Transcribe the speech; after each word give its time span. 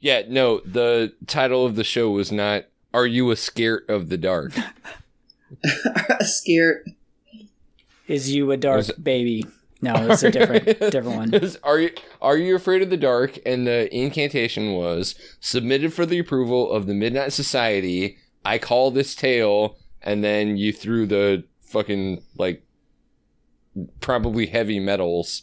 Yeah, 0.00 0.22
no, 0.28 0.60
the 0.60 1.14
title 1.26 1.66
of 1.66 1.76
the 1.76 1.84
show 1.84 2.10
was 2.10 2.30
not 2.30 2.64
Are 2.94 3.06
You 3.06 3.30
a 3.30 3.36
Scare 3.36 3.82
of 3.88 4.08
the 4.08 4.16
Dark? 4.16 4.52
A 6.20 6.24
Scared. 6.24 6.90
Is 8.06 8.32
you 8.32 8.50
a 8.50 8.56
dark 8.56 8.78
Was 8.78 8.92
baby? 8.92 9.44
No, 9.80 9.92
it's 10.10 10.22
a 10.22 10.30
different 10.30 10.64
different 10.64 11.16
one. 11.16 11.34
It 11.34 11.42
was, 11.42 11.56
are 11.62 11.78
you 11.78 11.90
are 12.20 12.36
you 12.36 12.56
afraid 12.56 12.82
of 12.82 12.90
the 12.90 12.96
dark? 12.96 13.38
And 13.46 13.66
the 13.66 13.94
incantation 13.94 14.72
was 14.72 15.14
submitted 15.40 15.92
for 15.92 16.06
the 16.06 16.18
approval 16.18 16.72
of 16.72 16.86
the 16.86 16.94
Midnight 16.94 17.32
Society. 17.32 18.18
I 18.44 18.58
call 18.58 18.90
this 18.90 19.14
tale, 19.14 19.76
and 20.02 20.24
then 20.24 20.56
you 20.56 20.72
threw 20.72 21.06
the 21.06 21.44
fucking 21.60 22.22
like 22.36 22.64
probably 24.00 24.46
heavy 24.46 24.80
metals 24.80 25.42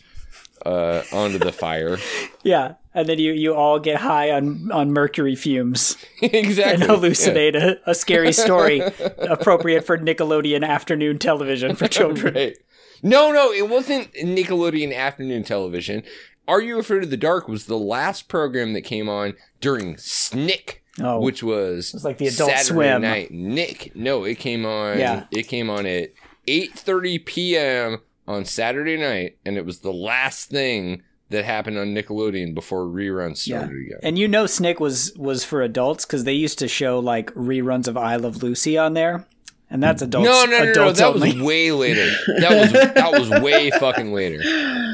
uh, 0.65 1.03
onto 1.13 1.37
the 1.39 1.51
fire. 1.51 1.97
Yeah, 2.43 2.75
and 2.95 3.07
then 3.07 3.19
you 3.19 3.33
you 3.33 3.53
all 3.53 3.77
get 3.79 3.97
high 3.97 4.31
on 4.31 4.71
on 4.71 4.91
mercury 4.91 5.35
fumes 5.35 5.95
exactly. 6.21 6.73
and 6.73 6.83
hallucinate 6.83 7.55
a, 7.55 7.77
a 7.89 7.93
scary 7.93 8.33
story 8.33 8.81
appropriate 9.19 9.85
for 9.85 9.97
Nickelodeon 9.97 10.65
afternoon 10.67 11.19
television 11.19 11.75
for 11.75 11.87
children. 11.99 12.33
Right. 12.33 12.57
No, 13.03 13.31
no, 13.31 13.51
it 13.51 13.69
wasn't 13.69 14.11
Nickelodeon 14.13 14.95
afternoon 14.95 15.43
television. 15.43 16.01
Are 16.47 16.61
You 16.61 16.79
Afraid 16.79 17.03
of 17.03 17.09
the 17.09 17.17
Dark 17.17 17.47
was 17.47 17.65
the 17.65 17.77
last 17.77 18.27
program 18.27 18.73
that 18.73 18.81
came 18.81 19.09
on 19.09 19.33
during 19.61 19.97
Snick, 19.97 20.83
Oh, 21.01 21.19
which 21.19 21.43
was 21.43 21.91
was 21.93 22.05
like 22.05 22.17
the 22.19 22.27
Adult 22.27 22.49
Saturday 22.51 22.63
Swim. 22.63 23.01
night. 23.01 23.31
Nick, 23.31 23.95
no, 23.95 24.23
it 24.23 24.35
came 24.39 24.65
on. 24.65 24.97
Yeah. 24.97 25.25
it 25.31 25.47
came 25.47 25.69
on 25.69 25.85
at 25.85 26.11
eight 26.47 26.71
thirty 26.73 27.19
p.m. 27.19 27.99
on 28.27 28.45
Saturday 28.45 28.95
night, 28.95 29.37
and 29.45 29.57
it 29.57 29.65
was 29.65 29.79
the 29.79 29.91
last 29.91 30.49
thing 30.49 31.01
that 31.29 31.43
happened 31.45 31.77
on 31.77 31.87
Nickelodeon 31.95 32.53
before 32.53 32.85
reruns 32.85 33.47
Yeah. 33.47 33.59
started 33.59 33.77
again. 33.85 33.99
And 34.03 34.17
you 34.19 34.27
know 34.27 34.45
Snick 34.45 34.79
was 34.79 35.13
was 35.17 35.43
for 35.43 35.61
adults 35.61 36.05
because 36.05 36.23
they 36.23 36.33
used 36.33 36.59
to 36.59 36.67
show 36.67 36.99
like 36.99 37.33
reruns 37.33 37.87
of 37.87 37.97
I 37.97 38.15
Love 38.17 38.43
Lucy 38.43 38.77
on 38.77 38.93
there, 38.93 39.25
and 39.69 39.81
that's 39.81 40.01
adults. 40.01 40.25
no, 40.29 40.45
no, 40.45 40.65
no, 40.65 40.71
no, 40.73 40.91
that 40.91 41.03
only. 41.07 41.33
was 41.33 41.41
way 41.41 41.71
later. 41.85 42.09
That 42.39 42.51
was 42.61 42.71
that 42.71 43.11
was 43.11 43.29
way 43.41 43.71
fucking 43.71 44.13
later. 44.13 44.39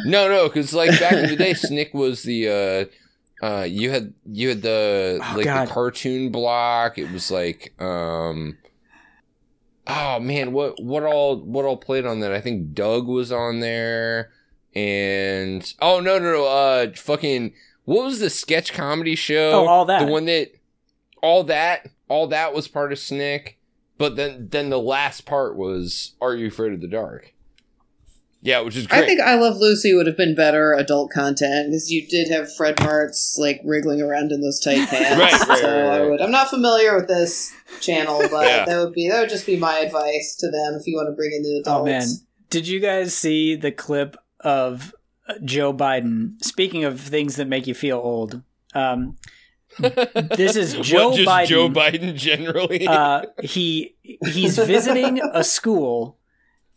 No, 0.06 0.28
no, 0.30 0.48
because 0.48 0.74
like 0.74 0.98
back 1.00 1.14
in 1.14 1.30
the 1.30 1.36
day, 1.36 1.54
Snick 1.54 1.94
was 1.94 2.24
the. 2.24 2.48
uh 2.50 2.96
uh, 3.44 3.64
you 3.64 3.90
had 3.90 4.14
you 4.28 4.50
had 4.50 4.62
the 4.62 5.20
Oh, 5.20 5.34
like 5.36 5.46
God. 5.46 5.68
the 5.68 5.72
cartoon 5.74 6.32
block. 6.32 7.00
It 7.00 7.12
was 7.12 7.32
like 7.32 7.74
um, 7.82 8.56
oh 9.88 10.20
man, 10.20 10.52
what 10.54 10.76
what 10.82 11.04
all 11.04 11.38
what 11.38 11.66
all 11.66 11.78
played 11.78 12.06
on 12.06 12.20
that? 12.20 12.32
I 12.32 12.40
think 12.40 12.74
Doug 12.74 13.08
was 13.08 13.32
on 13.32 13.60
there, 13.60 14.32
and 14.76 15.74
oh 15.82 16.00
no 16.00 16.18
no 16.20 16.32
no 16.32 16.46
uh 16.46 16.92
fucking 16.96 17.54
what 17.86 18.06
was 18.06 18.20
the 18.20 18.30
sketch 18.30 18.74
comedy 18.74 19.16
show? 19.16 19.52
Oh, 19.52 19.68
All 19.68 19.86
That. 19.86 20.06
the 20.06 20.12
one 20.12 20.26
that 20.26 20.52
all 21.22 21.44
that 21.46 21.88
all 22.08 22.28
that 22.28 22.54
was 22.54 22.68
part 22.68 22.92
of 22.92 23.00
Snick, 23.00 23.58
but 23.98 24.16
then 24.16 24.48
then 24.52 24.70
the 24.70 24.80
last 24.80 25.26
part 25.26 25.56
was 25.56 26.14
Are 26.22 26.36
You 26.36 26.48
Afraid 26.48 26.74
of 26.74 26.82
the 26.82 26.88
Dark? 26.88 27.34
Yeah, 28.44 28.62
which 28.62 28.76
is 28.76 28.88
great. 28.88 29.04
I 29.04 29.06
think 29.06 29.22
I 29.22 29.36
Love 29.36 29.58
Lucy 29.58 29.94
would 29.94 30.08
have 30.08 30.18
been 30.18 30.34
better 30.34 30.74
adult 30.74 31.12
content 31.12 31.68
because 31.70 31.92
you 31.92 32.08
did 32.08 32.28
have 32.30 32.52
Fred 32.56 32.76
Mertz 32.78 33.38
like 33.38 33.62
wriggling 33.64 34.02
around 34.02 34.32
in 34.32 34.42
those 34.42 34.60
tight 34.60 34.88
pants. 34.90 35.20
Right, 35.20 35.48
right, 35.48 35.60
so 35.60 35.68
right, 35.68 35.96
I 35.96 36.00
right. 36.02 36.10
would. 36.10 36.22
I'm 36.22 36.32
not 36.32 36.50
familiar 36.50 36.96
with 36.96 37.08
this 37.08 37.52
channel, 37.82 38.20
but 38.32 38.48
Yeah. 38.48 38.66
that 38.66 38.78
would 38.84 38.94
be 38.94 39.10
that 39.10 39.20
would 39.22 39.30
just 39.30 39.46
be 39.46 39.58
my 39.58 39.78
advice 39.80 40.36
to 40.40 40.48
them 40.50 40.74
if 40.80 40.88
you 40.88 40.96
want 40.96 41.08
to 41.10 41.14
bring 41.16 41.32
in 41.34 41.44
the 41.44 41.60
adults. 41.60 41.82
Oh 41.82 41.86
man, 41.86 42.08
did 42.50 42.68
you 42.68 42.80
guys 42.80 43.14
see 43.16 43.56
the 43.56 43.72
clip 43.72 44.16
of 44.42 44.94
uh, 45.28 45.34
Joe 45.44 45.74
Biden? 45.74 46.42
Speaking 46.44 46.84
of 46.84 47.00
things 47.00 47.36
that 47.38 47.48
make 47.48 47.68
you 47.68 47.74
feel 47.74 47.98
old, 47.98 48.42
um, 48.74 49.18
this 49.80 50.56
is 50.56 50.74
Joe 50.82 51.10
what, 51.10 51.16
just 51.18 51.30
Biden. 51.30 51.48
Joe 51.48 51.70
Biden 51.70 52.16
generally. 52.16 52.88
uh, 52.88 53.24
he 53.42 53.96
he's 54.04 54.58
visiting 54.58 55.22
a 55.34 55.44
school, 55.44 56.18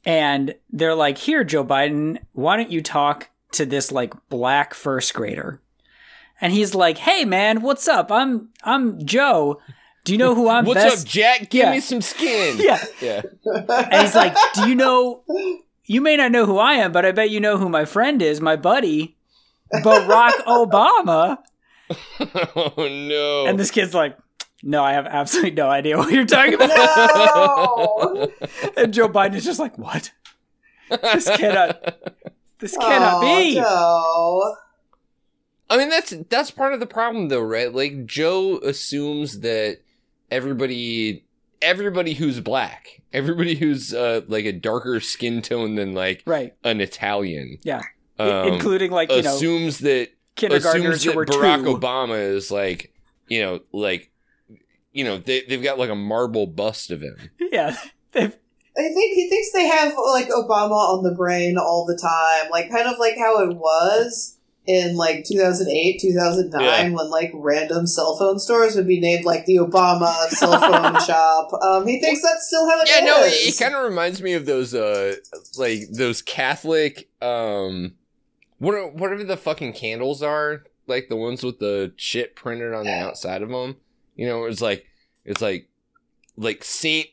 and 0.05 0.55
they're 0.71 0.95
like, 0.95 1.19
"Here, 1.19 1.45
Joe 1.45 1.65
Biden, 1.65 2.19
why 2.33 2.57
don't 2.57 2.71
you 2.71 2.81
talk 2.83 3.31
to 3.53 3.67
this 3.67 3.91
like 3.93 4.15
black 4.29 4.75
first 4.75 5.15
grader?" 5.15 5.61
And 6.41 6.53
he's 6.53 6.75
like, 6.75 6.99
"Hey, 6.99 7.25
man, 7.25 7.63
what's 7.63 7.89
up? 7.89 8.11
I'm 8.13 8.51
I'm 8.63 9.05
Joe. 9.07 9.61
Do 10.05 10.13
you 10.13 10.19
know 10.19 10.35
who 10.35 10.49
I'm 10.51 10.65
What's 10.67 10.83
best?" 10.83 11.07
up, 11.07 11.11
Jack? 11.13 11.51
Give 11.51 11.63
Yeah. 11.65 11.71
me 11.73 11.81
some 11.81 12.03
skin. 12.03 12.59
Yeah, 12.61 12.85
Yeah. 13.01 13.23
and 13.45 14.03
he's 14.03 14.15
like, 14.15 14.37
"Do 14.55 14.69
you 14.69 14.75
know? 14.75 15.23
You 15.87 16.01
may 16.01 16.17
not 16.17 16.33
know 16.33 16.47
who 16.47 16.59
I 16.59 16.75
am, 16.75 16.93
but 16.93 17.05
I 17.05 17.13
bet 17.13 17.31
you 17.31 17.41
know 17.41 17.59
who 17.59 17.69
my 17.69 17.85
friend 17.85 18.23
is, 18.23 18.41
my 18.41 18.57
buddy, 18.57 19.17
Barack 19.73 20.31
Obama." 20.47 21.39
oh 22.57 22.75
no. 22.77 23.47
And 23.47 23.59
this 23.59 23.71
kid's 23.71 23.93
like, 23.95 24.17
"No, 24.63 24.83
I 24.83 24.93
have 24.95 25.07
absolutely 25.07 25.51
no 25.53 25.69
idea 25.69 25.99
what 25.99 26.11
you're 26.11 26.25
talking 26.25 26.55
about." 26.55 26.69
No. 26.77 28.29
and 28.77 28.95
Joe 28.95 29.09
Biden 29.09 29.35
is 29.35 29.45
just 29.45 29.59
like, 29.61 29.77
"What? 29.79 30.11
This 30.89 31.29
cannot. 31.37 31.99
This 32.59 32.77
cannot 32.77 33.15
Oh, 33.17 33.21
be." 33.21 33.55
No. 33.57 34.57
I 35.71 35.77
mean 35.79 35.89
that's 35.89 36.15
that's 36.31 36.51
part 36.51 36.73
of 36.75 36.81
the 36.81 36.87
problem 36.87 37.29
though, 37.29 37.41
right? 37.43 37.73
Like 37.75 38.07
Joe 38.07 38.59
assumes 38.59 39.41
that 39.41 39.79
everybody 40.31 41.25
everybody 41.65 42.15
who's 42.15 42.39
black, 42.41 43.03
everybody 43.13 43.55
who's 43.57 43.93
uh 43.93 44.21
like 44.29 44.45
a 44.45 44.53
darker 44.53 45.01
skin 45.01 45.43
tone 45.43 45.75
than 45.75 45.95
like 45.95 46.23
Right, 46.27 46.55
an 46.63 46.81
Italian. 46.81 47.59
Yeah. 47.63 47.83
Um, 48.19 48.49
including 48.53 48.91
like 48.93 49.11
you 49.11 49.23
know 49.23 49.35
assumes 49.35 49.79
that 49.81 50.11
kindergartners 50.37 50.97
assumes 50.99 51.03
who 51.05 51.11
that 51.11 51.17
were 51.17 51.27
Barack 51.27 51.65
two. 51.65 51.77
Obama 51.77 52.21
is 52.21 52.51
like, 52.51 52.93
you 53.29 53.41
know, 53.43 53.61
like 53.73 54.11
you 54.93 55.03
know, 55.05 55.19
they 55.19 55.43
they've 55.49 55.63
got 55.63 55.79
like 55.79 55.91
a 55.91 55.97
marble 55.97 56.47
bust 56.47 56.91
of 56.93 57.01
him. 57.03 57.17
Yeah, 57.53 57.77
they've- 58.13 58.37
I 58.77 58.83
think 58.89 59.15
he 59.15 59.29
thinks 59.29 59.53
they 59.53 59.67
have 59.69 59.95
like 60.11 60.29
Obama 60.31 60.73
on 60.73 61.05
the 61.05 61.15
brain 61.15 61.57
all 61.57 61.87
the 61.87 61.97
time, 61.97 62.51
like 62.51 62.69
kind 62.71 62.89
of 62.89 62.99
like 62.99 63.17
how 63.17 63.49
it 63.49 63.57
was 63.57 64.37
in 64.67 64.97
like 64.97 65.25
2008, 65.25 66.01
2009, 66.01 66.63
Yeah. 66.63 66.97
when 66.97 67.11
like 67.11 67.31
random 67.35 67.87
cell 67.87 68.17
phone 68.17 68.39
stores 68.39 68.77
would 68.77 68.87
be 68.87 68.99
named 68.99 69.25
like 69.25 69.45
the 69.45 69.57
Obama 69.57 70.29
cell 70.31 70.59
phone 70.59 71.01
shop. 71.07 71.51
Um, 71.63 71.87
he 71.87 72.01
thinks 72.01 72.23
that's 72.23 72.47
still 72.47 72.69
how 72.69 72.81
it 72.81 72.89
is. 72.89 72.97
Yeah, 72.97 73.05
no, 73.05 73.25
it, 73.25 73.33
it 73.33 73.59
kind 73.59 73.75
of 73.75 73.85
reminds 73.85 74.23
me 74.23 74.33
of 74.33 74.47
those 74.47 74.75
uh 74.75 75.17
like 75.59 75.81
those 75.91 76.23
Catholic 76.23 77.11
um 77.21 77.95
what 78.59 78.75
are, 78.75 78.89
whatever 78.89 79.25
the 79.25 79.37
fucking 79.37 79.75
candles 79.75 80.23
are, 80.23 80.65
like 80.87 81.09
the 81.09 81.17
ones 81.17 81.43
with 81.43 81.59
the 81.59 81.93
shit 81.97 82.35
printed 82.35 82.73
on 82.73 82.85
the 82.85 82.93
outside 82.93 83.43
of 83.43 83.51
them. 83.51 83.77
You 84.17 84.27
know, 84.27 84.45
it's 84.45 84.63
like 84.63 84.87
it's 85.25 85.43
like 85.43 85.69
like 86.37 86.65
Saint 86.65 87.09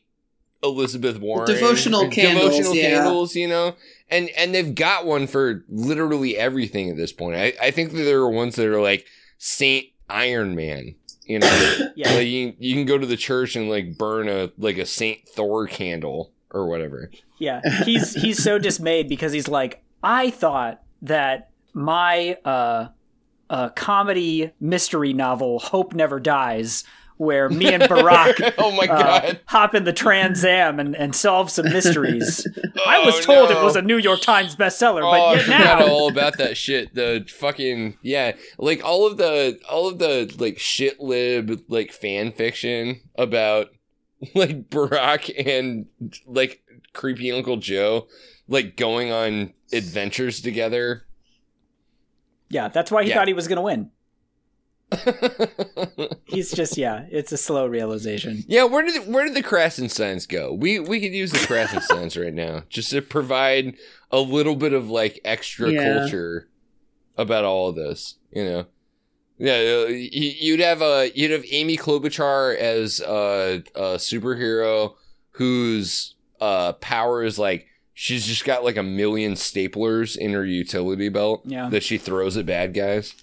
Elizabeth 0.62 1.18
Warren 1.18 1.46
Devotional 1.46 2.08
candles, 2.08 2.50
devotional 2.52 2.74
yeah. 2.76 2.90
candles, 2.90 3.34
you 3.34 3.48
know, 3.48 3.74
and 4.12 4.28
and 4.36 4.54
they've 4.54 4.74
got 4.74 5.06
one 5.06 5.26
for 5.26 5.64
literally 5.68 6.36
everything 6.36 6.90
at 6.90 6.96
this 6.96 7.12
point. 7.12 7.36
I 7.36 7.54
I 7.60 7.70
think 7.70 7.92
that 7.92 8.02
there 8.02 8.20
are 8.20 8.30
ones 8.30 8.56
that 8.56 8.66
are 8.66 8.80
like 8.80 9.06
Saint 9.38 9.86
Iron 10.08 10.54
Man. 10.54 10.94
You 11.24 11.38
know, 11.38 11.78
yeah. 11.96 12.12
like 12.14 12.26
you, 12.26 12.54
you 12.58 12.74
can 12.74 12.84
go 12.84 12.98
to 12.98 13.06
the 13.06 13.16
church 13.16 13.56
and 13.56 13.68
like 13.68 13.96
burn 13.96 14.28
a 14.28 14.52
like 14.58 14.78
a 14.78 14.86
Saint 14.86 15.26
Thor 15.28 15.66
candle 15.66 16.32
or 16.50 16.68
whatever. 16.68 17.10
Yeah, 17.38 17.60
he's 17.84 18.14
he's 18.14 18.42
so 18.42 18.58
dismayed 18.58 19.08
because 19.08 19.32
he's 19.32 19.48
like, 19.48 19.82
I 20.02 20.30
thought 20.30 20.82
that 21.00 21.50
my 21.72 22.36
uh, 22.44 22.88
uh, 23.50 23.70
comedy 23.70 24.52
mystery 24.60 25.12
novel 25.12 25.58
"Hope 25.58 25.94
Never 25.94 26.20
Dies," 26.20 26.84
where 27.18 27.48
me 27.48 27.72
and 27.72 27.82
Barack 27.84 28.54
oh 28.58 28.72
my 28.72 28.84
uh, 28.84 29.02
god! 29.02 29.40
hop 29.46 29.74
in 29.74 29.84
the 29.84 29.92
Trans 29.92 30.44
Am 30.44 30.80
and, 30.80 30.94
and 30.96 31.14
solve 31.14 31.50
some 31.50 31.66
mysteries. 31.66 32.46
I 32.86 32.98
Oh, 32.98 33.06
was 33.06 33.24
told 33.24 33.50
no. 33.50 33.60
it 33.60 33.64
was 33.64 33.76
a 33.76 33.82
New 33.82 33.98
York 33.98 34.20
Times 34.20 34.56
bestseller, 34.56 35.02
Oh, 35.02 35.10
but 35.10 35.20
I 35.20 35.34
yet 35.34 35.42
forgot 35.44 35.78
now, 35.80 35.88
all 35.88 36.08
about 36.08 36.38
that 36.38 36.56
shit. 36.56 36.94
The 36.94 37.24
fucking 37.38 37.98
yeah, 38.02 38.32
like 38.58 38.84
all 38.84 39.06
of 39.06 39.16
the 39.18 39.58
all 39.70 39.88
of 39.88 39.98
the 39.98 40.34
like 40.38 40.58
shit 40.58 41.00
lib 41.00 41.62
like 41.68 41.92
fan 41.92 42.32
fiction 42.32 43.00
about 43.16 43.68
like 44.34 44.68
Barack 44.70 45.30
and 45.46 45.86
like 46.26 46.62
creepy 46.92 47.30
Uncle 47.32 47.56
Joe 47.56 48.08
like 48.48 48.76
going 48.76 49.10
on 49.12 49.52
adventures 49.72 50.40
together. 50.42 51.06
yeah, 52.50 52.68
that's 52.68 52.90
why 52.90 53.02
he 53.02 53.08
Yeah. 53.08 53.14
thought 53.16 53.28
he 53.28 53.34
was 53.34 53.48
going 53.48 53.56
to 53.56 53.62
win. 53.62 53.90
He's 56.26 56.50
just 56.52 56.76
yeah, 56.76 57.06
it's 57.10 57.32
a 57.32 57.36
slow 57.36 57.66
realization. 57.66 58.44
Yeah, 58.46 58.64
where 58.64 58.84
did 58.84 59.06
where 59.12 59.24
did 59.24 59.34
the 59.34 59.42
Krassensteins 59.42 60.28
go? 60.28 60.52
We 60.52 60.78
we 60.80 61.00
could 61.00 61.12
use 61.12 61.32
the 61.32 61.38
Krassensteins 61.38 62.20
right 62.22 62.34
now 62.34 62.62
just 62.68 62.90
to 62.90 63.02
provide 63.02 63.74
a 64.10 64.18
little 64.20 64.56
bit 64.56 64.72
of 64.72 64.88
like 64.90 65.20
extra 65.24 65.70
Yeah. 65.70 65.82
culture 66.00 66.48
about 67.16 67.44
all 67.44 67.68
of 67.68 67.76
this. 67.76 68.16
You 68.32 68.44
know, 68.44 68.66
yeah, 69.38 69.84
uh, 69.84 69.88
you'd 69.88 70.60
have 70.60 70.82
a 70.82 71.10
you'd 71.14 71.30
have 71.30 71.44
Amy 71.50 71.76
Klobuchar 71.76 72.56
as 72.56 73.00
uh, 73.00 73.60
a 73.74 73.80
superhero 73.96 74.94
whose 75.32 76.14
uh 76.40 76.72
power 76.74 77.22
is 77.22 77.38
like 77.38 77.66
she's 77.94 78.26
just 78.26 78.44
got 78.44 78.64
like 78.64 78.76
a 78.76 78.82
million 78.82 79.34
staplers 79.34 80.16
in 80.16 80.32
her 80.32 80.44
utility 80.44 81.08
belt 81.08 81.42
Yeah. 81.44 81.68
that 81.68 81.82
she 81.82 81.98
throws 81.98 82.36
at 82.36 82.46
bad 82.46 82.74
guys. 82.74 83.14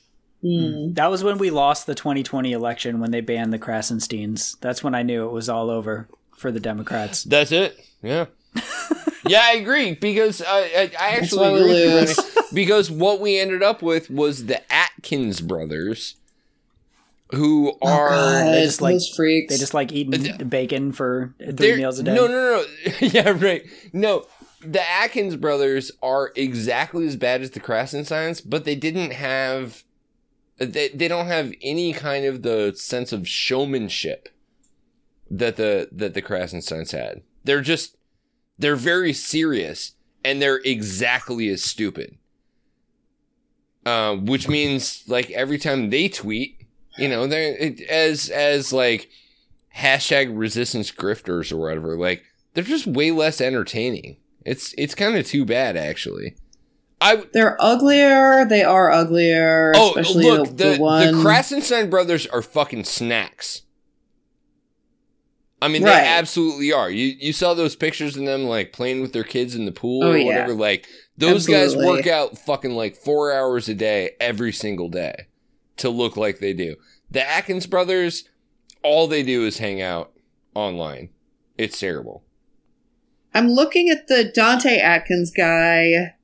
Hmm. 0.42 0.94
That 0.94 1.08
was 1.12 1.24
when 1.24 1.38
we 1.38 1.50
lost 1.52 1.86
the 1.86 1.96
2020 1.96 2.52
election 2.54 3.00
when 3.00 3.12
they 3.12 3.22
banned 3.22 3.52
the 3.52 3.60
Krassensteins. 3.60 4.58
That's 4.62 4.84
when 4.84 4.96
I 4.96 5.04
knew 5.04 5.26
it 5.28 5.32
was 5.34 5.50
all 5.50 5.70
over 5.70 6.08
for 6.38 6.52
the 6.52 6.60
Democrats. 6.62 7.24
That's 7.26 7.52
it. 7.52 7.78
Yeah. 8.02 8.28
yeah, 9.28 9.42
I 9.44 9.54
agree 9.56 9.96
because 9.96 10.42
I 10.42 10.60
I, 10.60 10.92
I 11.00 11.10
actually 11.18 11.48
agree 11.48 11.68
with 11.68 11.78
you, 12.18 12.24
lose. 12.24 12.50
Because 12.54 12.90
what 12.90 13.20
we 13.20 13.38
ended 13.38 13.62
up 13.62 13.82
with 13.82 14.10
was 14.10 14.46
the 14.46 14.62
Atkins 14.74 15.42
brothers, 15.42 16.16
who 17.32 17.74
Oh, 17.82 17.88
are 17.88 18.10
God, 18.10 18.54
they 18.54 18.64
just 18.64 18.82
like- 18.82 18.98
freaks. 19.16 19.54
They 19.54 19.60
just 19.60 19.74
like 19.74 19.92
eating 19.92 20.32
Uh, 20.32 20.44
bacon 20.46 20.92
for 20.94 21.34
3 21.40 21.76
meals 21.76 22.00
a 22.00 22.04
day. 22.04 22.16
No, 22.16 22.28
no, 22.28 22.64
no. 22.88 22.92
yeah, 23.02 23.30
right. 23.38 23.64
No, 23.94 24.26
the 24.66 24.82
Atkins 24.90 25.36
brothers 25.36 25.92
are 26.02 26.32
exactly 26.36 27.06
as 27.08 27.16
bad 27.16 27.42
as 27.42 27.52
the 27.52 27.60
Krassensteins, 27.60 28.42
but 28.46 28.64
they 28.66 28.76
didn't 28.76 29.12
have. 29.12 29.84
They, 30.60 30.90
they 30.90 31.08
don't 31.08 31.28
have 31.28 31.54
any 31.62 31.94
kind 31.94 32.26
of 32.26 32.44
the 32.44 32.74
sense 32.76 33.12
of 33.14 33.28
showmanship 33.28 34.30
that 35.30 35.56
the 35.56 35.90
that 35.92 36.14
the 36.14 36.22
Krassensteins 36.22 36.92
had. 36.92 37.22
They're 37.44 37.62
just 37.62 37.98
they're 38.58 38.76
very 38.76 39.14
serious 39.14 39.94
and 40.24 40.42
they're 40.42 40.62
exactly 40.66 41.50
as 41.50 41.64
stupid. 41.64 42.18
Uh, 43.86 44.18
which 44.18 44.48
means 44.48 45.04
like 45.08 45.32
every 45.32 45.58
time 45.58 45.90
they 45.90 46.10
tweet, 46.10 46.66
you 46.98 47.08
know, 47.08 47.26
they're 47.26 47.74
as 47.90 48.30
as 48.30 48.74
like 48.74 49.10
hashtag 49.78 50.38
resistance 50.38 50.92
grifters 50.92 51.52
or 51.52 51.58
whatever, 51.58 51.98
like 51.98 52.24
they're 52.54 52.64
just 52.64 52.86
way 52.86 53.12
less 53.12 53.40
entertaining. 53.40 54.18
It's 54.46 54.74
it's 54.78 54.96
kind 54.96 55.16
of 55.16 55.26
too 55.26 55.46
bad 55.46 55.78
actually. 55.78 56.36
I 57.02 57.24
They're 57.34 57.56
uglier. 57.62 58.46
They 58.46 58.64
are 58.64 58.92
uglier. 58.92 59.72
oh 59.76 59.90
especially 59.92 60.26
look 60.26 60.48
the, 60.50 60.54
the 60.54 60.64
the 60.72 61.12
the. 61.12 61.24
Krassenstein 61.24 61.90
brothers 61.90 62.28
are 62.28 62.42
fucking 62.42 62.84
snacks. 62.84 63.62
I 65.62 65.68
mean, 65.68 65.84
Right. 65.84 66.02
they 66.02 66.08
absolutely 66.08 66.72
are. 66.72 66.90
You 66.90 67.16
you 67.20 67.34
saw 67.34 67.54
those 67.54 67.76
pictures 67.76 68.16
of 68.16 68.26
them 68.26 68.46
like 68.46 68.72
playing 68.74 69.02
with 69.02 69.12
their 69.14 69.24
kids 69.26 69.56
in 69.56 69.66
the 69.66 69.72
pool 69.72 70.04
Oh, 70.04 70.12
or 70.12 70.18
yeah. 70.18 70.26
whatever. 70.26 70.54
Like 70.54 70.88
those 71.18 71.46
guys 71.48 71.76
work 71.76 72.08
out 72.08 72.38
fucking 72.38 72.72
like 72.72 72.96
four 72.96 73.34
hours 73.34 73.68
a 73.68 73.74
day 73.74 74.12
every 74.22 74.54
single 74.54 74.90
day 74.90 75.28
to 75.78 75.90
look 75.90 76.16
like 76.18 76.40
they 76.40 76.54
do. 76.54 76.76
The 77.12 77.28
Atkins 77.28 77.68
brothers, 77.68 78.24
all 78.84 79.08
they 79.08 79.24
do 79.24 79.46
is 79.46 79.58
hang 79.58 79.82
out 79.82 80.12
online. 80.56 81.10
It's 81.58 81.80
terrible. 81.80 82.24
I'm 83.34 83.50
looking 83.50 83.90
at 83.90 84.08
the 84.08 84.32
Dante 84.34 84.78
Atkins 84.80 85.32
guy. 85.32 86.16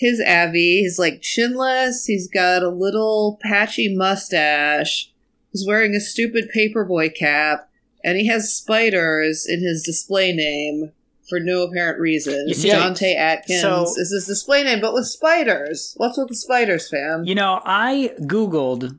His 0.00 0.20
Abby. 0.20 0.80
He's 0.80 0.98
like 0.98 1.20
chinless. 1.20 2.06
He's 2.06 2.26
got 2.26 2.62
a 2.62 2.70
little 2.70 3.38
patchy 3.42 3.94
mustache. 3.94 5.12
He's 5.52 5.66
wearing 5.66 5.94
a 5.94 6.00
stupid 6.00 6.48
paperboy 6.56 7.14
cap. 7.14 7.68
And 8.02 8.16
he 8.16 8.26
has 8.28 8.52
spiders 8.52 9.46
in 9.46 9.60
his 9.60 9.82
display 9.82 10.32
name 10.32 10.92
for 11.28 11.38
no 11.38 11.62
apparent 11.62 12.00
reason. 12.00 12.48
You 12.48 12.54
see, 12.54 12.70
Dante 12.70 13.14
Atkins 13.14 13.60
so- 13.60 13.82
is 13.98 14.10
his 14.10 14.26
display 14.26 14.64
name, 14.64 14.80
but 14.80 14.94
with 14.94 15.06
spiders. 15.06 15.92
What's 15.98 16.16
with 16.16 16.28
the 16.28 16.34
spiders, 16.34 16.88
fam? 16.88 17.24
You 17.24 17.34
know, 17.34 17.60
I 17.64 18.14
googled 18.22 18.98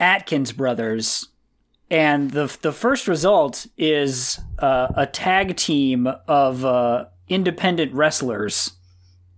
Atkins 0.00 0.50
brothers, 0.52 1.28
and 1.90 2.32
the 2.32 2.54
the 2.60 2.72
first 2.72 3.06
result 3.06 3.66
is 3.78 4.40
uh, 4.58 4.88
a 4.96 5.06
tag 5.06 5.56
team 5.56 6.08
of 6.26 6.64
uh, 6.64 7.04
independent 7.28 7.94
wrestlers. 7.94 8.72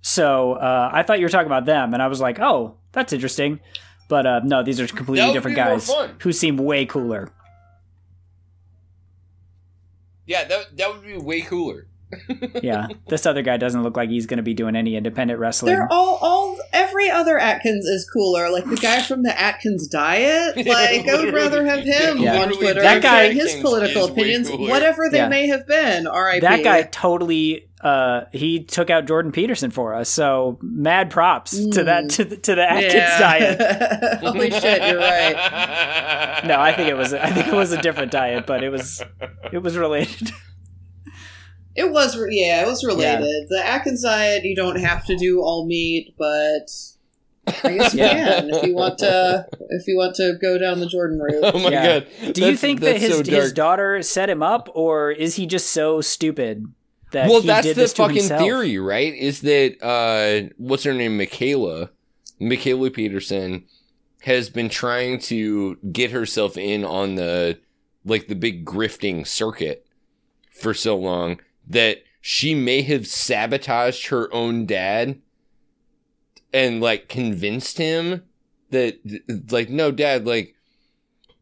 So 0.02 0.54
uh, 0.54 0.90
I 0.92 1.02
thought 1.02 1.20
you 1.20 1.24
were 1.24 1.30
talking 1.30 1.46
about 1.46 1.64
them, 1.64 1.94
and 1.94 2.02
I 2.02 2.08
was 2.08 2.20
like, 2.20 2.38
"Oh, 2.40 2.76
that's 2.92 3.12
interesting." 3.12 3.60
But 4.08 4.26
uh, 4.26 4.40
no, 4.44 4.62
these 4.62 4.78
are 4.80 4.86
completely 4.86 5.26
different 5.32 5.56
guys 5.56 5.90
who 6.20 6.32
seem 6.32 6.56
way 6.58 6.84
cooler. 6.84 7.30
Yeah, 10.26 10.44
that 10.44 10.76
that 10.76 10.92
would 10.92 11.02
be 11.04 11.16
way 11.16 11.40
cooler. 11.40 11.86
Yeah, 12.62 12.88
this 13.08 13.26
other 13.26 13.42
guy 13.42 13.56
doesn't 13.56 13.82
look 13.82 13.96
like 13.96 14.08
he's 14.10 14.26
going 14.26 14.36
to 14.38 14.42
be 14.42 14.54
doing 14.54 14.76
any 14.76 14.94
independent 14.96 15.40
wrestling. 15.40 15.74
They're 15.74 15.88
all, 15.90 16.18
all, 16.20 16.58
every 16.72 17.10
other 17.10 17.38
Atkins 17.38 17.86
is 17.86 18.08
cooler. 18.12 18.50
Like 18.50 18.64
the 18.68 18.76
guy 18.76 19.00
from 19.02 19.22
the 19.22 19.38
Atkins 19.38 19.88
diet. 19.88 20.56
Like 20.72 21.08
I 21.08 21.16
would 21.24 21.34
rather 21.34 21.64
have 21.66 21.80
him 21.80 22.18
Yeah. 22.18 22.42
on 22.42 22.52
Twitter 22.52 22.80
That 22.82 23.02
guy- 23.02 23.32
his 23.32 23.46
Atkins 23.46 23.62
political 23.62 24.04
opinions, 24.06 24.50
whatever 24.50 25.08
they 25.10 25.18
Yeah. 25.18 25.28
may 25.28 25.48
have 25.48 25.66
been. 25.66 26.06
R.I.P. 26.06 26.40
that 26.40 26.62
guy 26.62 26.82
totally 26.82 27.68
uh 27.80 28.26
he 28.32 28.62
took 28.62 28.90
out 28.90 29.06
Jordan 29.06 29.32
Peterson 29.32 29.70
for 29.70 29.94
us. 29.94 30.08
So 30.08 30.58
mad 30.62 31.10
props 31.10 31.50
to 31.70 31.84
that 31.84 32.10
to 32.10 32.24
the, 32.24 32.36
to 32.36 32.54
the 32.54 32.70
Atkins 32.70 32.94
Yeah. 32.94 33.18
diet. 33.18 34.18
Holy 34.20 34.50
shit, 34.50 34.82
you're 34.86 34.98
right. 35.00 36.42
No, 36.44 36.60
I 36.60 36.72
think 36.72 36.88
it 36.88 36.96
was 36.96 37.12
I 37.12 37.30
think 37.30 37.48
it 37.48 37.54
was 37.54 37.72
a 37.72 37.80
different 37.82 38.12
diet, 38.12 38.46
but 38.46 38.62
it 38.62 38.68
was 38.70 39.02
it 39.52 39.58
was 39.62 39.76
related. 39.76 40.30
It 41.74 41.90
was, 41.90 42.16
re- 42.18 42.28
yeah, 42.38 42.62
it 42.62 42.66
was 42.66 42.84
related. 42.84 43.48
The 43.48 43.62
Atkins 43.64 44.02
diet, 44.02 44.44
you 44.44 44.54
don't 44.54 44.78
have 44.80 45.04
to 45.06 45.16
do 45.16 45.40
all 45.40 45.66
meat, 45.66 46.14
but 46.18 46.68
I 47.64 47.74
guess 47.76 47.94
you 47.94 48.00
Yeah. 48.00 48.40
can 48.40 48.50
if 48.50 48.62
you 48.66 48.74
want 48.74 48.98
to. 48.98 49.46
If 49.74 49.86
you 49.88 49.96
want 49.96 50.14
to 50.16 50.34
go 50.40 50.58
down 50.58 50.80
the 50.80 50.86
Jordan 50.86 51.18
route. 51.18 51.40
Oh 51.54 51.58
my 51.58 51.70
Yeah. 51.70 52.00
god! 52.00 52.34
Do 52.34 52.44
you 52.46 52.56
think 52.58 52.80
that 52.80 52.98
his 52.98 53.16
so 53.16 53.24
his 53.24 53.52
daughter 53.54 54.02
set 54.02 54.28
him 54.28 54.42
up, 54.42 54.68
or 54.74 55.10
is 55.10 55.36
he 55.36 55.46
just 55.46 55.70
so 55.72 56.02
stupid 56.02 56.66
that 57.12 57.30
well, 57.30 57.40
he 57.40 57.46
that's 57.46 57.66
did 57.66 57.76
the 57.76 57.80
this 57.82 57.94
fucking 57.94 58.16
himself? 58.16 58.42
theory, 58.42 58.78
right? 58.78 59.14
Is 59.14 59.40
that 59.40 59.82
uh, 59.82 60.52
what's 60.58 60.84
her 60.84 60.92
name, 60.92 61.18
Mikhaila, 61.18 61.88
Mikhaila 62.38 62.92
Peterson, 62.92 63.64
has 64.24 64.50
been 64.50 64.68
trying 64.68 65.18
to 65.20 65.76
get 65.90 66.10
herself 66.10 66.58
in 66.58 66.84
on 66.84 67.14
the 67.14 67.58
like 68.04 68.28
the 68.28 68.34
big 68.36 68.66
grifting 68.66 69.26
circuit 69.26 69.86
for 70.52 70.74
so 70.74 70.96
long 70.98 71.40
that 71.66 72.02
she 72.20 72.54
may 72.54 72.82
have 72.82 73.06
sabotaged 73.06 74.08
her 74.08 74.32
own 74.32 74.66
dad 74.66 75.20
and 76.52 76.80
like 76.80 77.08
convinced 77.08 77.78
him 77.78 78.22
that 78.70 78.98
like 79.50 79.68
no 79.68 79.90
dad 79.90 80.26
like 80.26 80.54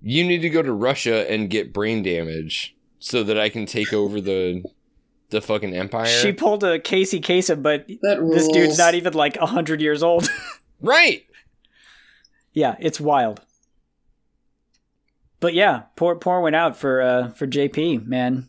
you 0.03 0.25
need 0.25 0.41
to 0.43 0.51
go 0.51 0.63
to 0.63 0.73
Russia 0.73 1.31
and 1.31 1.51
get 1.51 1.73
brain 1.73 2.03
damage 2.03 2.75
so 2.99 3.23
that 3.23 3.39
I 3.39 3.49
can 3.49 3.67
take 3.67 3.93
over 3.93 4.21
the 4.21 4.65
the 5.31 5.41
fucking 5.41 5.75
empire. 5.75 6.07
She 6.07 6.33
pulled 6.33 6.65
a 6.65 6.79
Casey 6.79 7.21
Kasem, 7.21 7.63
but 7.63 7.87
That 8.03 8.29
this 8.33 8.49
dude's 8.49 8.79
not 8.79 8.95
even 8.95 9.13
like 9.15 9.37
hundred 9.37 9.81
years 9.81 10.03
old. 10.03 10.29
right. 10.81 11.25
yeah, 12.53 12.77
it's 12.81 13.01
wild. 13.01 13.41
But 15.39 15.55
yeah, 15.55 15.85
poor 15.97 16.17
poor 16.17 16.41
went 16.41 16.57
out 16.57 16.77
for 16.77 17.01
uh 17.01 17.29
for 17.31 17.47
JP, 17.47 18.07
man. 18.07 18.49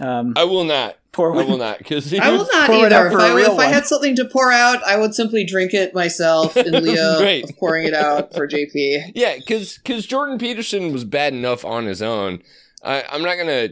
Um, 0.00 0.32
I 0.36 0.44
will 0.44 0.64
not. 0.64 0.96
poor 1.12 1.32
I 1.34 1.44
will 1.44 1.56
not 1.58 1.78
because 1.78 2.12
I 2.18 2.30
will 2.30 2.46
not 2.52 2.66
pour 2.68 2.86
it 2.86 2.92
either. 2.92 3.06
If, 3.06 3.12
for 3.12 3.18
a 3.20 3.22
I, 3.30 3.34
real 3.34 3.52
if 3.52 3.58
I 3.58 3.66
had 3.66 3.86
something 3.86 4.16
to 4.16 4.24
pour 4.24 4.50
out, 4.50 4.82
I 4.84 4.96
would 4.96 5.14
simply 5.14 5.44
drink 5.44 5.72
it 5.72 5.94
myself 5.94 6.56
in 6.56 6.72
lieu 6.82 7.20
Right. 7.22 7.44
of 7.44 7.56
pouring 7.56 7.86
it 7.86 7.94
out 7.94 8.34
for 8.34 8.48
JP. 8.48 9.12
Yeah, 9.14 9.36
because 9.36 10.06
Jordan 10.06 10.38
Peterson 10.38 10.92
was 10.92 11.04
bad 11.04 11.32
enough 11.32 11.64
on 11.64 11.86
his 11.86 12.02
own. 12.02 12.42
I, 12.82 13.04
I'm 13.08 13.22
not 13.22 13.36
gonna 13.38 13.68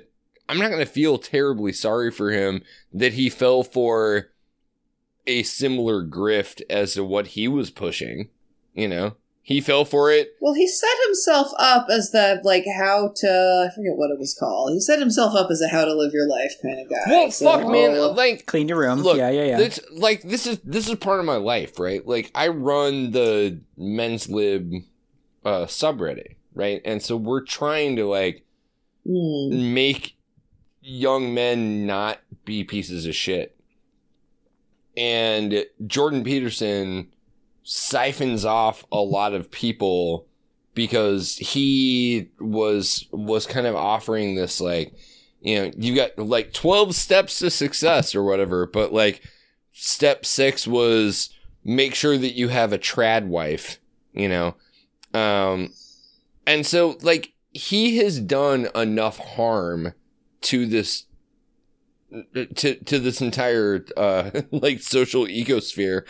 I'm 0.49 0.59
not 0.59 0.71
gonna 0.71 0.87
feel 0.87 1.19
terribly 1.19 1.73
sorry 1.73 2.11
for 2.12 2.31
him 2.31 2.62
that 2.93 3.14
he 3.14 3.29
fell 3.29 3.62
for 3.64 4.29
a 5.26 5.43
similar 5.43 6.05
grift 6.07 6.62
as 6.71 6.95
to 6.95 7.05
what 7.05 7.29
he 7.29 7.49
was 7.49 7.71
pushing. 7.71 8.29
You 8.75 8.88
know, 8.88 9.17
he 9.45 9.61
fell 9.61 9.85
for 9.85 10.11
it. 10.13 10.37
Well, 10.41 10.55
he 10.55 10.69
set 10.69 10.95
himself 11.07 11.49
up 11.59 11.89
as 11.91 12.13
the 12.13 12.41
like 12.45 12.65
how 12.79 13.13
to 13.17 13.69
I 13.71 13.75
forget 13.75 13.97
what 13.97 14.11
it 14.11 14.19
was 14.19 14.35
called. 14.39 14.73
He 14.73 14.81
set 14.81 14.99
himself 15.01 15.35
up 15.35 15.51
as 15.51 15.61
a 15.61 15.69
how 15.69 15.85
to 15.85 15.95
live 15.95 16.13
your 16.13 16.29
life 16.29 16.55
kind 16.63 16.79
of 16.81 16.89
guy. 16.89 16.97
Well, 17.09 17.31
So- 17.31 17.45
fuck, 17.47 17.69
man. 17.69 17.97
Like, 18.15 18.47
clean 18.47 18.69
your 18.69 18.79
room. 18.79 19.01
Look, 19.01 19.17
yeah, 19.17 19.31
yeah, 19.31 19.45
yeah. 19.45 19.57
This, 19.59 19.81
like 19.91 20.23
this 20.23 20.47
is 20.47 20.59
this 20.65 20.89
is 20.89 20.95
part 20.97 21.19
of 21.21 21.27
my 21.27 21.37
life, 21.37 21.79
right? 21.81 22.07
Like 22.07 22.31
I 22.35 22.49
run 22.49 23.11
the 23.11 23.61
men's 23.77 24.29
lib 24.29 24.73
uh 25.45 25.67
subreddit, 25.67 26.37
right? 26.55 26.81
And 26.85 27.03
so 27.03 27.17
we're 27.17 27.45
trying 27.45 27.97
to 27.97 28.07
like 28.07 28.45
Hmm. 29.05 29.75
make 29.75 30.15
young 30.81 31.35
men 31.35 31.85
not 31.87 32.21
be 32.45 32.63
pieces 32.63 33.07
of 33.07 33.15
shit. 33.17 33.57
And 34.97 35.65
Jordan 35.87 36.23
Peterson 36.23 37.12
siphons 37.62 38.45
off 38.45 38.85
a 38.90 39.00
lot 39.00 39.35
of 39.35 39.50
people 39.50 40.26
because 40.75 41.37
he 41.37 42.28
was 42.40 43.07
was 43.12 43.47
kind 43.47 43.66
of 43.66 43.76
offering 43.76 44.35
this 44.35 44.61
like 44.61 44.95
you 45.40 45.57
know 45.57 45.71
you 45.76 45.95
got 45.95 46.19
like 46.19 46.52
12 46.52 46.95
steps 46.95 47.38
to 47.38 47.50
success 47.50 48.14
or 48.14 48.25
whatever 48.25 48.66
but 48.66 48.92
like 48.92 49.23
step 49.73 50.25
6 50.25 50.66
was 50.66 51.31
make 51.64 51.95
sure 51.95 52.19
that 52.19 52.33
you 52.33 52.49
have 52.49 52.73
a 52.73 52.78
trad 52.78 53.26
wife 53.26 53.78
you 54.12 54.28
know? 54.28 54.54
Um 55.14 55.73
and 56.47 56.66
so 56.66 56.97
like 57.02 57.33
he 57.50 57.99
has 57.99 58.21
done 58.21 58.69
enough 58.75 59.19
harm 59.19 59.95
to 60.42 60.66
this 60.66 61.07
to 62.35 62.75
to 62.75 62.99
this 62.99 63.21
entire 63.21 63.85
uh 63.97 64.31
like 64.50 64.81
social 64.81 65.26
ecosphere 65.26 66.04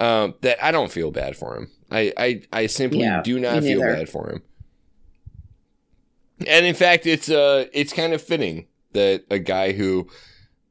um 0.00 0.34
that 0.42 0.62
I 0.64 0.72
don't 0.72 0.90
feel 0.92 1.10
bad 1.12 1.36
for 1.36 1.56
him. 1.56 1.70
I 1.90 2.12
I, 2.16 2.42
I 2.52 2.66
simply 2.66 3.00
Yeah, 3.04 3.22
do 3.22 3.38
not 3.40 3.64
feel 3.64 3.84
bad 3.84 4.08
for 4.08 4.30
him. 4.30 4.42
And 6.46 6.64
in 6.64 6.74
fact, 6.74 7.06
it's 7.06 7.30
uh 7.30 7.66
it's 7.72 7.92
kind 7.92 8.12
of 8.12 8.22
fitting 8.22 8.66
that 8.92 9.24
a 9.30 9.38
guy 9.38 9.72
who 9.72 10.08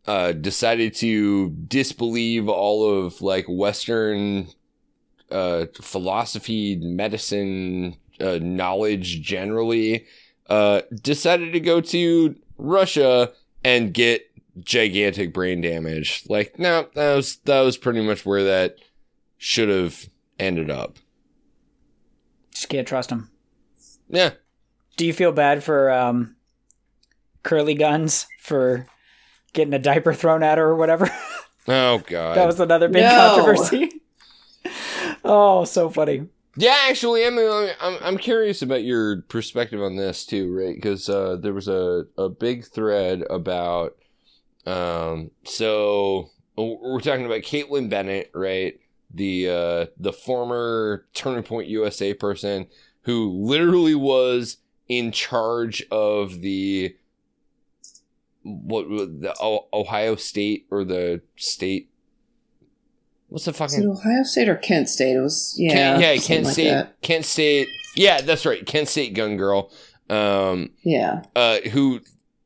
uh 0.08 0.32
decided 0.34 0.94
to 0.96 1.50
disbelieve 1.52 2.50
all 2.50 2.90
of 3.06 3.22
like 3.22 3.46
Western 3.48 4.48
uh 5.32 5.68
philosophy, 5.82 6.76
medicine, 6.78 7.98
uh, 8.20 8.40
knowledge 8.42 9.22
generally, 9.22 10.06
uh 10.50 10.82
decided 11.04 11.54
to 11.54 11.60
go 11.60 11.82
to 11.82 12.36
Russia 12.58 13.32
and 13.64 13.94
get 13.94 14.26
gigantic 14.60 15.34
brain 15.34 15.62
damage. 15.62 16.24
Like, 16.28 16.58
no, 16.58 16.88
that 16.96 17.16
was 17.16 17.38
that 17.46 17.62
was 17.62 17.78
pretty 17.78 18.02
much 18.02 18.26
where 18.26 18.44
that 18.46 18.78
should 19.40 19.70
have 19.70 20.08
ended 20.38 20.70
up. 20.70 21.00
Just 22.54 22.70
can't 22.70 22.88
trust 22.88 23.10
him. 23.10 23.32
Yeah. 24.10 24.32
Do 24.98 25.06
you 25.06 25.14
feel 25.14 25.32
bad 25.32 25.64
for 25.64 25.90
um, 25.92 26.36
Curly 27.44 27.74
Guns 27.74 28.28
for 28.40 28.86
getting 29.54 29.74
a 29.74 29.80
diaper 29.80 30.14
thrown 30.14 30.44
at 30.44 30.58
her 30.60 30.66
or 30.66 30.76
whatever? 30.76 31.10
Oh 31.68 32.00
god. 32.08 32.36
that 32.36 32.48
was 32.48 32.60
another 32.60 32.88
big 32.88 33.04
No. 33.04 33.12
controversy. 33.36 34.02
oh, 35.24 35.66
so 35.66 35.90
funny. 35.92 36.26
yeah, 36.56 36.76
actually, 36.90 37.28
I'm, 37.28 37.38
I'm 37.38 37.98
I'm 38.02 38.18
curious 38.18 38.64
about 38.64 38.84
your 38.84 39.22
perspective 39.24 39.80
on 39.80 39.96
this 39.96 40.26
too, 40.26 40.52
right? 40.52 40.74
Because 40.74 41.08
uh, 41.10 41.36
there 41.40 41.54
was 41.54 41.68
a 41.68 42.06
a 42.18 42.28
big 42.28 42.66
thread 42.66 43.24
about 43.30 43.98
um. 44.66 45.30
So 45.44 46.30
we're 46.58 47.02
talking 47.02 47.28
about 47.28 47.42
Kaitlin 47.42 47.88
Bennett, 47.90 48.32
right? 48.34 48.80
The 49.14 49.50
uh 49.50 49.86
the 49.98 50.14
former 50.14 51.08
Turning 51.14 51.44
Point 51.44 51.68
USA 51.68 52.14
person 52.14 52.68
who 53.04 53.30
literally 53.32 53.96
was 53.96 54.58
in 54.88 55.12
charge 55.12 55.84
of 55.92 56.42
the 56.42 56.96
what 58.44 58.88
the 58.88 59.36
Ohio 59.74 60.16
State 60.16 60.68
or 60.72 60.84
the 60.84 61.22
state. 61.36 61.90
What's 63.28 63.46
the 63.46 63.52
Is 63.52 63.58
fucking 63.58 63.84
it 63.84 63.88
Ohio 63.88 64.24
State 64.24 64.50
or 64.50 64.56
Kent 64.56 64.90
State? 64.90 65.16
It 65.16 65.22
was 65.22 65.56
yeah, 65.58 65.74
Kent, 65.74 66.02
yeah, 66.02 66.18
Kent 66.18 66.46
like 66.46 66.54
State, 66.54 66.70
that. 66.70 67.02
Kent 67.02 67.26
State. 67.26 67.68
Yeah, 67.96 68.22
that's 68.22 68.46
right, 68.46 68.66
Kent 68.66 68.88
State 68.88 69.14
gun 69.14 69.38
girl. 69.38 69.72
Um, 70.10 70.72
Yeah, 70.84 71.24
uh, 71.36 71.60
who 71.72 72.02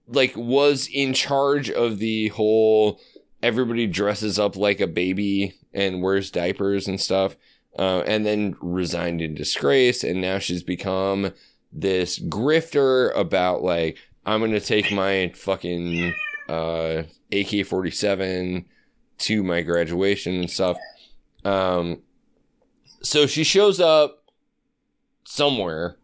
like 0.07 0.35
was 0.35 0.89
in 0.91 1.13
charge 1.13 1.69
of 1.69 1.99
the 1.99 2.27
whole 2.29 2.99
everybody 3.43 3.85
dresses 3.85 4.39
up 4.39 4.55
like 4.55 4.79
a 4.79 4.87
baby 4.87 5.53
and 5.73 6.01
wears 6.01 6.31
diapers 6.31 6.87
and 6.87 6.99
stuff. 6.99 7.35
Uh, 7.77 8.03
and 8.05 8.23
then 8.23 8.55
resigned 8.61 9.19
in 9.19 9.33
disgrace, 9.33 10.03
and 10.03 10.21
now 10.21 10.37
she's 10.37 10.61
become 10.61 11.33
this 11.71 12.19
grifter 12.19 13.11
about 13.17 13.63
like 13.63 13.97
I'm 14.27 14.41
gonna 14.41 14.59
take 14.59 14.91
my 14.91 15.31
fucking 15.35 16.13
uh, 16.47 17.03
AK 17.31 17.65
forty 17.65 17.89
seven 17.89 18.65
to 19.19 19.43
my 19.43 19.61
graduation 19.61 20.35
and 20.35 20.51
stuff. 20.51 20.77
Um, 21.43 22.03
so 23.01 23.25
she 23.25 23.43
shows 23.43 23.79
up 23.79 24.23
somewhere 25.23 25.97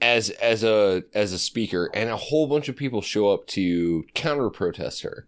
as 0.00 0.30
as 0.30 0.64
a 0.64 1.04
as 1.12 1.34
a 1.34 1.38
speaker, 1.38 1.90
and 1.92 2.08
a 2.08 2.16
whole 2.16 2.46
bunch 2.46 2.70
of 2.70 2.76
people 2.76 3.02
show 3.02 3.28
up 3.30 3.46
to 3.48 4.04
counter 4.14 4.48
protest 4.48 5.02
her. 5.02 5.26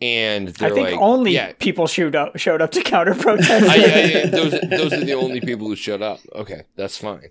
And 0.00 0.50
I 0.60 0.70
think 0.70 0.90
like, 0.90 1.00
only 1.00 1.32
yeah, 1.32 1.52
people 1.58 1.88
showed 1.88 2.14
up 2.14 2.38
showed 2.38 2.62
up 2.62 2.70
to 2.72 2.82
counter 2.82 3.14
protest. 3.16 4.30
Those 4.30 4.52
those 4.68 4.92
are 4.92 5.04
the 5.04 5.14
only 5.14 5.40
people 5.40 5.66
who 5.66 5.74
showed 5.76 6.02
up. 6.02 6.20
Okay, 6.34 6.62
that's 6.76 6.96
fine. 6.96 7.30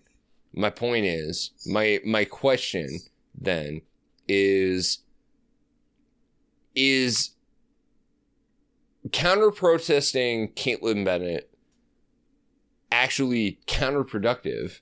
My 0.54 0.70
point 0.70 1.06
is, 1.06 1.52
my 1.66 2.00
my 2.06 2.26
question 2.26 3.00
then 3.40 3.82
is 4.28 5.00
is 6.76 7.32
counter 9.12 9.52
protesting 9.52 10.50
Kaitlin 10.50 11.06
Bennett 11.06 11.50
actually 12.92 13.60
counterproductive 13.68 14.80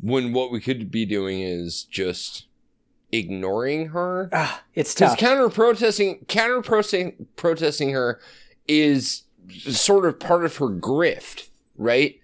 when 0.00 0.32
what 0.32 0.50
we 0.50 0.60
could 0.60 0.90
be 0.90 1.04
doing 1.06 1.40
is 1.40 1.84
just 1.84 2.46
ignoring 3.18 3.88
her? 3.88 4.28
Ah, 4.32 4.62
it's 4.74 4.94
Because 4.94 5.10
tough. 5.12 5.18
counter 5.18 5.48
protesting, 5.48 6.24
counter 6.28 6.62
protesting, 6.62 7.26
protesting 7.36 7.90
her 7.90 8.20
is 8.68 9.22
sort 9.66 10.06
of 10.06 10.18
part 10.18 10.44
of 10.44 10.56
her 10.56 10.68
grift, 10.68 11.48
right? 11.76 12.18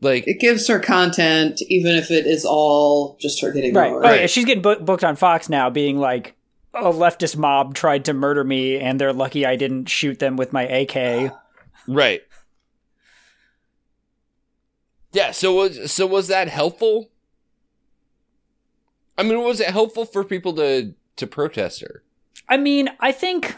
Like, 0.00 0.26
it 0.28 0.38
gives 0.40 0.68
her 0.68 0.78
content, 0.78 1.60
even 1.68 1.96
if 1.96 2.10
it 2.10 2.26
is 2.26 2.44
all 2.44 3.16
just 3.20 3.40
her 3.40 3.50
getting 3.52 3.74
Right. 3.74 3.90
lower. 3.90 4.04
Oh, 4.04 4.08
yeah, 4.10 4.20
Right. 4.20 4.30
she's 4.30 4.44
getting 4.44 4.62
book- 4.62 4.84
booked 4.84 5.02
on 5.04 5.16
Fox 5.16 5.48
now, 5.48 5.70
being 5.70 5.98
like, 5.98 6.34
a 6.74 6.92
leftist 6.92 7.36
mob 7.36 7.74
tried 7.74 8.04
to 8.04 8.12
murder 8.12 8.44
me, 8.44 8.76
and 8.78 9.00
they're 9.00 9.12
lucky 9.12 9.44
I 9.46 9.56
didn't 9.56 9.86
shoot 9.86 10.18
them 10.20 10.36
with 10.36 10.52
my 10.52 10.64
AK. 10.68 11.30
right? 11.88 12.22
Yeah. 15.12 15.30
So 15.32 15.54
was 15.54 15.90
so 15.90 16.06
was 16.06 16.28
that 16.28 16.48
helpful? 16.48 17.10
I 19.18 19.24
mean, 19.24 19.42
was 19.42 19.60
it 19.60 19.68
helpful 19.70 20.04
for 20.04 20.24
people 20.24 20.54
to 20.54 20.94
to 21.16 21.26
protest 21.26 21.80
her? 21.82 22.02
I 22.48 22.56
mean, 22.56 22.88
I 23.00 23.12
think 23.12 23.56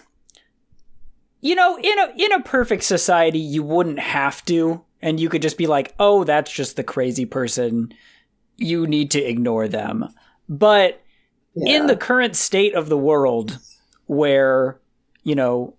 you 1.42 1.54
know, 1.54 1.78
in 1.78 1.98
a 1.98 2.12
in 2.16 2.32
a 2.32 2.42
perfect 2.42 2.82
society, 2.82 3.38
you 3.38 3.62
wouldn't 3.62 3.98
have 3.98 4.44
to, 4.46 4.82
and 5.00 5.20
you 5.20 5.28
could 5.28 5.42
just 5.42 5.58
be 5.58 5.66
like, 5.66 5.94
"Oh, 6.00 6.24
that's 6.24 6.50
just 6.52 6.76
the 6.76 6.82
crazy 6.84 7.26
person. 7.26 7.92
You 8.56 8.86
need 8.86 9.10
to 9.12 9.22
ignore 9.22 9.68
them." 9.68 10.08
But 10.48 11.02
Yeah. 11.54 11.76
in 11.76 11.86
the 11.86 11.96
current 11.96 12.36
state 12.36 12.74
of 12.74 12.88
the 12.88 12.96
world 12.98 13.58
where 14.06 14.80
you 15.24 15.34
know 15.34 15.74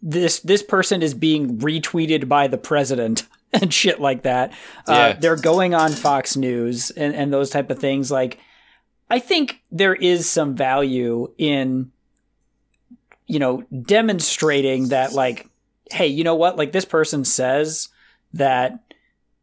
this 0.00 0.40
this 0.40 0.62
person 0.62 1.02
is 1.02 1.14
being 1.14 1.58
retweeted 1.58 2.28
by 2.28 2.48
the 2.48 2.58
president 2.58 3.26
and 3.60 3.72
shit 3.72 4.00
like 4.00 4.22
that. 4.22 4.52
Uh, 4.86 5.14
they're 5.14 5.36
going 5.36 5.74
on 5.74 5.92
fox 5.92 6.36
news 6.36 6.90
and, 6.90 7.14
and 7.14 7.32
those 7.32 7.50
type 7.50 7.70
of 7.70 7.78
things. 7.78 8.10
Like 8.10 8.38
i 9.10 9.18
think 9.18 9.60
there 9.70 9.94
is 9.94 10.26
some 10.26 10.54
value 10.56 11.30
in 11.36 11.92
you 13.26 13.38
know 13.38 13.62
demonstrating 13.84 14.88
that 14.88 15.12
like 15.12 15.48
hey 15.90 16.06
you 16.06 16.24
know 16.24 16.34
what? 16.34 16.56
Like 16.56 16.72
this 16.72 16.86
person 16.86 17.24
says 17.24 17.88
that 18.32 18.78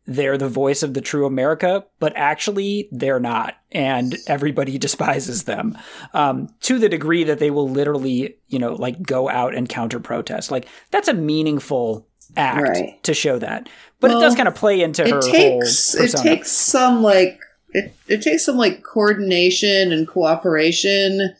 they're 0.08 0.40
the 0.40 0.50
voice 0.50 0.82
of 0.82 0.96
the 0.96 1.02
true 1.02 1.28
America, 1.28 1.86
but 2.00 2.14
actually 2.16 2.90
they're 2.92 3.20
not, 3.20 3.56
and 3.72 4.16
everybody 4.26 4.78
despises 4.88 5.44
them. 5.44 5.78
Um, 6.16 6.50
to 6.62 6.80
the 6.80 6.90
degree 6.90 7.24
that 7.26 7.38
they 7.38 7.52
will 7.52 7.70
literally, 7.70 8.38
you 8.48 8.58
know, 8.58 8.74
like 8.74 9.00
go 9.04 9.30
out 9.30 9.54
and 9.54 9.70
counter 9.70 10.00
protest. 10.00 10.50
Like 10.50 10.68
that's 10.90 11.08
a 11.10 11.14
meaningful 11.14 12.08
act 12.36 12.62
Right. 12.62 13.04
to 13.04 13.14
show 13.14 13.38
that, 13.38 13.70
but 14.00 14.12
it 14.12 14.16
does 14.16 14.36
kind 14.36 14.48
of 14.48 14.56
play 14.56 14.82
into 14.82 15.04
her 15.04 15.20
it 15.20 15.22
takes 15.24 15.96
it 15.96 16.16
takes 16.16 16.52
some 16.52 17.02
like 17.04 17.40
it, 17.72 17.94
it 18.08 18.22
takes 18.22 18.46
some 18.46 18.58
like 18.58 18.84
coordination 18.84 19.92
and 19.92 20.08
cooperation 20.08 21.36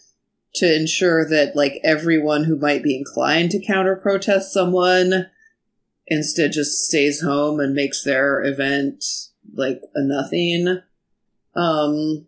to 0.56 0.76
ensure 0.76 1.28
that 1.28 1.56
like 1.56 1.80
everyone 1.84 2.44
who 2.44 2.58
might 2.58 2.84
be 2.84 2.98
inclined 2.98 3.52
to 3.52 3.66
counter 3.66 3.96
protest 3.96 4.52
someone 4.52 5.28
instead 6.08 6.52
just 6.52 6.86
stays 6.86 7.22
home 7.22 7.60
and 7.60 7.74
makes 7.74 8.04
their 8.04 8.44
event 8.44 9.04
like 9.54 9.82
a 9.96 10.04
nothing. 10.04 10.82
Um 11.56 12.26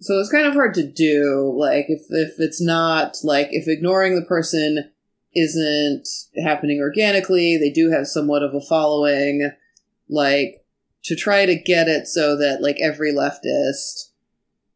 so 0.00 0.18
it's 0.18 0.32
kind 0.32 0.46
of 0.46 0.54
hard 0.54 0.72
to 0.74 0.86
do 0.86 1.54
like 1.56 1.86
if 1.88 2.02
if 2.08 2.34
it's 2.38 2.60
not 2.60 3.18
like 3.22 3.48
if 3.50 3.68
ignoring 3.68 4.14
the 4.14 4.26
person 4.26 4.90
isn't 5.34 6.08
happening 6.42 6.80
organically. 6.80 7.56
They 7.56 7.70
do 7.70 7.90
have 7.90 8.06
somewhat 8.06 8.42
of 8.42 8.54
a 8.54 8.60
following 8.60 9.50
like 10.08 10.64
to 11.04 11.14
try 11.16 11.46
to 11.46 11.54
get 11.54 11.88
it 11.88 12.06
so 12.06 12.36
that 12.36 12.62
like 12.62 12.78
every 12.80 13.12
leftist 13.12 14.10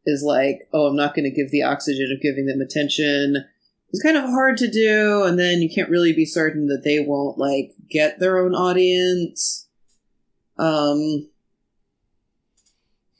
is 0.05 0.23
like 0.23 0.67
oh 0.73 0.87
i'm 0.87 0.95
not 0.95 1.13
going 1.13 1.25
to 1.25 1.35
give 1.35 1.51
the 1.51 1.63
oxygen 1.63 2.11
of 2.13 2.21
giving 2.21 2.45
them 2.45 2.61
attention. 2.61 3.45
It's 3.89 4.03
kind 4.03 4.17
of 4.17 4.23
hard 4.25 4.57
to 4.57 4.69
do 4.69 5.23
and 5.23 5.37
then 5.37 5.61
you 5.61 5.69
can't 5.73 5.89
really 5.89 6.13
be 6.13 6.25
certain 6.25 6.67
that 6.67 6.83
they 6.83 6.99
won't 6.99 7.37
like 7.37 7.71
get 7.89 8.19
their 8.19 8.39
own 8.39 8.53
audience. 8.53 9.67
Um 10.57 11.29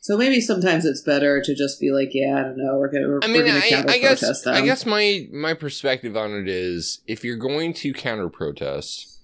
so 0.05 0.15
maybe 0.15 0.39
sometimes 0.39 0.85
it's 0.85 1.01
better 1.01 1.41
to 1.41 1.55
just 1.55 1.79
be 1.79 1.89
like 1.89 2.09
yeah 2.13 2.37
i 2.37 2.41
don't 2.43 2.57
know 2.57 2.77
we're 2.77 2.91
gonna 2.91 3.07
we're, 3.07 3.19
I 3.23 3.25
mean, 3.25 3.37
we're 3.37 3.47
gonna 3.47 3.57
I, 3.57 3.69
counter 3.69 3.89
I 3.89 3.97
guess 3.97 4.43
them 4.43 4.53
I 4.53 4.61
guess 4.61 4.85
my 4.85 5.27
my 5.33 5.55
perspective 5.55 6.15
on 6.15 6.31
it 6.31 6.47
is 6.47 7.01
if 7.07 7.23
you're 7.23 7.37
going 7.37 7.73
to 7.73 7.91
counter 7.91 8.29
protest, 8.29 9.19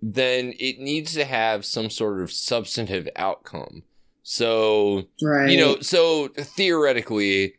then 0.00 0.54
it 0.60 0.78
needs 0.78 1.12
to 1.14 1.24
have 1.24 1.64
some 1.64 1.90
sort 1.90 2.20
of 2.20 2.30
substantive 2.30 3.08
outcome. 3.16 3.82
So 4.22 5.08
right 5.20 5.50
you 5.50 5.58
know, 5.58 5.80
so 5.80 6.28
theoretically, 6.28 7.54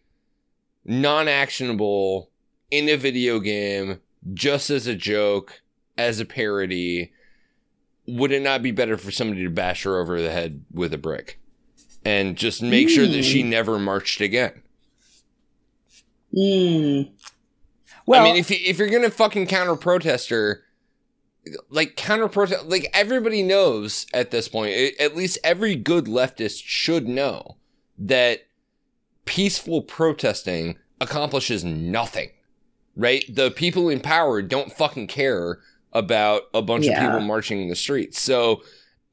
non-actionable 0.85 2.29
in 2.71 2.87
a 2.87 2.95
video 2.95 3.41
game, 3.41 3.99
just 4.33 4.69
as 4.69 4.87
a 4.87 4.95
joke, 4.95 5.63
as 5.97 6.21
a 6.21 6.25
parody, 6.25 7.11
would 8.05 8.31
it 8.31 8.41
not 8.41 8.61
be 8.61 8.71
better 8.71 8.97
for 8.97 9.11
somebody 9.11 9.43
to 9.43 9.49
bash 9.49 9.83
her 9.83 9.99
over 9.99 10.21
the 10.21 10.31
head 10.31 10.63
with 10.71 10.93
a 10.93 10.97
brick 10.97 11.41
and 12.05 12.35
just 12.35 12.61
make 12.61 12.89
sure 12.89 13.07
that 13.07 13.23
she 13.23 13.43
never 13.43 13.77
marched 13.79 14.21
again? 14.21 14.61
Mm. 16.35 17.11
Well, 18.05 18.21
I 18.21 18.23
mean, 18.23 18.35
if 18.37 18.49
you, 18.49 18.57
if 18.63 18.77
you're 18.77 18.89
gonna 18.89 19.09
fucking 19.09 19.47
counter 19.47 19.75
protest 19.75 20.29
her, 20.29 20.63
like 21.69 21.95
counter 21.95 22.27
protest, 22.27 22.65
like 22.65 22.89
everybody 22.93 23.43
knows 23.43 24.05
at 24.13 24.31
this 24.31 24.47
point, 24.47 24.75
at 24.99 25.15
least 25.15 25.37
every 25.43 25.75
good 25.75 26.05
leftist 26.05 26.61
should 26.65 27.07
know 27.07 27.57
that 27.97 28.41
peaceful 29.25 29.81
protesting 29.81 30.77
accomplishes 31.01 31.63
nothing. 31.63 32.29
Right? 32.95 33.23
The 33.29 33.51
people 33.51 33.89
in 33.89 33.99
power 33.99 34.41
don't 34.41 34.71
fucking 34.71 35.07
care 35.07 35.59
about 35.93 36.43
a 36.53 36.61
bunch 36.61 36.85
Yeah. 36.85 36.93
of 36.93 37.11
people 37.11 37.19
marching 37.27 37.61
in 37.61 37.69
the 37.69 37.75
streets. 37.75 38.19
So 38.19 38.63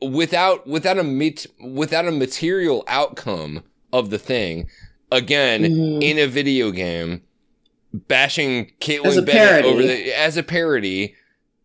without 0.01 0.67
without 0.67 0.99
a 0.99 1.05
mat- 1.05 1.47
without 1.61 2.07
a 2.07 2.13
material 2.13 2.85
outcome 2.89 3.63
of 3.93 4.11
the 4.11 4.19
thing, 4.19 4.69
again, 5.11 5.63
Mhm. 5.63 6.03
in 6.03 6.19
a 6.19 6.27
video 6.27 6.71
game, 6.71 7.23
bashing 7.93 8.73
Kaitlin 8.81 9.25
Bennett 9.25 9.63
parody. 9.65 9.69
over 9.69 9.83
the 9.83 10.19
as 10.19 10.37
a 10.37 10.43
parody, 10.43 11.15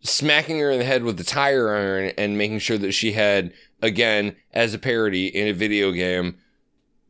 smacking 0.01 0.59
her 0.59 0.71
in 0.71 0.79
the 0.79 0.85
head 0.85 1.03
with 1.03 1.17
the 1.17 1.23
tire 1.23 1.73
iron 1.75 2.11
and 2.17 2.37
making 2.37 2.59
sure 2.59 2.77
that 2.77 2.91
she 2.93 3.13
had 3.13 3.51
again 3.81 4.35
as 4.53 4.73
a 4.73 4.79
parody 4.79 5.27
in 5.27 5.47
a 5.47 5.53
video 5.53 5.91
game 5.91 6.35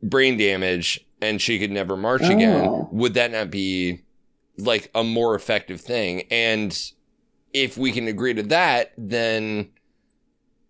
brain 0.02 0.36
damage 0.38 0.98
and 1.20 1.40
she 1.42 1.58
could 1.58 1.70
never 1.70 1.96
march 1.96 2.22
again. 2.22 2.66
Oh. 2.66 2.88
Would 2.92 3.14
that 3.14 3.30
not 3.30 3.50
be 3.50 4.00
like 4.56 4.90
a 4.94 5.04
more 5.04 5.34
effective 5.34 5.80
thing? 5.80 6.22
And 6.30 6.76
if 7.52 7.76
we 7.76 7.92
can 7.92 8.08
agree 8.08 8.32
to 8.34 8.42
that, 8.44 8.92
then 8.96 9.68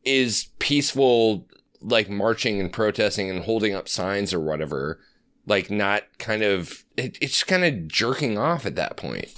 is 0.04 0.48
peaceful 0.58 1.46
like 1.82 2.08
marching 2.08 2.60
and 2.60 2.72
protesting 2.72 3.30
and 3.30 3.44
holding 3.44 3.74
up 3.74 3.88
signs 3.88 4.34
or 4.34 4.40
whatever 4.40 4.98
like 5.46 5.70
not 5.70 6.02
kind 6.18 6.42
of 6.42 6.84
it, 6.96 7.16
it's 7.20 7.42
kind 7.42 7.64
of 7.64 7.88
jerking 7.88 8.36
off 8.38 8.66
at 8.66 8.76
that 8.76 8.96
point 8.96 9.32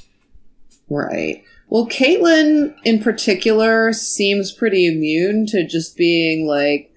Right. 0.93 1.43
Well, 1.69 1.87
Kaitlin 1.87 2.75
in 2.85 3.03
particular 3.03 3.95
seems 3.95 4.53
pretty 4.53 4.87
immune 4.87 5.47
to 5.47 5.67
just 5.67 5.97
being 5.97 6.47
like 6.47 6.91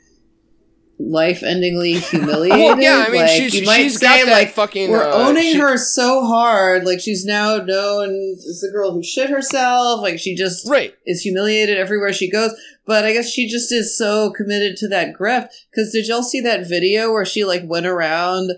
life-endingly 0.98 1.94
humiliated. 1.94 2.58
well 2.58 2.80
yeah 2.80 3.04
i 3.06 3.12
mean 3.12 3.20
like, 3.22 3.30
she's, 3.30 3.54
you 3.54 3.66
might 3.66 3.80
she's 3.80 4.00
say 4.00 4.06
got 4.06 4.26
that 4.28 4.32
like 4.32 4.54
fucking 4.54 4.90
we're 4.90 5.04
uh, 5.04 5.28
owning 5.28 5.52
she- 5.52 5.60
her 5.60 5.76
so 5.78 6.26
hard. 6.26 6.86
Like 6.86 7.02
she's 7.02 7.26
now 7.26 7.58
known 7.58 8.10
as 8.32 8.62
the 8.62 8.70
girl 8.72 8.92
who 8.92 9.04
shit 9.04 9.30
herself. 9.30 10.02
Like 10.02 10.20
she 10.20 10.36
just 10.36 10.70
right 10.70 10.94
is 11.06 11.22
humiliated 11.22 11.78
everywhere 11.78 12.14
she 12.14 12.30
goes. 12.30 12.52
But 12.86 13.04
I 13.06 13.14
guess 13.14 13.30
she 13.30 13.48
just 13.48 13.72
is 13.72 13.98
so 13.98 14.32
committed 14.32 14.78
to 14.78 14.88
that 14.90 15.14
grift. 15.16 15.50
Because 15.72 15.92
did 15.92 16.08
y'all 16.08 16.22
see 16.24 16.42
that 16.42 16.68
video 16.68 17.12
where 17.12 17.26
she 17.26 17.44
like 17.44 17.64
went 17.66 17.86
around 17.88 18.52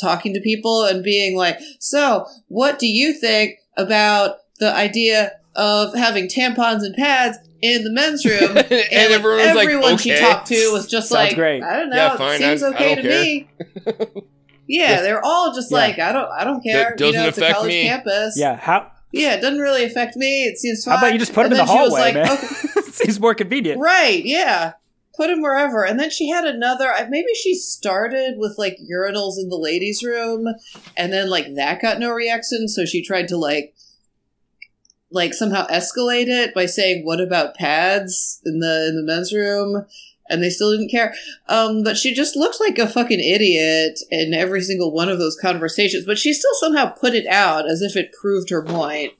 talking 0.00 0.34
to 0.34 0.40
people 0.40 0.84
and 0.84 1.02
being 1.02 1.36
like, 1.36 1.58
"So, 1.80 2.26
what 2.48 2.78
do 2.78 2.86
you 2.86 3.12
think 3.14 3.58
about 3.76 4.36
the 4.58 4.74
idea 4.74 5.32
of 5.56 5.94
having 5.94 6.28
tampons 6.28 6.82
and 6.82 6.94
pads 6.94 7.38
in 7.62 7.84
the 7.84 7.92
men's 7.92 8.24
room?" 8.24 8.56
and, 8.56 8.70
And, 8.70 8.70
like, 8.70 8.92
everyone 8.92 9.38
was 9.38 9.54
like 9.54 9.64
everyone 9.68 9.94
okay. 9.94 10.14
she 10.16 10.20
talked 10.20 10.46
to 10.48 10.70
was 10.72 10.86
just 10.86 11.08
Sounds 11.08 11.28
like, 11.28 11.34
great. 11.36 11.62
"I 11.62 11.76
don't 11.78 11.90
know, 11.90 11.96
Yeah, 11.96 12.14
it 12.14 12.18
fine, 12.18 12.38
seems 12.40 12.62
I- 12.62 12.66
I 12.68 12.74
okay 12.74 12.94
don't 12.94 13.04
to 13.04 13.10
me." 13.10 14.22
Yeah, 14.68 15.02
they're 15.02 15.22
all 15.22 15.52
just 15.52 15.70
Yeah. 15.70 15.76
like, 15.78 15.98
I 15.98 16.12
don't, 16.12 16.30
I 16.30 16.44
don't 16.44 16.62
care. 16.62 16.94
doesn't 16.96 17.14
you 17.14 17.20
know, 17.20 17.28
it's 17.28 17.36
a 17.36 17.40
affect 17.42 17.56
college 17.56 17.68
me. 17.72 17.82
campus. 17.82 18.34
yeah. 18.38 18.56
How 18.56 18.91
yeah, 19.12 19.34
it 19.34 19.40
doesn't 19.40 19.60
really 19.60 19.84
affect 19.84 20.16
me. 20.16 20.44
It 20.44 20.58
seems 20.58 20.84
fine. 20.84 20.96
how 20.96 21.04
about 21.04 21.12
you 21.12 21.18
just 21.18 21.34
put 21.34 21.46
him 21.46 21.52
And 21.52 21.60
in 21.60 21.66
the 21.66 21.72
hallway, 21.72 22.00
like, 22.00 22.14
man? 22.14 22.30
"Okay." 22.30 22.80
Seems 22.92 23.20
more 23.20 23.34
convenient. 23.34 23.80
Right, 23.80 24.24
yeah. 24.24 24.72
Put 25.16 25.30
him 25.30 25.42
wherever. 25.42 25.84
And 25.84 25.98
then 26.00 26.10
she 26.10 26.28
had 26.28 26.44
another 26.44 26.92
maybe 27.08 27.32
she 27.34 27.54
started 27.54 28.34
with 28.36 28.56
like 28.58 28.78
urinals 28.78 29.38
in 29.38 29.48
the 29.48 29.58
ladies' 29.58 30.02
room 30.02 30.46
and 30.96 31.12
then 31.12 31.28
like 31.30 31.54
that 31.54 31.80
got 31.80 31.98
no 31.98 32.10
reaction, 32.10 32.68
so 32.68 32.84
she 32.84 33.02
tried 33.04 33.28
to 33.28 33.36
like 33.36 33.74
like 35.10 35.34
somehow 35.34 35.66
escalate 35.66 36.28
it 36.28 36.54
by 36.54 36.66
saying 36.66 37.04
what 37.04 37.20
about 37.20 37.54
pads 37.54 38.40
in 38.44 38.60
the 38.60 38.88
in 38.88 38.96
the 38.96 39.02
men's 39.02 39.32
room 39.32 39.84
and 40.32 40.42
they 40.42 40.50
still 40.50 40.72
didn't 40.72 40.90
care. 40.90 41.14
Um 41.48 41.82
but 41.84 41.96
she 41.96 42.14
just 42.14 42.34
looked 42.36 42.60
like 42.60 42.78
a 42.78 42.88
fucking 42.88 43.20
idiot 43.20 43.98
in 44.10 44.34
every 44.34 44.62
single 44.62 44.92
one 44.92 45.08
of 45.08 45.18
those 45.18 45.36
conversations, 45.36 46.04
but 46.06 46.18
she 46.18 46.32
still 46.32 46.54
somehow 46.54 46.86
put 46.86 47.14
it 47.14 47.26
out 47.26 47.70
as 47.70 47.82
if 47.82 47.96
it 47.96 48.12
proved 48.20 48.50
her 48.50 48.64
point. 48.64 49.12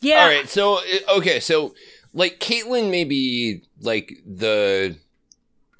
Yeah. 0.00 0.22
all 0.22 0.28
right 0.28 0.48
so 0.48 0.74
uh, 0.74 1.16
okay 1.16 1.40
so 1.40 1.74
like 2.12 2.38
kaitlin 2.38 2.90
may 2.90 3.04
be 3.04 3.62
like 3.80 4.12
the 4.26 4.96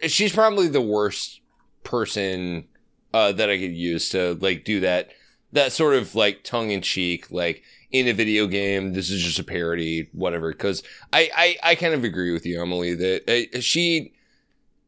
she's 0.03 0.33
probably 0.33 0.69
the 0.69 0.81
worst 0.81 1.41
person 1.83 2.67
uh 3.13 3.33
that 3.33 3.51
i 3.51 3.59
could 3.59 3.75
use 3.75 4.09
to 4.11 4.35
like 4.41 4.65
do 4.65 4.81
that 4.81 5.11
that 5.53 5.73
sort 5.73 5.95
of 5.95 6.15
like 6.15 6.43
tongue-in-cheek 6.43 7.31
like 7.31 7.63
in 7.91 8.09
a 8.09 8.13
video 8.13 8.47
game 8.47 8.93
this 8.93 9.11
is 9.11 9.23
just 9.23 9.39
a 9.39 9.45
parody 9.45 10.09
whatever 10.13 10.51
because 10.51 10.83
I, 11.13 11.31
I 11.35 11.71
i 11.71 11.75
kind 11.75 11.95
of 11.95 12.03
agree 12.03 12.33
with 12.33 12.45
you 12.47 12.61
emily 12.61 12.95
that 12.95 13.51
uh, 13.55 13.61
she 13.61 14.15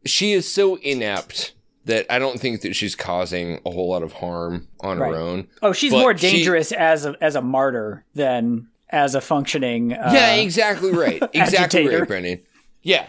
she 0.07 0.33
is 0.33 0.51
so 0.53 0.77
inept 0.77 1.53
that 1.85 2.07
i 2.11 2.19
don't 2.19 2.41
think 2.41 2.63
that 2.63 2.75
she's 2.75 2.95
causing 2.97 3.61
a 3.67 3.71
whole 3.71 3.89
lot 3.91 4.03
of 4.03 4.13
harm 4.15 4.67
on 4.81 4.99
Right. 4.99 5.11
her 5.13 5.17
own 5.19 5.49
Oh, 5.63 5.73
she's 5.73 5.93
But 5.93 6.01
more 6.01 6.17
she- 6.17 6.31
dangerous 6.33 6.73
as 6.73 7.05
a 7.07 7.15
as 7.21 7.35
a 7.37 7.43
martyr 7.43 8.05
than 8.15 8.69
as 8.91 9.17
a 9.17 9.21
functioning. 9.21 9.93
Uh, 9.93 10.11
yeah, 10.15 10.35
exactly 10.37 10.93
right. 10.93 11.21
Exactly 11.35 11.81
agitator. 11.81 11.99
right, 11.99 12.09
Brendan. 12.09 12.43
Yeah. 12.83 13.07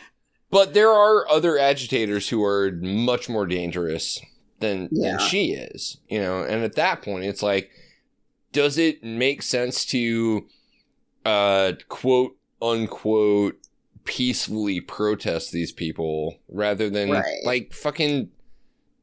But 0.50 0.74
there 0.74 0.90
are 0.90 1.30
other 1.30 1.60
agitators 1.60 2.30
who 2.30 2.44
are 2.44 2.72
much 2.72 3.30
more 3.30 3.46
dangerous 3.46 4.20
than 4.60 4.90
Yeah. 4.92 5.18
than 5.18 5.20
she 5.20 5.52
is, 5.54 5.98
you 6.10 6.20
know. 6.20 6.42
And 6.44 6.64
at 6.64 6.74
that 6.76 7.04
point, 7.04 7.26
it's 7.26 7.44
like, 7.44 7.70
does 8.54 8.80
it 8.80 9.04
make 9.04 9.44
sense 9.44 9.86
to, 9.86 10.48
uh, 11.26 11.74
quote 11.90 12.36
unquote, 12.60 13.56
peacefully 14.08 14.82
protest 14.82 15.52
these 15.52 15.72
people 15.72 16.38
rather 16.50 16.90
than 16.90 17.12
Right. 17.12 17.44
like 17.46 17.74
fucking, 17.74 18.32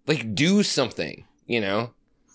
like 0.09 0.35
do 0.35 0.64
something, 0.64 1.25
you 1.47 1.61
know? 1.61 1.90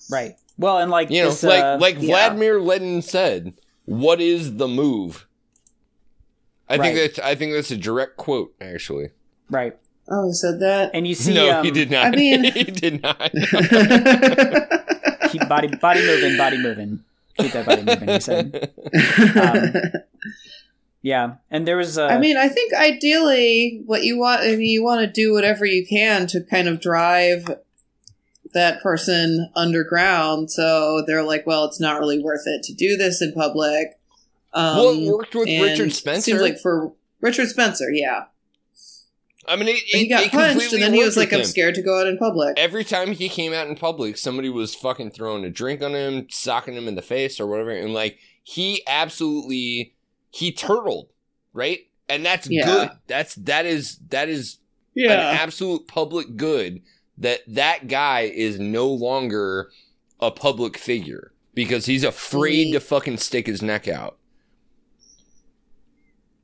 Right. 0.10 0.36
Well, 0.58 0.77
and 0.77 0.89
like 0.91 1.10
You 1.10 1.23
know, 1.23 1.29
this, 1.29 1.43
like 1.43 1.63
uh, 1.63 1.77
like 1.79 1.95
yeah. 1.99 2.08
Vladimir 2.08 2.60
Lenin 2.62 3.01
said, 3.01 3.53
"What 3.86 4.19
is 4.21 4.55
the 4.58 4.67
move?" 4.67 5.25
I 6.67 6.77
think 6.77 6.97
that's 6.97 7.19
I 7.19 7.36
think 7.36 7.53
that's 7.53 7.71
a 7.71 7.77
direct 7.77 8.17
quote, 8.17 8.53
actually. 8.62 9.10
right. 9.49 9.75
Oh, 10.12 10.25
he 10.27 10.34
said 10.34 10.60
that. 10.62 10.89
And 10.95 11.08
you 11.08 11.13
see, 11.23 11.34
no, 11.36 11.60
um, 11.60 11.63
he 11.65 11.69
did 11.71 11.91
not. 11.91 12.08
I 12.08 12.10
mean- 12.15 12.43
he 12.43 12.63
did 12.63 13.01
not. 13.03 13.32
keep 15.32 15.47
body 15.47 15.67
body 15.77 16.01
moving, 16.05 16.36
body 16.38 16.58
moving. 16.58 17.03
Keep 17.38 17.51
that 17.53 17.65
body 17.65 17.84
moving. 17.84 18.10
He 18.10 18.19
said, 18.19 18.71
Um, 19.36 19.73
yeah. 21.01 21.35
And 21.49 21.67
there 21.67 21.77
was, 21.77 21.97
uh, 21.97 22.07
I 22.07 22.17
mean, 22.17 22.38
I 22.38 22.49
think 22.49 22.73
ideally, 22.73 23.81
what 23.85 24.03
you 24.03 24.17
want, 24.17 24.41
I 24.41 24.55
mean, 24.55 24.62
you 24.62 24.83
want 24.83 25.01
to 25.01 25.07
do 25.07 25.33
whatever 25.33 25.65
you 25.65 25.85
can 25.85 26.27
to 26.27 26.41
kind 26.43 26.67
of 26.67 26.81
drive 26.81 27.49
that 28.53 28.81
person 28.81 29.49
underground. 29.55 30.51
So 30.51 31.03
they're 31.05 31.23
like, 31.23 31.45
well, 31.45 31.65
it's 31.65 31.79
not 31.79 31.99
really 31.99 32.21
worth 32.21 32.43
it 32.45 32.63
to 32.63 32.73
do 32.73 32.97
this 32.97 33.21
in 33.21 33.33
public. 33.33 33.99
Um, 34.53 34.77
well, 34.77 34.89
it 34.91 35.12
worked 35.12 35.35
with 35.35 35.47
Richard 35.47 35.93
Spencer. 35.93 36.21
Seems 36.21 36.41
like 36.41 36.59
for 36.59 36.91
Richard 37.21 37.47
Spencer, 37.49 37.91
yeah. 37.91 38.25
I 39.47 39.55
mean, 39.55 39.67
it, 39.69 39.77
He 39.77 40.07
got 40.07 40.23
it 40.23 40.31
punched, 40.31 40.73
and 40.73 40.81
then 40.81 40.93
he 40.93 41.03
was 41.03 41.17
like, 41.17 41.33
"I'm 41.33 41.39
him. 41.39 41.45
scared 41.45 41.73
to 41.75 41.81
go 41.81 41.99
out 41.99 42.07
in 42.07 42.17
public." 42.17 42.57
Every 42.57 42.83
time 42.83 43.13
he 43.13 43.29
came 43.29 43.51
out 43.51 43.67
in 43.67 43.75
public, 43.75 44.17
somebody 44.17 44.49
was 44.49 44.75
fucking 44.75 45.12
throwing 45.12 45.43
a 45.43 45.49
drink 45.49 45.81
on 45.81 45.93
him, 45.93 46.27
socking 46.29 46.75
him 46.75 46.88
in 46.88 46.95
the 46.95 47.01
face 47.01 47.39
or 47.39 47.47
whatever, 47.47 47.71
and 47.71 47.93
like 47.93 48.19
he 48.43 48.83
absolutely 48.88 49.95
he 50.31 50.51
turtled, 50.51 51.09
right? 51.53 51.79
And 52.07 52.25
that's 52.25 52.47
Yeah. 52.49 52.65
good. 52.65 52.89
That's 53.07 53.35
that 53.35 53.65
is 53.65 53.97
that 54.09 54.29
is 54.29 54.57
an 54.95 55.09
absolute 55.11 55.87
public 55.87 56.35
good 56.35 56.81
that 57.17 57.41
that 57.47 57.87
guy 57.87 58.21
is 58.21 58.59
no 58.59 58.87
longer 58.87 59.69
a 60.19 60.31
public 60.31 60.77
figure 60.77 61.31
because 61.53 61.85
he's 61.85 62.03
afraid 62.03 62.71
to 62.73 62.79
fucking 62.79 63.17
stick 63.17 63.47
his 63.47 63.61
neck 63.61 63.87
out. 63.87 64.17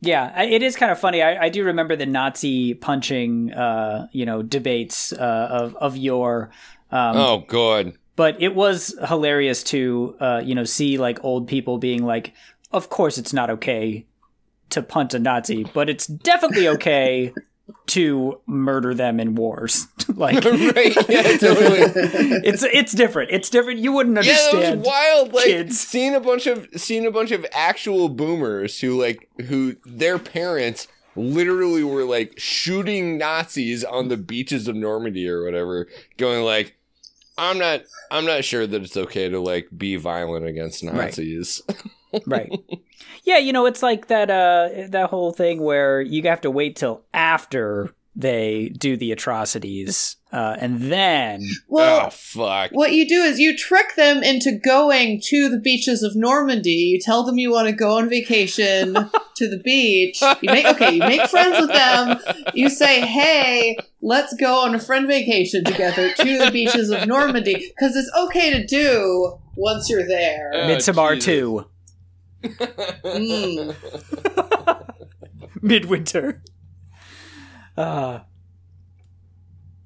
yeah, 0.02 0.42
it 0.44 0.62
is 0.62 0.76
kind 0.76 0.92
of 0.92 1.00
funny. 1.00 1.22
I, 1.24 1.46
I 1.46 1.50
do 1.50 1.64
remember 1.64 1.96
the 1.96 2.06
Nazi 2.06 2.74
punching, 2.76 3.54
uh, 3.54 4.08
you 4.12 4.26
know, 4.26 4.44
debates 4.44 5.12
uh, 5.14 5.48
of 5.52 5.76
of 5.78 5.98
your. 5.98 6.52
Um, 6.92 7.18
oh 7.18 7.44
god. 7.48 7.94
but 8.16 8.40
it 8.42 8.54
was 8.56 8.96
hilarious 9.08 9.64
to 9.64 10.16
uh, 10.20 10.42
you 10.46 10.54
know 10.54 10.64
see 10.64 10.98
like 10.98 11.24
old 11.24 11.48
people 11.48 11.78
being 11.80 12.06
like 12.06 12.34
of 12.76 12.90
course 12.90 13.18
it's 13.18 13.34
not 13.34 13.50
okay 13.50 14.06
to 14.70 14.82
punt 14.82 15.14
a 15.14 15.20
nazi 15.20 15.64
but 15.74 15.90
it's 15.90 16.06
definitely 16.06 16.68
okay 16.68 17.34
to 17.88 18.40
murder 18.46 18.94
them 18.94 19.20
in 19.20 19.34
wars 19.36 19.88
like 20.16 20.36
right? 20.46 20.96
Yeah, 21.10 21.22
totally. 21.38 21.80
it's 22.44 22.64
it's 22.64 22.92
different 22.92 23.32
it's 23.32 23.50
different 23.50 23.80
you 23.80 23.92
wouldn't 23.92 24.18
understand. 24.18 24.40
Yeah, 24.54 24.58
understand 24.58 24.80
was 24.80 24.88
wild. 24.88 25.34
Like 25.34 25.46
kids. 25.46 25.80
seeing 25.80 26.14
a 26.14 26.20
bunch 26.20 26.46
of 26.46 26.68
seeing 26.76 27.06
a 27.06 27.12
bunch 27.12 27.32
of 27.32 27.46
actual 27.52 28.10
boomers 28.10 28.80
who 28.82 29.00
like 29.00 29.30
who 29.48 29.76
their 29.86 30.20
parents 30.20 30.88
literally 31.16 31.84
were 31.84 32.04
like 32.04 32.38
shooting 32.38 33.18
Nazis 33.18 33.84
on 33.84 34.10
the 34.10 34.18
beaches 34.18 34.68
of 34.68 34.76
Normandy 34.76 35.28
or 35.28 35.44
whatever, 35.44 35.88
going 36.18 36.44
like, 36.44 36.78
I'm 37.38 37.58
not 37.58 37.84
I'm 38.12 38.26
not 38.26 38.44
sure 38.44 38.68
that 38.68 38.82
it's 38.82 38.98
okay 38.98 39.30
to 39.30 39.40
like 39.40 39.70
be 39.76 39.96
violent 39.96 40.46
against 40.46 40.84
Nazis. 40.84 41.62
right. 41.68 41.78
Yeah, 43.24 43.40
you 43.40 43.54
know, 43.54 43.66
it's 43.66 43.82
like 43.82 44.08
that 44.08 44.30
uh 44.30 44.88
that 44.90 45.10
whole 45.10 45.32
thing 45.32 45.62
where 45.62 46.00
you 46.02 46.22
have 46.24 46.42
to 46.42 46.52
wait 46.52 46.76
till 46.76 47.04
after 47.14 47.90
they 48.16 48.70
do 48.78 48.96
the 48.96 49.12
atrocities 49.12 50.16
uh, 50.32 50.56
and 50.60 50.80
then 50.92 51.42
Well, 51.68 52.08
oh 52.08 52.10
fuck. 52.10 52.72
what 52.72 52.92
you 52.94 53.08
do 53.08 53.24
is 53.24 53.40
you 53.40 53.58
trick 53.58 53.96
them 53.96 54.22
into 54.24 54.52
going 54.64 55.22
to 55.26 55.50
the 55.50 55.60
beaches 55.60 56.04
of 56.04 56.16
Normandy. 56.16 56.72
You 56.72 57.00
tell 57.00 57.24
them 57.24 57.38
you 57.38 57.52
want 57.52 57.68
to 57.68 57.74
go 57.74 57.98
on 57.98 58.10
vacation 58.10 58.94
to 59.38 59.50
the 59.50 59.62
beach. 59.64 60.22
You 60.22 60.52
make 60.52 60.66
okay, 60.66 60.94
you 60.94 61.00
make 61.00 61.28
friends 61.30 61.60
with 61.60 61.72
them. 61.72 62.20
You 62.54 62.70
say, 62.70 63.02
"Hey, 63.02 63.78
let's 64.02 64.34
go 64.36 64.60
on 64.60 64.76
a 64.76 64.80
friend 64.80 65.08
vacation 65.08 65.64
together 65.64 66.12
to 66.14 66.38
the 66.38 66.52
beaches 66.52 66.90
of 66.90 67.08
Normandy" 67.08 67.56
because 67.76 67.96
it's 67.96 68.12
okay 68.26 68.52
to 68.52 68.66
do 68.66 69.38
once 69.56 69.90
you're 69.90 70.08
there. 70.08 70.52
Oh, 70.54 70.68
Midsommar 70.68 71.16
Jesus. 71.16 71.26
2 71.26 71.66
Mm. 72.46 73.76
midwinter 75.62 76.42
uh 77.78 78.20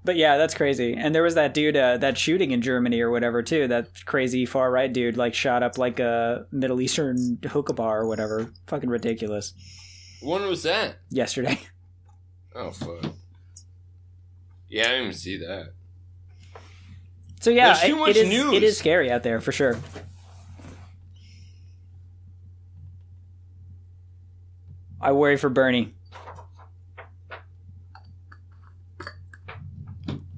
but 0.04 0.16
yeah 0.16 0.38
that's 0.38 0.54
crazy 0.54 0.94
and 0.98 1.14
there 1.16 1.24
was 1.24 1.36
that 1.36 1.54
dude 1.54 1.78
uh, 1.78 1.98
that 1.98 2.18
shooting 2.18 2.52
in 2.52 2.62
germany 2.62 3.00
or 3.02 3.10
whatever 3.12 3.42
too 3.44 3.68
that 3.68 3.88
crazy 4.06 4.46
far 4.46 4.72
right 4.72 4.92
dude 4.94 5.18
like 5.18 5.34
shot 5.34 5.64
up 5.64 5.78
like 5.78 6.00
a 6.00 6.46
middle 6.52 6.82
eastern 6.82 7.38
hookah 7.48 7.74
bar 7.74 8.02
or 8.02 8.08
whatever 8.08 8.52
fucking 8.68 8.90
ridiculous 8.90 9.54
when 10.22 10.46
was 10.48 10.64
that? 10.64 10.98
yesterday 11.10 11.60
Oh 12.56 12.72
fuck. 12.72 13.14
Yeah, 14.68 14.82
I 14.86 14.88
didn't 14.88 15.02
even 15.04 15.14
see 15.14 15.38
that. 15.38 15.72
so 17.40 17.52
yeah 17.52 17.68
There's 17.74 17.82
too 17.86 17.96
it- 17.96 18.00
much 18.00 18.10
it 18.10 18.18
is 18.18 18.28
news. 18.30 18.54
it 18.56 18.64
is 18.64 18.78
scary 18.78 19.12
out 19.12 19.22
there 19.24 19.40
for 19.40 19.52
sure 19.52 19.78
i 25.02 25.12
worry 25.12 25.38
for 25.38 25.50
bernie. 25.50 25.94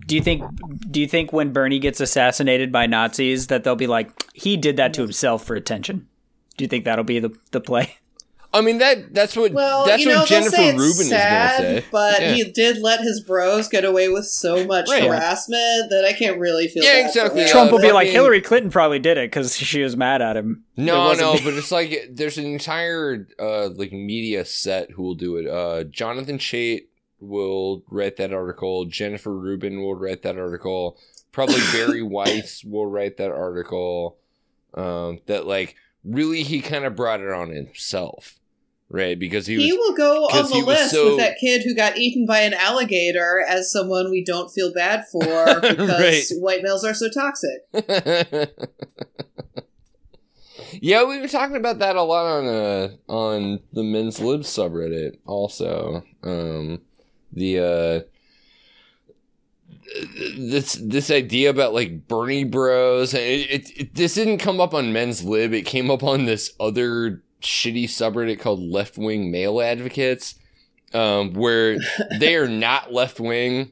Do 0.08 0.16
you 0.16 0.22
think 0.22 0.44
do 0.92 1.00
you 1.00 1.08
think 1.08 1.32
when 1.32 1.54
bernie 1.54 1.80
gets 1.80 2.02
assassinated 2.02 2.72
by 2.72 2.86
nazis 2.86 3.48
that 3.48 3.64
they'll 3.64 3.76
be 3.76 3.88
like 3.88 4.12
he 4.34 4.58
did 4.58 4.78
that 4.78 4.94
to 4.96 5.02
himself 5.02 5.46
for 5.46 5.56
attention? 5.56 6.08
Do 6.58 6.64
you 6.66 6.68
think 6.68 6.86
that'll 6.86 7.06
be 7.06 7.20
the, 7.20 7.34
the 7.52 7.62
play 7.62 7.96
I 8.54 8.60
mean 8.62 8.80
that 8.80 9.14
that's 9.14 9.36
what 9.38 9.54
Well, 9.54 9.86
that's 9.86 10.04
you 10.04 10.10
know, 10.10 10.20
what 10.20 10.30
they'll 10.30 10.42
Jennifer 10.52 10.78
Rubin 10.78 10.92
sad, 11.06 11.64
is 11.64 11.70
gonna 11.70 11.82
say. 11.82 11.88
but 11.92 12.22
Yeah. 12.22 12.34
he 12.34 12.44
did 12.52 12.80
let 12.80 13.00
his 13.00 13.22
bros 13.22 13.70
get 13.70 13.86
away 13.86 14.10
with 14.10 14.26
so 14.26 14.66
much 14.66 14.90
Right. 14.90 15.04
harassment 15.04 15.90
that 15.90 16.04
I 16.06 16.12
can't 16.14 16.38
really 16.38 16.68
feel. 16.68 16.84
Yeah, 16.84 16.94
bad 16.94 17.02
for 17.02 17.08
exactly. 17.20 17.42
him. 17.44 17.48
trump 17.48 17.72
will 17.72 17.80
be 17.80 17.88
I 17.90 17.92
like 17.94 18.06
mean- 18.08 18.14
hillary 18.14 18.42
clinton 18.42 18.70
probably 18.70 19.00
did 19.00 19.18
it 19.18 19.30
because 19.32 19.56
she 19.56 19.82
was 19.82 19.96
mad 19.96 20.22
at 20.22 20.36
him 20.36 20.66
It 20.76 20.82
No, 20.82 21.14
no, 21.14 21.34
me. 21.36 21.42
but 21.46 21.54
it's 21.54 21.72
like 21.72 22.10
there's 22.12 22.38
an 22.38 22.46
entire 22.46 23.26
uh 23.40 23.70
like 23.70 23.94
media 23.94 24.44
set 24.44 24.92
who 24.92 25.04
will 25.04 25.16
do 25.16 25.38
it. 25.38 25.48
Uh 25.48 25.86
Jonathan 25.86 26.38
Chait 26.38 26.88
will 27.22 27.84
write 27.90 28.18
that 28.18 28.34
article, 28.34 28.84
Jennifer 28.86 29.32
Rubin 29.32 29.82
will 29.82 29.96
write 29.96 30.24
that 30.24 30.38
article, 30.38 30.98
probably 31.32 31.62
Bari 31.74 32.02
Weiss 32.02 32.66
will 32.66 32.88
write 32.88 33.16
that 33.16 33.32
article. 33.32 34.18
Um 34.74 35.20
that 35.28 35.46
like 35.48 35.76
really 36.04 36.44
he 36.44 36.60
kind 36.62 36.84
of 36.84 36.96
brought 36.98 37.22
it 37.22 37.30
on 37.32 37.52
himself. 37.52 38.40
Right? 38.94 39.18
Because 39.18 39.48
he 39.48 39.56
was 39.58 39.66
will 39.68 39.96
go 39.96 40.26
on 40.26 40.50
the 40.50 40.66
list 40.66 40.92
so- 40.92 41.10
with 41.12 41.18
that 41.20 41.38
kid 41.40 41.64
who 41.64 41.74
got 41.74 41.98
eaten 41.98 42.26
by 42.26 42.40
an 42.42 42.54
alligator 42.54 43.44
as 43.48 43.72
someone 43.72 44.12
we 44.12 44.22
don't 44.24 44.50
feel 44.52 44.74
bad 44.74 45.06
for 45.12 45.22
because 45.62 45.90
Right. 45.90 46.24
white 46.40 46.62
males 46.62 46.84
are 46.84 46.94
so 46.94 47.08
toxic. 47.10 47.62
yeah, 50.82 51.04
we 51.06 51.20
were 51.20 51.28
talking 51.28 51.56
about 51.56 51.80
that 51.80 51.96
a 51.96 52.02
lot 52.02 52.26
on 52.26 52.48
uh 52.48 52.90
on 53.08 53.60
the 53.74 53.84
men's 53.84 54.20
lib 54.20 54.42
subreddit 54.42 55.18
also. 55.26 56.04
Um 56.24 56.82
the 57.32 57.60
uh 57.60 58.02
this 60.38 60.74
this 60.82 61.12
idea 61.12 61.50
about 61.50 61.74
like 61.74 62.08
Bernie 62.08 62.44
Bros 62.46 63.14
it, 63.14 63.20
it, 63.20 63.80
it 63.80 63.96
this 63.96 64.16
didn't 64.16 64.38
come 64.38 64.62
up 64.62 64.74
on 64.74 64.94
men's 64.94 65.24
lib 65.24 65.54
it 65.54 65.66
came 65.66 65.92
up 65.92 66.04
on 66.04 66.26
this 66.26 66.54
other 66.60 67.22
shitty 67.42 67.86
subreddit 67.86 68.40
called 68.40 68.60
left 68.62 68.98
wing 68.98 69.32
male 69.32 69.62
advocates 69.62 70.36
um 70.94 71.34
where 71.34 71.78
they 72.20 72.36
are 72.36 72.48
not 72.68 72.94
left 72.94 73.20
wing 73.20 73.72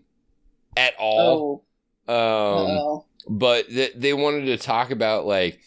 at 0.78 0.94
all. 1.00 1.66
Oh, 2.08 2.14
um 2.14 3.04
but 3.30 3.68
th- 3.68 3.94
they 3.96 4.14
wanted 4.14 4.46
to 4.46 4.58
talk 4.58 4.92
about 4.92 5.26
like 5.26 5.60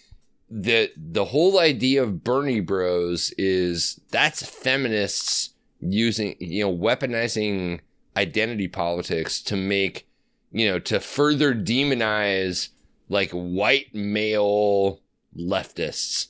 the 0.50 0.90
the 0.96 1.24
whole 1.24 1.58
idea 1.58 2.02
of 2.02 2.24
Bernie 2.24 2.60
Bros 2.60 3.32
is 3.38 4.00
that's 4.10 4.44
feminists 4.44 5.50
using 5.80 6.36
you 6.38 6.64
know 6.64 6.76
weaponizing 6.76 7.80
identity 8.16 8.68
politics 8.68 9.40
to 9.42 9.56
make 9.56 10.06
you 10.50 10.68
know 10.68 10.78
to 10.78 11.00
further 11.00 11.54
demonize 11.54 12.68
like 13.08 13.30
white 13.30 13.94
male 13.94 15.00
leftists 15.36 16.28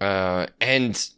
uh 0.00 0.46
and 0.60 1.10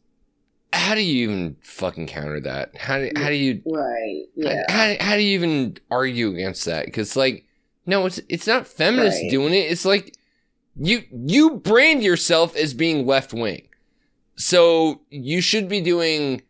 how 0.72 0.94
do 0.94 1.00
you 1.00 1.28
even 1.30 1.56
fucking 1.62 2.06
counter 2.06 2.40
that 2.40 2.76
how 2.76 2.98
do, 2.98 3.10
how 3.16 3.28
do 3.28 3.34
you 3.34 3.62
right. 3.66 4.24
Yeah. 4.34 4.62
how, 4.68 4.94
how 5.00 5.16
do 5.16 5.22
you 5.22 5.34
even 5.38 5.78
argue 5.90 6.30
against 6.30 6.64
that? 6.66 6.84
Because 6.86 7.16
like, 7.16 7.44
no, 7.86 8.04
it's 8.06 8.20
it's 8.28 8.46
not 8.46 8.66
feminists 8.66 9.20
Right. 9.22 9.30
doing 9.30 9.54
it. 9.54 9.70
It's 9.70 9.84
like 9.84 10.14
you 10.78 11.04
you 11.10 11.56
brand 11.56 12.02
yourself 12.02 12.54
as 12.56 12.74
being 12.74 13.06
left 13.06 13.32
wing, 13.32 13.68
so 14.36 15.00
you 15.10 15.40
should 15.40 15.68
be 15.68 15.80
doing 15.80 16.42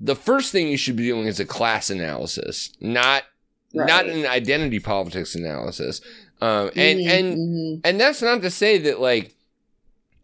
the 0.00 0.14
first 0.14 0.52
thing 0.52 0.68
you 0.68 0.76
should 0.76 0.96
be 0.96 1.06
doing 1.06 1.26
is 1.26 1.40
a 1.40 1.44
class 1.44 1.90
analysis, 1.90 2.70
not 2.80 3.24
not 3.74 4.06
an 4.06 4.26
identity 4.26 4.78
politics 4.78 5.34
analysis. 5.34 6.00
Um, 6.40 6.70
and 6.76 6.98
Mhm, 7.00 7.10
and 7.10 7.80
and 7.84 8.00
that's 8.00 8.22
not 8.22 8.42
to 8.42 8.50
say 8.50 8.78
that 8.78 9.00
like 9.00 9.34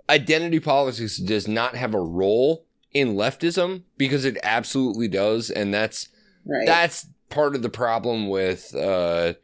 identity 0.09 0.61
politics 0.61 1.19
does 1.19 1.47
not 1.47 1.77
have 1.77 1.95
a 1.95 2.01
role 2.01 2.67
in 2.93 3.15
leftism 3.15 3.83
because 3.97 4.25
it 4.25 4.39
absolutely 4.43 5.09
does, 5.09 5.51
and 5.51 5.73
that's 5.73 6.09
right. 6.47 6.67
that's 6.67 7.07
part 7.31 7.55
of 7.55 7.63
the 7.63 7.69
problem 7.69 8.29
with 8.29 8.75
uh 8.75 9.35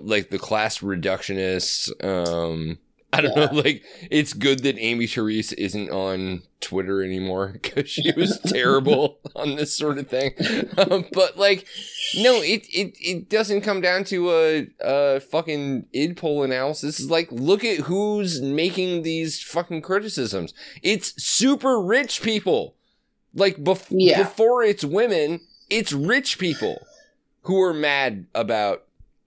like 0.00 0.30
the 0.30 0.38
class 0.38 0.78
reductionists 0.78 1.90
um 2.04 2.78
i 3.12 3.20
don't 3.20 3.36
know 3.36 3.48
like 3.52 3.82
it's 4.10 4.32
good 4.32 4.62
that 4.62 4.78
amy 4.78 5.06
Therese 5.06 5.52
isn't 5.52 5.90
on 5.90 6.42
twitter 6.60 7.02
anymore 7.02 7.48
because 7.52 7.88
she 7.90 8.12
was 8.16 8.38
terrible 8.40 9.18
on 9.34 9.56
this 9.56 9.74
sort 9.76 9.98
of 9.98 10.08
thing. 10.08 10.34
Um, 10.76 11.06
but 11.12 11.36
like 11.38 11.66
no 12.16 12.34
it, 12.42 12.66
it 12.68 12.94
it 13.00 13.28
doesn't 13.30 13.62
come 13.62 13.80
down 13.80 14.04
to 14.04 14.30
a, 14.30 14.68
a 14.80 15.20
fucking 15.20 15.86
idpol 15.94 16.44
analysis. 16.44 17.00
It's 17.00 17.10
like 17.10 17.32
look 17.32 17.64
at 17.64 17.80
who's 17.80 18.42
making 18.42 19.02
these 19.02 19.42
fucking 19.42 19.80
criticisms. 19.82 20.52
It's 20.82 21.14
super 21.22 21.80
rich 21.80 22.20
people. 22.22 22.74
Like 23.34 23.56
bef- 23.56 23.86
Yeah. 23.90 24.22
before 24.22 24.62
it's 24.62 24.84
women 24.84 25.40
it's 25.70 25.92
rich 25.92 26.38
people 26.38 26.84
who 27.42 27.60
are 27.62 27.72
mad 27.72 28.26
about 28.34 28.82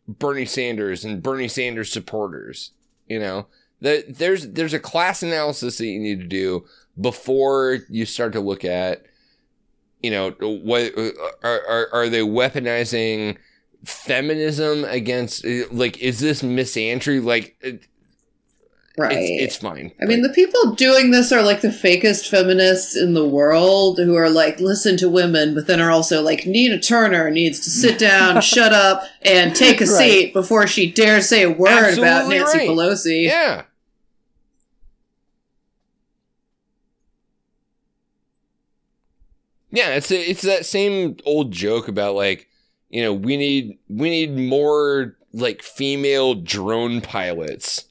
Bernie 0.07 0.45
Sanders 0.45 1.03
and 1.03 1.23
Bernie 1.23 1.47
Sanders 1.47 1.91
supporters. 1.91 2.71
You 3.07 3.19
know, 3.19 3.47
there's 3.83 4.47
there's 4.49 4.73
a 4.73 4.79
class 4.79 5.21
analysis 5.23 5.77
that 5.77 5.85
you 5.87 5.99
need 5.99 6.19
to 6.21 6.27
do 6.27 6.65
before 6.99 7.79
you 7.89 8.05
start 8.05 8.33
to 8.33 8.39
look 8.39 8.63
at, 8.63 9.03
you 10.01 10.09
know, 10.11 10.31
what 10.39 10.97
uh, 10.97 11.11
are 11.43 11.61
are, 11.67 11.87
are 11.93 12.09
they 12.09 12.21
weaponizing 12.21 13.37
feminism 13.83 14.85
against 14.85 15.45
uh, 15.45 15.63
like 15.71 15.97
is 15.99 16.19
this 16.19 16.41
misandry 16.41 17.21
like 17.23 17.55
uh, 17.63 17.67
it- 17.69 17.87
right. 18.97 19.11
it's, 19.17 19.43
it's 19.43 19.55
fine. 19.57 19.91
I 20.01 20.05
mean, 20.05 20.21
the 20.21 20.29
people 20.29 20.75
doing 20.75 21.11
this 21.11 21.31
are 21.31 21.41
like 21.41 21.61
the 21.61 21.67
fakest 21.69 22.29
feminists 22.29 22.95
in 22.95 23.13
the 23.15 23.27
world 23.27 23.97
who 23.97 24.15
are 24.15 24.29
like, 24.29 24.59
listen 24.59 24.95
to 24.97 25.09
women, 25.09 25.53
but 25.55 25.65
then 25.67 25.81
are 25.81 25.89
also 25.91 26.21
like, 26.21 26.45
Nina 26.45 26.79
Turner 26.79 27.29
needs 27.31 27.59
to 27.61 27.69
sit 27.71 27.97
down, 27.99 28.39
shut 28.53 28.71
up, 28.71 29.03
and 29.23 29.55
take 29.55 29.81
a 29.81 29.85
Right. 29.85 29.87
seat 29.97 30.33
before 30.33 30.67
she 30.67 30.91
dares 30.91 31.27
say 31.27 31.41
a 31.43 31.49
word 31.49 31.97
about 31.97 32.29
Nancy 32.29 32.59
right. 32.59 32.69
Pelosi. 32.69 33.23
Yeah. 33.23 33.63
Yeah, 39.75 39.95
it's 39.95 40.11
a, 40.11 40.19
it's 40.29 40.43
that 40.43 40.67
same 40.67 41.17
old 41.25 41.51
joke 41.51 41.87
about 41.87 42.13
like, 42.13 42.47
you 42.89 43.01
know, 43.01 43.11
we 43.13 43.37
need 43.37 43.79
we 43.89 44.09
need 44.11 44.37
more 44.37 45.17
like 45.33 45.63
female 45.63 46.35
drone 46.35 47.01
pilots. 47.01 47.85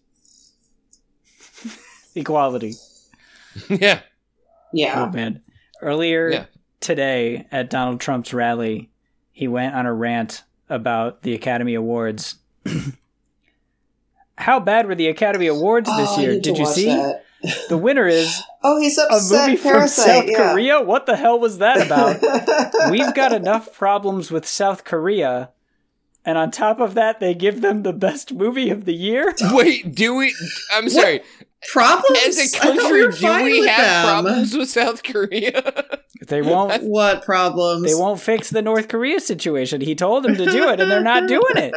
equality 2.15 2.75
yeah. 3.69 4.01
Yeah. 4.73 5.05
oh 5.07 5.11
man 5.11 5.43
earlier 5.81 6.31
Yeah. 6.31 6.45
today 6.81 7.47
at 7.51 7.69
Donald 7.69 8.01
Trump's 8.01 8.33
rally, 8.33 8.91
he 9.33 9.49
went 9.49 9.75
on 9.75 9.85
a 9.87 9.93
rant 9.93 10.45
about 10.69 11.23
the 11.23 11.35
Academy 11.35 11.75
Awards. 11.75 12.37
How 14.39 14.61
bad 14.61 14.87
were 14.87 14.95
the 14.95 15.09
Academy 15.09 15.47
Awards 15.49 15.89
this 15.97 16.09
Oh, 16.11 16.17
I 16.17 16.21
year? 16.23 16.33
need 16.33 16.45
to 16.45 16.51
Did 16.51 16.59
you 16.59 16.65
watch 16.65 16.75
see? 16.75 16.87
that. 16.87 17.25
The 17.69 17.79
winner 17.79 18.07
is 18.07 18.41
Oh, 18.63 18.81
he's 18.81 18.99
upset. 18.99 19.13
a 19.13 19.17
upset. 19.17 19.51
movie 19.51 19.57
from 19.57 19.89
South 19.89 20.25
yeah. 20.29 20.53
Korea. 20.53 20.81
What 20.81 21.07
the 21.07 21.17
hell 21.17 21.39
was 21.41 21.59
that 21.59 21.85
about? 21.85 22.21
We've 22.91 23.13
got 23.15 23.33
enough 23.33 23.73
problems 23.77 24.31
with 24.31 24.47
South 24.47 24.85
Korea. 24.85 25.51
And 26.25 26.39
on 26.39 26.53
top 26.53 26.79
of 26.79 26.95
that, 26.95 27.19
they 27.19 27.35
give 27.35 27.61
them 27.63 27.83
the 27.83 27.93
best 27.93 28.33
movie 28.33 28.71
of 28.71 28.85
the 28.85 28.95
year. 28.95 29.35
Wait, 29.53 29.93
do 29.93 30.15
we? 30.15 30.33
I'm 30.73 30.89
sorry. 30.89 31.23
problems. 31.73 32.19
As 32.27 32.39
a 32.39 32.43
I 32.43 32.47
thought 32.47 32.79
country, 32.79 33.07
we 33.09 33.13
do 33.17 33.43
we 33.43 33.67
have 33.67 33.79
them. 33.79 34.05
problems 34.25 34.57
with 34.57 34.69
South 34.71 35.03
Korea? 35.03 35.85
They 36.29 36.41
won't. 36.41 36.85
What 36.85 37.25
problems? 37.25 37.83
They 37.85 37.97
won't 37.97 38.21
fix 38.21 38.49
the 38.51 38.63
North 38.63 38.87
Korea 38.87 39.19
situation. 39.19 39.81
He 39.81 39.97
told 39.97 40.23
them 40.23 40.37
to 40.37 40.47
do 40.47 40.69
it, 40.69 40.79
and 40.79 40.89
they're 40.89 41.03
not 41.03 41.27
doing 41.27 41.57
it. 41.57 41.75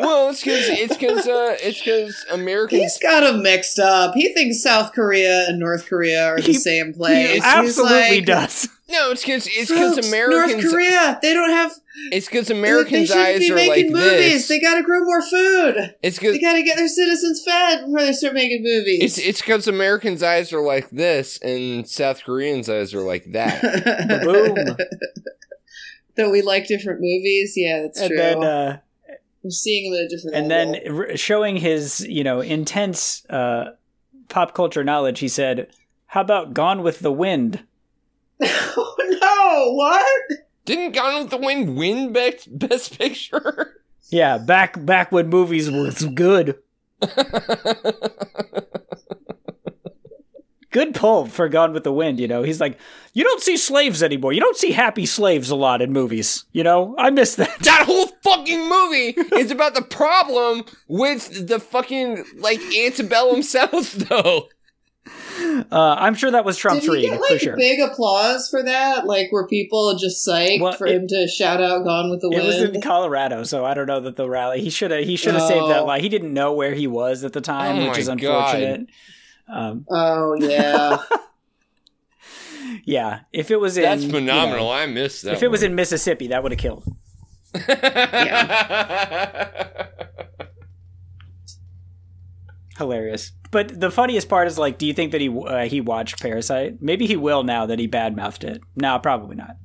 Well, 0.00 0.30
it's 0.30 0.40
because 0.42 0.68
it's 0.68 0.96
because 0.96 1.26
uh, 1.28 1.56
it's 1.60 1.78
because 1.78 2.24
Americans. 2.32 2.82
He's 2.82 2.98
got 2.98 3.20
them 3.20 3.42
mixed 3.42 3.78
up. 3.78 4.14
He 4.14 4.32
thinks 4.34 4.62
South 4.62 4.92
Korea 4.92 5.46
and 5.48 5.58
North 5.58 5.86
Korea 5.86 6.26
are 6.26 6.36
the 6.36 6.42
He- 6.42 6.54
same 6.54 6.92
place. 6.94 7.34
He 7.34 7.40
absolutely 7.42 8.16
like, 8.18 8.26
does. 8.26 8.68
No, 8.88 9.12
it's 9.12 9.22
because 9.22 9.46
it's 9.46 9.70
because 9.70 9.94
"Folks, 9.94 10.08
Americans. 10.08 10.62
North 10.64 10.72
Korea, 10.74 11.18
they 11.22 11.32
don't 11.32 11.50
have. 11.50 11.72
It's 12.10 12.26
because 12.26 12.50
Americans' 12.50 13.06
shouldn't 13.08 13.26
eyes 13.26 13.38
be 13.38 13.52
are 13.52 13.54
making 13.54 13.92
like 13.92 14.02
movies. 14.04 14.18
this. 14.32 14.48
They 14.48 14.58
got 14.60 14.74
to 14.76 14.82
grow 14.82 15.04
more 15.04 15.22
food. 15.22 15.94
It's 16.02 16.18
because 16.18 16.32
They 16.34 16.40
got 16.40 16.54
to 16.54 16.62
get 16.64 16.76
their 16.76 16.88
citizens 16.88 17.40
fed 17.44 17.84
before 17.84 18.00
they 18.00 18.12
start 18.12 18.34
making 18.34 18.64
movies. 18.64 19.02
it's 19.02 19.18
it's 19.18 19.40
because 19.40 19.68
Americans' 19.68 20.24
eyes 20.24 20.52
are 20.52 20.60
like 20.62 20.90
this, 20.90 21.38
and 21.38 21.86
South 21.88 22.24
Koreans' 22.24 22.68
eyes 22.68 22.92
are 22.92 23.02
like 23.02 23.26
that. 23.32 23.62
Boom. 24.24 24.76
that 26.16 26.30
we 26.30 26.42
like 26.42 26.66
different 26.66 27.00
movies. 27.00 27.54
Yeah, 27.56 27.82
that's 27.82 28.00
And 28.00 28.08
true. 28.08 28.16
then, 28.16 28.42
uh, 28.42 28.78
We're 29.42 29.50
seeing 29.50 29.90
them 29.92 30.00
at 30.00 30.06
a 30.06 30.08
different. 30.08 30.36
and 30.36 30.52
angle. 30.52 30.72
then 30.82 30.96
r- 31.10 31.16
showing 31.16 31.56
his, 31.56 32.00
you 32.00 32.22
know, 32.24 32.40
intense 32.40 33.24
uh, 33.30 33.70
pop 34.28 34.54
culture 34.54 34.84
knowledge, 34.84 35.20
he 35.20 35.28
said, 35.28 35.68
"How 36.06 36.20
about 36.20 36.52
Gone 36.54 36.82
with 36.82 37.00
the 37.00 37.12
Wind?" 37.12 37.64
oh 38.42 38.96
no! 39.22 39.72
What? 39.74 40.04
Didn't 40.66 40.92
Gone 40.94 41.22
with 41.22 41.30
the 41.30 41.38
Wind 41.38 41.76
win 41.76 42.12
best, 42.12 42.58
best 42.58 42.98
Picture? 42.98 43.76
Yeah, 44.12 44.38
back 44.38 44.84
back 44.84 45.12
when 45.12 45.28
movies 45.28 45.70
was 45.70 46.04
good. 46.04 46.58
Good 50.72 50.94
pull 50.94 51.26
for 51.26 51.48
Gone 51.48 51.72
with 51.72 51.82
the 51.84 51.92
Wind. 51.92 52.20
You 52.20 52.28
know, 52.28 52.42
he's 52.42 52.60
like, 52.60 52.78
you 53.12 53.24
don't 53.24 53.40
see 53.42 53.56
slaves 53.56 54.02
anymore. 54.02 54.32
You 54.32 54.40
don't 54.40 54.56
see 54.56 54.70
happy 54.72 55.04
slaves 55.06 55.50
a 55.50 55.56
lot 55.56 55.82
in 55.82 55.92
movies. 55.92 56.44
You 56.52 56.62
know, 56.64 56.94
I 56.98 57.10
miss 57.10 57.34
that. 57.36 57.56
that 57.60 57.86
whole 57.86 58.09
fucking 58.22 58.68
movie 58.68 59.14
is 59.36 59.50
about 59.50 59.74
the 59.74 59.82
problem 59.82 60.64
with 60.88 61.46
the 61.48 61.58
fucking 61.60 62.24
like 62.38 62.60
antebellum 62.76 63.42
South, 63.42 63.92
though. 64.08 64.48
Uh, 65.72 65.96
I'm 65.98 66.14
sure 66.14 66.30
that 66.30 66.44
was 66.44 66.56
Trump's 66.58 66.84
Did 66.84 66.90
he 67.00 67.08
read 67.10 67.18
get 67.18 67.26
for 67.26 67.34
like 67.34 67.40
sure. 67.40 67.56
big 67.56 67.80
applause 67.80 68.48
for 68.50 68.62
that? 68.62 69.06
Like, 69.06 69.32
were 69.32 69.48
people 69.48 69.96
just 69.96 70.26
psyched 70.26 70.60
Well, 70.60 70.72
for 70.74 70.86
it- 70.86 70.94
him 70.94 71.08
to 71.08 71.26
shout 71.26 71.60
out 71.62 71.84
"Gone 71.84 72.10
with 72.10 72.20
the 72.20 72.28
Wind"? 72.28 72.42
It 72.42 72.46
was 72.46 72.60
in 72.62 72.80
Colorado, 72.82 73.42
so 73.44 73.64
I 73.64 73.74
don't 73.74 73.86
know 73.86 74.00
that 74.00 74.16
the 74.16 74.28
rally. 74.28 74.60
He 74.60 74.70
should 74.70 74.90
have. 74.90 75.04
He 75.04 75.16
should 75.16 75.34
have 75.34 75.42
saved 75.44 75.68
that 75.70 75.80
Oh. 75.80 75.84
line. 75.86 76.00
He 76.02 76.08
didn't 76.08 76.32
know 76.34 76.52
where 76.52 76.74
he 76.74 76.86
was 76.86 77.24
at 77.24 77.32
the 77.32 77.40
time, 77.40 77.78
Oh 77.80 77.88
which 77.88 77.98
is 77.98 78.08
unfortunate. 78.08 78.86
Um, 79.52 79.86
oh 79.90 80.34
yeah, 80.38 80.98
yeah, 82.84 83.20
if 83.32 83.50
it 83.50 83.56
was 83.58 83.76
in, 83.76 83.84
That's 83.84 84.04
you 84.04 84.10
phenomenal. 84.10 84.66
know, 84.66 84.70
I 84.70 84.86
missed 84.86 85.24
that. 85.24 85.34
if 85.34 85.42
it 85.42 85.48
was 85.50 85.62
in 85.62 85.74
Mississippi, 85.74 86.28
that 86.28 86.42
would 86.42 86.52
have 86.52 86.58
killed. 86.60 86.84
Hilarious. 92.78 93.32
But 93.50 93.78
the 93.80 93.90
funniest 93.90 94.28
part 94.28 94.48
is 94.48 94.58
like, 94.58 94.78
do 94.78 94.86
you 94.86 94.94
think 94.94 95.12
that 95.12 95.20
he 95.20 95.28
uh, 95.28 95.64
he 95.66 95.80
watched 95.80 96.22
Parasite? 96.22 96.80
Maybe 96.80 97.06
he 97.06 97.16
will 97.16 97.42
now 97.42 97.66
that 97.66 97.78
he 97.78 97.88
badmouthed 97.88 98.44
it. 98.44 98.62
No, 98.76 98.98
probably 98.98 99.36
not. 99.36 99.56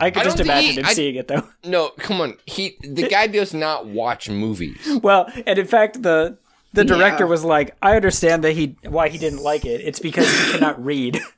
I 0.00 0.10
could 0.10 0.22
I 0.22 0.24
just 0.24 0.40
imagine 0.40 0.70
he- 0.70 0.80
him 0.80 0.86
I- 0.86 0.92
seeing 0.94 1.16
it 1.16 1.28
though. 1.28 1.42
no, 1.64 1.90
come 1.98 2.20
on. 2.20 2.36
He 2.46 2.78
the 2.82 3.08
guy 3.08 3.26
does 3.26 3.52
not 3.52 3.86
watch 3.86 4.30
movies. 4.30 4.78
Well, 5.02 5.30
and 5.46 5.58
in 5.58 5.66
fact, 5.66 6.02
the 6.02 6.38
the 6.72 6.84
director 6.84 7.24
Yeah. 7.24 7.30
was 7.30 7.44
like, 7.44 7.76
"I 7.82 7.96
understand 7.96 8.44
that 8.44 8.52
he 8.52 8.76
why 8.88 9.08
he 9.08 9.18
didn't 9.18 9.42
like 9.42 9.64
it. 9.64 9.80
It's 9.80 9.98
because 9.98 10.30
he 10.30 10.52
cannot 10.52 10.82
read." 10.82 11.20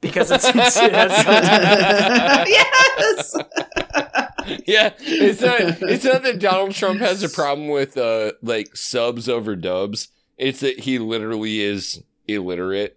because 0.00 0.30
it's, 0.30 0.44
it's 0.54 0.76
it 0.80 0.92
yes. 2.48 3.34
yeah, 4.66 4.92
it's 5.00 5.40
not. 5.40 5.60
It's 5.90 6.04
not 6.04 6.22
that 6.22 6.38
Donald 6.38 6.72
Trump 6.74 7.00
has 7.00 7.22
a 7.22 7.28
problem 7.28 7.68
with 7.68 7.96
uh 7.96 8.32
like 8.42 8.76
subs 8.76 9.28
over 9.28 9.56
dubs. 9.56 10.08
It's 10.36 10.60
that 10.60 10.80
he 10.80 10.98
literally 10.98 11.60
is 11.60 12.02
illiterate. 12.26 12.94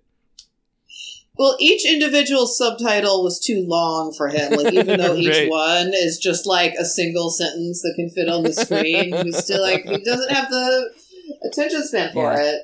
Well, 1.37 1.55
each 1.59 1.85
individual 1.89 2.45
subtitle 2.45 3.23
was 3.23 3.39
too 3.39 3.63
long 3.65 4.13
for 4.13 4.27
him. 4.27 4.51
Like, 4.51 4.73
even 4.73 4.99
though 4.99 5.15
each 5.15 5.29
Right. 5.29 5.49
one 5.49 5.91
is 5.93 6.19
just 6.19 6.45
like 6.45 6.73
a 6.75 6.85
single 6.85 7.31
sentence 7.31 7.81
that 7.81 7.93
can 7.95 8.09
fit 8.09 8.29
on 8.29 8.43
the 8.43 8.53
screen, 8.53 9.11
he's 9.25 9.37
still 9.37 9.61
like 9.61 9.83
he 9.85 9.97
doesn't 10.03 10.29
have 10.31 10.51
the 10.51 10.91
attention 11.49 11.83
span 11.87 12.13
for 12.13 12.31
Yeah. 12.33 12.43
it. 12.43 12.61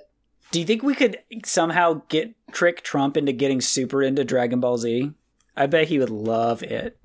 Do 0.52 0.60
you 0.60 0.66
think 0.66 0.82
we 0.84 0.96
could 0.96 1.20
somehow 1.46 2.02
get 2.10 2.34
trick 2.52 2.82
Trump 2.82 3.18
into 3.18 3.34
getting 3.34 3.62
super 3.62 4.02
into 4.02 4.24
Dragon 4.24 4.60
Ball 4.60 4.78
Z? 4.78 5.12
I 5.56 5.66
bet 5.66 5.88
he 5.88 6.00
would 6.00 6.10
love 6.10 6.64
it. 6.64 6.98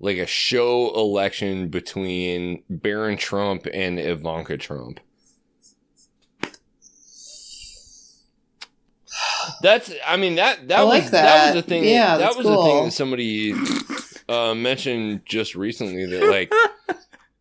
like 0.00 0.18
a 0.18 0.26
show 0.26 0.92
election 0.96 1.68
between 1.68 2.64
Barron 2.68 3.16
Trump 3.16 3.66
and 3.72 4.00
Ivanka 4.00 4.56
Trump. 4.56 4.98
That's 9.62 9.92
I 10.06 10.16
mean 10.16 10.36
that 10.36 10.68
that 10.68 10.80
I 10.80 10.84
was 10.84 11.02
like 11.02 11.10
that. 11.10 11.22
that. 11.22 11.54
was 11.54 11.62
the 11.62 11.68
thing 11.68 11.84
Yeah, 11.84 12.16
that 12.16 12.18
that's 12.18 12.36
was 12.36 12.46
the 12.46 12.56
thing 12.56 12.84
that 12.84 12.92
somebody 12.92 13.52
uh 14.28 14.54
mentioned 14.54 15.22
just 15.24 15.54
recently 15.54 16.06
that 16.06 16.28
like 16.30 16.52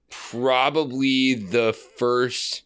probably 0.09 1.33
the 1.33 1.73
first 1.97 2.63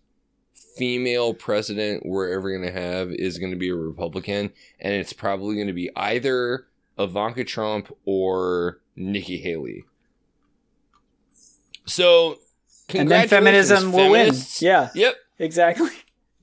female 0.78 1.34
president 1.34 2.06
we're 2.06 2.30
ever 2.34 2.50
going 2.52 2.66
to 2.66 2.72
have 2.72 3.12
is 3.12 3.38
going 3.38 3.52
to 3.52 3.58
be 3.58 3.70
a 3.70 3.76
Republican, 3.76 4.52
and 4.80 4.94
it's 4.94 5.14
probably 5.14 5.56
going 5.56 5.68
to 5.68 5.74
be 5.74 5.90
either 5.96 6.68
Ivanka 7.00 7.44
Trump 7.44 7.96
or 8.06 8.80
Nikki 8.96 9.38
Haley. 9.38 9.86
So, 11.86 12.40
and 12.94 13.10
then 13.10 13.28
feminism 13.28 13.92
will 13.92 14.12
win. 14.12 14.34
Yeah, 14.60 14.90
Yep. 14.96 15.16
exactly. 15.40 15.90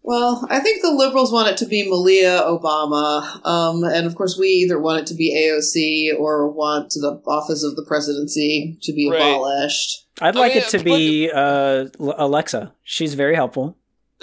Well, 0.05 0.45
I 0.51 0.59
think 0.59 0.83
the 0.83 0.91
liberals 0.91 1.31
want 1.33 1.49
it 1.49 1.57
to 1.59 1.67
be 1.67 1.89
Malia 1.89 2.41
Obama, 2.43 3.45
um, 3.47 3.85
and 3.85 4.05
of 4.05 4.17
course, 4.17 4.37
we 4.37 4.49
either 4.49 4.81
want 4.81 5.01
it 5.01 5.07
to 5.09 5.15
be 5.15 5.33
AOC 5.33 6.19
or 6.19 6.49
want 6.51 6.91
the 6.91 7.23
office 7.27 7.63
of 7.63 7.77
the 7.77 7.85
presidency 7.85 8.79
to 8.83 8.93
be 8.93 9.09
Right. 9.09 9.21
abolished. 9.21 10.07
I'd 10.21 10.37
I 10.37 10.41
like 10.41 10.55
mean, 10.55 10.63
it 10.65 10.69
to 10.71 10.79
but- 10.79 10.85
be 10.85 11.31
uh, 11.31 11.87
Alexa. 11.99 12.73
She's 12.83 13.15
very 13.15 13.37
helpful. 13.37 13.77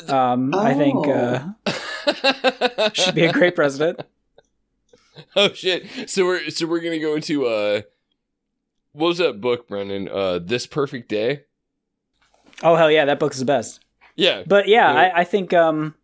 Um, 0.07 0.53
I 0.53 0.73
think 0.73 1.07
uh, 1.07 2.89
she'd 2.93 3.15
be 3.15 3.25
a 3.25 3.33
great 3.33 3.55
president. 3.55 4.01
oh 5.35 5.51
shit! 5.53 5.85
So 6.09 6.25
we're 6.25 6.49
so 6.49 6.67
we're 6.67 6.79
gonna 6.81 6.99
go 6.99 7.15
into 7.15 7.45
uh, 7.45 7.81
what 8.93 9.07
was 9.07 9.17
that 9.19 9.39
book, 9.41 9.67
Brendan? 9.67 10.07
Uh, 10.09 10.39
This 10.39 10.65
Perfect 10.67 11.09
Day. 11.09 11.43
Oh 12.63 12.75
hell 12.75 12.91
yeah, 12.91 13.05
that 13.05 13.19
book's 13.19 13.39
the 13.39 13.45
best. 13.45 13.79
Yeah, 14.19 14.43
But 14.45 14.67
yeah, 14.67 14.93
Yeah. 14.93 14.99
I, 14.99 15.21
I 15.21 15.23
think 15.23 15.53
um, 15.53 15.95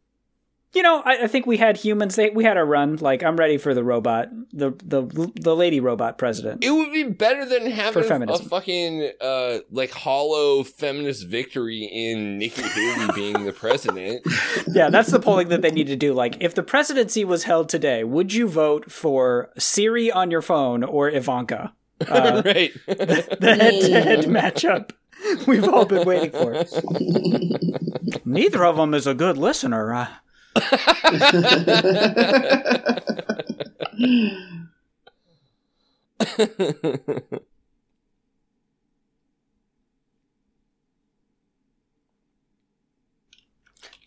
you 0.76 0.84
know, 0.84 1.02
I, 1.06 1.24
I 1.24 1.28
think 1.28 1.48
we 1.48 1.56
had 1.58 1.78
humans. 1.78 2.18
They, 2.18 2.30
we 2.30 2.44
had 2.44 2.58
our 2.58 2.66
run. 2.66 2.98
Like 2.98 3.24
I'm 3.24 3.38
ready 3.38 3.58
for 3.58 3.74
the 3.74 3.84
robot, 3.84 4.28
the 4.52 4.72
the 4.84 5.32
the 5.36 5.56
lady 5.56 5.80
robot 5.80 6.18
president. 6.18 6.64
it 6.64 6.72
would 6.72 6.92
be 6.92 7.04
better 7.04 7.46
than 7.46 7.72
having 7.72 8.30
a 8.30 8.38
fucking 8.38 9.12
uh 9.22 9.60
like 9.72 9.92
hollow 9.92 10.64
feminist 10.64 11.28
victory 11.28 11.84
in 11.86 12.38
Nikki 12.38 12.62
Haley 12.62 13.14
being 13.16 13.46
the 13.46 13.54
president. 13.54 14.26
yeah, 14.68 14.90
that's 14.90 15.12
the 15.12 15.20
polling 15.20 15.48
that 15.48 15.62
they 15.62 15.72
need 15.72 15.88
to 15.88 15.96
do. 15.96 16.14
Like, 16.14 16.38
if 16.42 16.54
the 16.54 16.64
presidency 16.64 17.24
was 17.24 17.46
held 17.46 17.70
today, 17.70 18.04
would 18.04 18.34
you 18.34 18.48
vote 18.48 18.92
for 18.92 19.52
Siri 19.58 20.12
on 20.12 20.30
your 20.30 20.42
phone 20.42 20.84
or 20.84 21.10
Ivanka? 21.10 21.74
Uh, 22.10 22.42
right. 22.44 22.74
the 22.88 23.58
head-to-head 23.58 24.26
matchup 24.26 24.92
we've 25.48 25.68
all 25.68 25.86
been 25.86 26.06
waiting 26.06 26.32
for. 26.32 26.54
It. 26.54 28.26
Neither 28.26 28.66
of 28.66 28.78
them 28.78 28.94
is 28.94 29.08
a 29.08 29.14
good 29.14 29.38
listener. 29.38 29.94
Uh, 29.94 30.08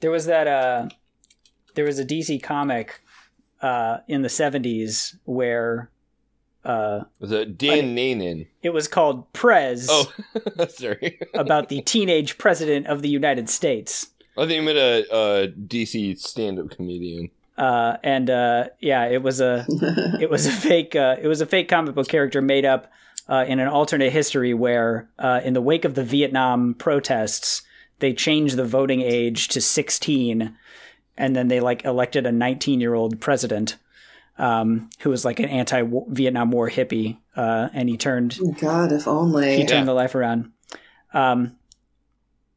there 0.00 0.10
was 0.10 0.26
that. 0.26 0.46
Uh, 0.46 0.88
there 1.74 1.84
was 1.84 1.98
a 1.98 2.04
DC 2.04 2.42
comic 2.42 3.00
uh, 3.60 3.98
in 4.08 4.22
the 4.22 4.28
'70s 4.28 5.16
where 5.24 5.90
uh, 6.64 7.00
was 7.20 7.32
it 7.32 7.56
Dan 7.56 7.96
Nainan? 7.96 8.46
it 8.62 8.70
was 8.70 8.88
called 8.88 9.32
Prez 9.32 9.88
Oh, 9.90 10.12
sorry. 10.68 11.18
about 11.34 11.68
the 11.68 11.80
teenage 11.82 12.38
president 12.38 12.86
of 12.86 13.02
the 13.02 13.08
United 13.08 13.48
States. 13.48 14.08
I 14.36 14.42
think 14.42 14.52
you 14.52 14.62
meant 14.62 14.78
a, 14.78 15.06
a 15.14 15.48
DC 15.48 16.18
stand-up 16.18 16.70
comedian. 16.70 17.30
Uh, 17.56 17.96
and 18.04 18.30
uh, 18.30 18.68
yeah, 18.80 19.06
it 19.06 19.22
was 19.22 19.40
a 19.40 19.66
it 20.20 20.30
was 20.30 20.46
a 20.46 20.52
fake 20.52 20.94
uh, 20.94 21.16
it 21.20 21.26
was 21.26 21.40
a 21.40 21.46
fake 21.46 21.68
comic 21.68 21.94
book 21.94 22.06
character 22.08 22.40
made 22.40 22.64
up 22.64 22.90
uh, 23.28 23.44
in 23.48 23.58
an 23.58 23.66
alternate 23.68 24.12
history 24.12 24.54
where 24.54 25.08
uh, 25.18 25.40
in 25.44 25.54
the 25.54 25.60
wake 25.60 25.84
of 25.84 25.94
the 25.94 26.04
Vietnam 26.04 26.74
protests 26.74 27.62
they 27.98 28.12
changed 28.14 28.54
the 28.56 28.64
voting 28.64 29.00
age 29.02 29.48
to 29.48 29.60
16 29.60 30.56
and 31.16 31.34
then 31.34 31.48
they 31.48 31.58
like 31.58 31.84
elected 31.84 32.26
a 32.26 32.30
19 32.32 32.80
year 32.80 32.94
old 32.94 33.20
president 33.20 33.76
um, 34.38 34.88
who 35.00 35.10
was 35.10 35.24
like 35.24 35.40
an 35.40 35.46
anti 35.46 35.82
Vietnam 36.08 36.50
War 36.50 36.70
hippie 36.70 37.18
uh, 37.36 37.68
and 37.72 37.88
he 37.88 37.96
turned 37.96 38.38
God, 38.60 38.92
if 38.92 39.06
only. 39.08 39.56
he 39.56 39.66
turned 39.66 39.80
Yeah. 39.80 39.84
the 39.84 39.94
life 39.94 40.14
around. 40.14 40.52
Um, 41.12 41.56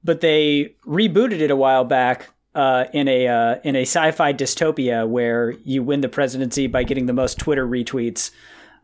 but 0.03 0.21
they 0.21 0.75
rebooted 0.85 1.39
it 1.41 1.51
a 1.51 1.55
while 1.55 1.83
back 1.83 2.29
uh, 2.55 2.85
in 2.91 3.07
a 3.07 3.27
uh, 3.27 3.55
in 3.63 3.75
a 3.75 3.81
sci-fi 3.83 4.33
dystopia 4.33 5.07
where 5.07 5.51
you 5.63 5.83
win 5.83 6.01
the 6.01 6.09
presidency 6.09 6.67
by 6.67 6.83
getting 6.83 7.05
the 7.05 7.13
most 7.13 7.37
Twitter 7.39 7.65
retweets, 7.67 8.31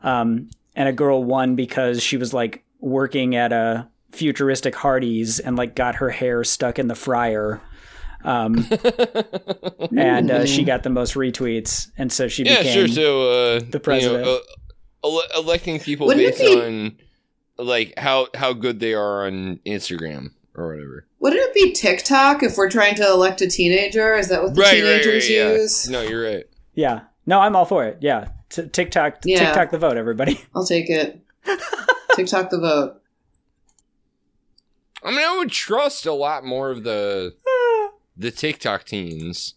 um, 0.04 0.50
and 0.76 0.88
a 0.88 0.94
girl 0.94 1.24
won 1.24 1.56
because 1.56 2.02
she 2.02 2.18
was 2.18 2.34
like 2.34 2.64
working 2.80 3.36
at 3.36 3.52
a 3.52 3.88
futuristic 4.12 4.74
Hardee's 4.76 5.40
and 5.40 5.58
like 5.58 5.76
got 5.76 5.96
her 5.96 6.10
hair 6.12 6.44
stuck 6.44 6.80
in 6.80 6.88
the 6.88 6.96
fryer. 6.96 7.60
Um, 8.24 8.66
and 9.98 10.32
uh, 10.32 10.46
she 10.46 10.64
got 10.64 10.84
the 10.84 10.90
most 10.90 11.14
retweets, 11.14 11.90
and 11.98 12.12
so 12.12 12.28
she 12.28 12.44
Yeah, 12.44 12.60
became 12.60 12.74
sure. 12.74 12.88
So, 12.88 13.30
uh, 13.30 13.60
the 13.70 13.80
president. 13.80 14.26
You 14.26 14.32
know, 14.32 14.40
uh, 15.04 15.08
ele- 15.08 15.44
electing 15.44 15.80
people 15.80 16.08
Wouldn't 16.08 16.26
based 16.26 16.40
be- 16.42 16.62
on 16.62 16.98
like 17.58 17.94
how 17.98 18.28
how 18.34 18.54
good 18.54 18.80
they 18.80 18.94
are 18.94 19.26
on 19.26 19.60
Instagram 19.66 20.32
or 20.56 20.68
whatever. 20.70 21.06
Wouldn't 21.20 21.42
it 21.42 21.54
be 21.54 21.72
TikTok 21.74 22.44
if 22.44 22.58
we're 22.58 22.70
trying 22.70 22.96
to 22.96 23.04
elect 23.08 23.42
a 23.42 23.48
teenager? 23.48 24.16
Is 24.16 24.30
that 24.30 24.44
what 24.44 24.56
the 24.56 24.64
teenagers 24.64 25.30
yeah. 25.30 25.52
use? 25.54 25.90
No, 25.90 26.02
you're 26.02 26.24
right. 26.24 26.46
Yeah. 26.74 27.02
No, 27.26 27.40
I'm 27.40 27.56
all 27.56 27.66
for 27.66 27.86
it. 27.86 27.98
Yeah. 28.02 28.30
T- 28.50 28.68
TikTok, 28.68 29.20
Yeah. 29.26 29.46
TikTok 29.46 29.72
the 29.72 29.78
vote, 29.78 29.98
everybody. 29.98 30.40
I'll 30.56 30.66
take 30.66 30.90
it. 30.90 31.22
TikTok 32.16 32.50
the 32.50 32.60
vote. 32.60 33.02
I 35.04 35.12
mean, 35.12 35.20
I 35.20 35.38
would 35.38 35.52
trust 35.52 36.06
a 36.06 36.14
lot 36.14 36.44
more 36.46 36.70
of 36.72 36.84
the 36.84 37.36
the 38.18 38.32
TikTok 38.32 38.86
teens 38.86 39.56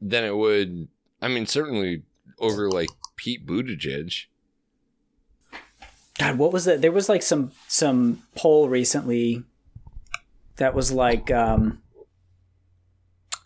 than 0.00 0.24
it 0.24 0.36
would. 0.36 0.88
I 1.22 1.28
mean, 1.28 1.46
certainly 1.46 2.02
over 2.38 2.70
like 2.70 2.90
Pete 3.16 3.46
Buttigieg. 3.46 4.26
God, 6.18 6.38
what 6.38 6.52
was 6.52 6.64
that? 6.66 6.82
There 6.82 6.92
was 6.92 7.08
like 7.08 7.22
some 7.22 7.52
some 7.68 8.22
poll 8.34 8.68
recently 8.68 9.44
that 10.56 10.74
was 10.74 10.92
like, 10.92 11.30
um, 11.30 11.80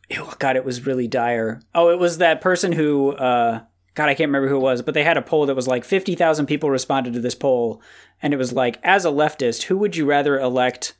ew, 0.08 0.26
God, 0.38 0.56
it 0.56 0.64
was 0.64 0.86
really 0.86 1.06
dire. 1.06 1.60
Oh, 1.74 1.90
it 1.90 1.98
was 1.98 2.18
that 2.18 2.40
person 2.40 2.72
who, 2.72 3.12
uh, 3.12 3.62
God, 3.94 4.08
I 4.08 4.14
can't 4.14 4.28
remember 4.28 4.48
who 4.48 4.56
it 4.56 4.60
was, 4.60 4.82
but 4.82 4.94
they 4.94 5.04
had 5.04 5.16
a 5.16 5.22
poll 5.22 5.46
that 5.46 5.54
was 5.54 5.68
like 5.68 5.84
fifty 5.84 6.14
thousand 6.14 6.46
people 6.46 6.70
responded 6.70 7.12
to 7.14 7.20
this 7.20 7.36
poll, 7.36 7.80
and 8.20 8.34
it 8.34 8.38
was 8.38 8.52
like, 8.52 8.78
as 8.82 9.04
a 9.04 9.10
leftist, 9.10 9.64
who 9.64 9.78
would 9.78 9.94
you 9.94 10.04
rather 10.04 10.38
elect 10.38 10.94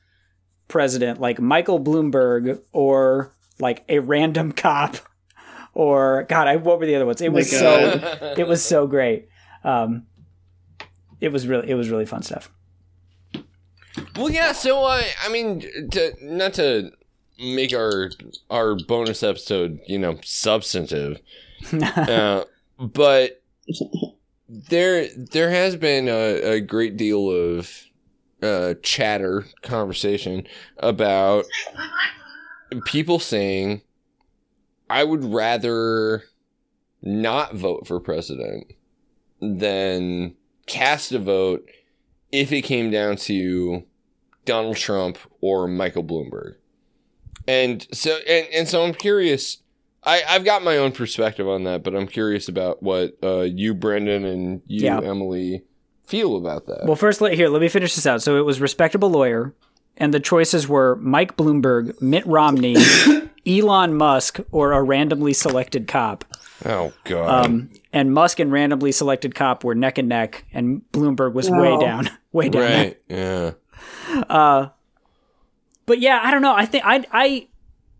president, 0.68 1.20
like 1.20 1.40
Michael 1.40 1.81
Bloomberg 1.81 2.61
or 2.72 3.35
like 3.59 3.85
a 3.88 3.98
random 4.00 4.53
cop? 4.57 4.96
Or 5.72 6.24
God, 6.29 6.46
I 6.46 6.57
what 6.57 6.79
were 6.79 6.87
the 6.87 6.94
other 6.94 7.07
ones? 7.07 7.20
It 7.20 7.33
was 7.33 7.50
God. 7.50 8.00
so 8.00 8.35
it 8.38 8.46
was 8.46 8.64
so 8.64 8.87
great. 8.87 9.29
Um, 9.64 10.07
it 11.20 11.33
was 11.33 11.46
really 11.46 11.68
it 11.68 11.74
was 11.74 11.90
really 11.90 12.07
fun 12.07 12.22
stuff. 12.22 12.50
Well, 14.16 14.31
yeah. 14.31 14.53
So, 14.53 14.85
uh, 14.85 15.03
I 15.24 15.29
mean, 15.29 15.61
to, 15.90 16.12
not 16.20 16.55
to 16.55 16.92
make 17.38 17.72
our 17.72 18.11
our 18.50 18.77
bonus 18.77 19.22
episode, 19.22 19.81
you 19.87 19.98
know, 19.98 20.18
substantive, 20.22 21.20
uh, 21.72 22.44
but 22.79 23.42
there 24.48 25.09
there 25.16 25.50
has 25.50 25.77
been 25.77 26.09
a, 26.09 26.55
a 26.55 26.61
great 26.61 26.96
deal 26.96 27.31
of 27.31 27.87
uh, 28.44 28.74
chatter, 28.83 29.46
conversation 29.62 30.46
about 30.78 31.44
people 32.85 33.18
saying, 33.18 33.83
"I 34.90 35.04
would 35.04 35.24
rather 35.24 36.24
not 37.02 37.54
vote 37.54 37.87
for 37.87 38.00
president 38.00 38.72
than 39.40 40.35
cast 40.66 41.12
a 41.12 41.18
vote 41.18 41.68
if 42.33 42.52
it 42.52 42.62
came 42.62 42.90
down 42.90 43.16
to 43.16 43.85
Donald 44.44 44.76
Trump 44.76 45.18
or 45.40 45.66
Michael 45.66 46.04
Bloomberg." 46.04 46.57
And 47.46 47.87
so, 47.92 48.16
and, 48.28 48.46
and 48.54 48.68
so, 48.68 48.85
I'm 48.85 48.94
curious. 48.94 49.59
I, 50.02 50.23
I've 50.29 50.44
got 50.44 50.62
my 50.62 50.77
own 50.77 50.92
perspective 50.92 51.48
on 51.48 51.64
that, 51.64 51.83
but 51.83 51.94
I'm 51.94 52.06
curious 52.06 52.48
about 52.48 52.83
what 52.83 53.16
uh, 53.23 53.40
you, 53.40 53.73
Brendan, 53.75 54.25
and 54.27 54.60
you, 54.66 54.85
Yeah. 54.87 55.00
Emily, 55.00 55.64
feel 56.07 56.37
about 56.37 56.67
that. 56.67 56.85
Well, 56.85 56.96
first, 56.96 57.21
let, 57.21 57.35
here 57.35 57.48
let 57.48 57.61
me 57.61 57.69
finish 57.69 57.94
this 57.94 58.07
out. 58.07 58.23
So 58.23 58.37
it 58.38 58.44
was 58.44 58.61
respectable 58.61 59.11
lawyer, 59.11 59.55
and 59.96 60.13
the 60.13 60.21
choices 60.21 60.69
were 60.69 60.96
Mike 60.96 61.37
Bloomberg, 61.37 62.00
Mitt 62.00 62.27
Romney, 62.27 62.77
Elon 63.46 63.94
Musk, 63.94 64.40
or 64.50 64.73
a 64.73 64.83
randomly 64.83 65.33
selected 65.33 65.87
cop. 65.88 66.25
oh 66.65 66.92
God! 67.05 67.46
Um, 67.46 67.71
and 67.92 68.13
Musk 68.13 68.40
and 68.40 68.50
randomly 68.50 68.92
selected 68.92 69.35
cop 69.35 69.65
were 69.65 69.75
neck 69.75 69.98
and 69.98 70.09
neck, 70.09 70.44
and 70.52 70.83
Bloomberg 70.92 71.33
was 71.33 71.50
way 71.50 71.79
down, 71.79 72.11
way 72.33 72.48
down. 72.48 72.63
right? 72.63 73.00
Yeah. 73.09 73.52
Uh, 74.29 74.69
but 75.87 75.98
yeah, 75.98 76.21
I 76.23 76.31
don't 76.31 76.40
know. 76.40 76.55
I 76.55 76.65
think 76.67 76.85
I, 76.87 77.05
I, 77.13 77.48